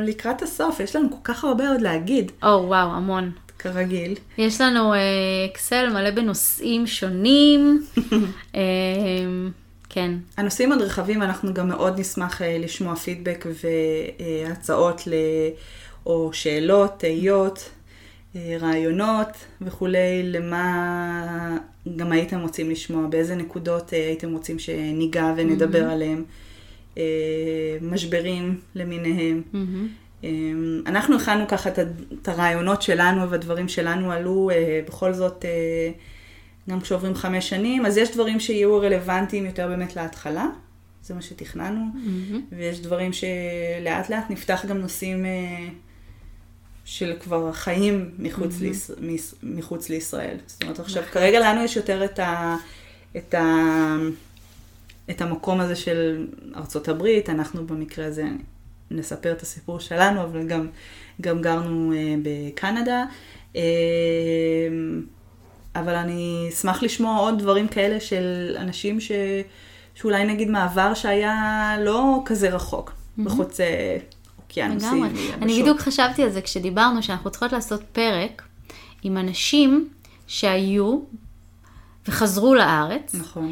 [0.03, 3.31] לקראת הסוף, יש לנו כל כך הרבה עוד להגיד, או וואו, המון.
[3.59, 4.15] כרגיל.
[4.37, 4.99] יש לנו אה,
[5.51, 7.83] אקסל מלא בנושאים שונים.
[8.55, 8.61] אה,
[9.89, 15.13] כן, הנושאים עוד רחבים, אנחנו גם מאוד נשמח אה, לשמוע פידבק והצעות ל...
[16.05, 17.69] או שאלות, תהיות, אה,
[18.35, 19.27] רעיונות
[19.61, 21.57] וכולי, למה
[21.95, 26.23] גם הייתם רוצים לשמוע, באיזה נקודות אה, הייתם רוצים שניגע ונדבר עליהם,
[26.97, 27.03] אה,
[27.81, 29.41] משברים למיניהם.
[30.23, 30.29] אה,
[30.85, 35.91] אנחנו הכנו ככה את הרעיונות שלנו והדברים שלנו עלו אה, בכל זאת, אה,
[36.69, 40.47] גם כשעוברים חמש שנים, אז יש דברים שיהיו רלוונטיים יותר באמת להתחלה,
[41.03, 42.41] זה מה שתכננו, מהמם.
[42.51, 45.67] ויש דברים שלאט לאט נפתח גם נושאים אה,
[46.85, 48.91] של כבר חיים מחוץ, ליש...
[49.01, 50.37] מס- מחוץ לישראל.
[50.47, 52.57] זאת אומרת, עכשיו, כרגע לנו יש יותר את, ה...
[53.17, 53.95] את, ה...
[55.09, 58.25] את המקום הזה של ארצות הברית, אנחנו במקרה הזה
[58.91, 60.67] נספר את הסיפור שלנו, אבל גם,
[61.21, 63.03] גם גרנו אה, בקנדה.
[63.55, 63.61] אה,
[65.75, 69.11] אבל אני אשמח לשמוע עוד דברים כאלה של אנשים ש...
[69.95, 73.65] שאולי נגיד מעבר שהיה לא כזה רחוק, בחוצה
[74.61, 75.03] אוקיינוסים.
[75.03, 75.33] לגמרי.
[75.41, 78.41] אני בדיוק חשבתי על זה כשדיברנו שאנחנו צריכות לעשות פרק
[79.03, 79.89] עם אנשים
[80.27, 80.99] שהיו
[82.07, 83.51] וחזרו לארץ, נכון.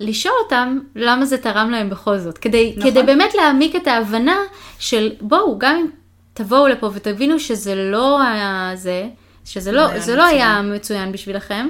[0.00, 2.90] לשאול אותם למה זה תרם להם בכל זאת, כדי, נכון.
[2.90, 4.36] כדי באמת להעמיק את ההבנה
[4.78, 5.86] של בואו, גם אם
[6.34, 9.08] תבואו לפה ותבינו שזה לא היה זה,
[9.44, 10.24] שזה לא, היה זה לא.
[10.24, 11.68] היה מצוין בשבילכם,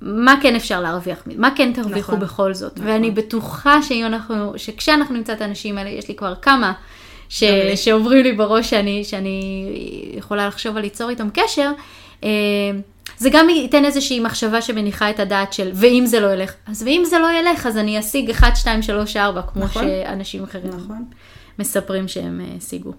[0.00, 1.22] מה כן אפשר להרוויח?
[1.36, 2.20] מה כן תרוויחו נכון.
[2.20, 2.78] בכל זאת.
[2.78, 2.90] נכון.
[2.90, 6.72] ואני בטוחה שאם אנחנו, שכשאנחנו נמצא את האנשים האלה, יש לי כבר כמה
[7.32, 7.42] ש.
[7.76, 9.66] שעוברים לי בראש שאני, שאני
[10.16, 11.72] יכולה לחשוב על ליצור איתם קשר,
[12.24, 12.28] אה,
[13.18, 17.02] זה גם ייתן איזושהי מחשבה שמניחה את הדעת של, ואם זה לא ילך, אז ואם
[17.06, 19.82] זה לא ילך, אז אני אשיג 1, 2, 3, 4, כמו נכון.
[19.84, 21.04] שאנשים אחרים נכון.
[21.58, 22.92] מספרים שהם אה, השיגו.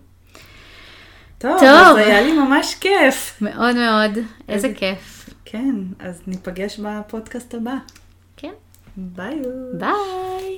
[1.38, 1.70] טוב, טוב.
[1.70, 3.38] אז היה לי ממש כיף.
[3.42, 4.12] מאוד מאוד,
[4.50, 5.30] איזה איזה- כיף.
[5.46, 7.76] כן, אז ניפגש בפודקאסט הבא.
[8.38, 8.52] כן,
[8.98, 9.36] ביי.
[9.74, 10.58] ביי.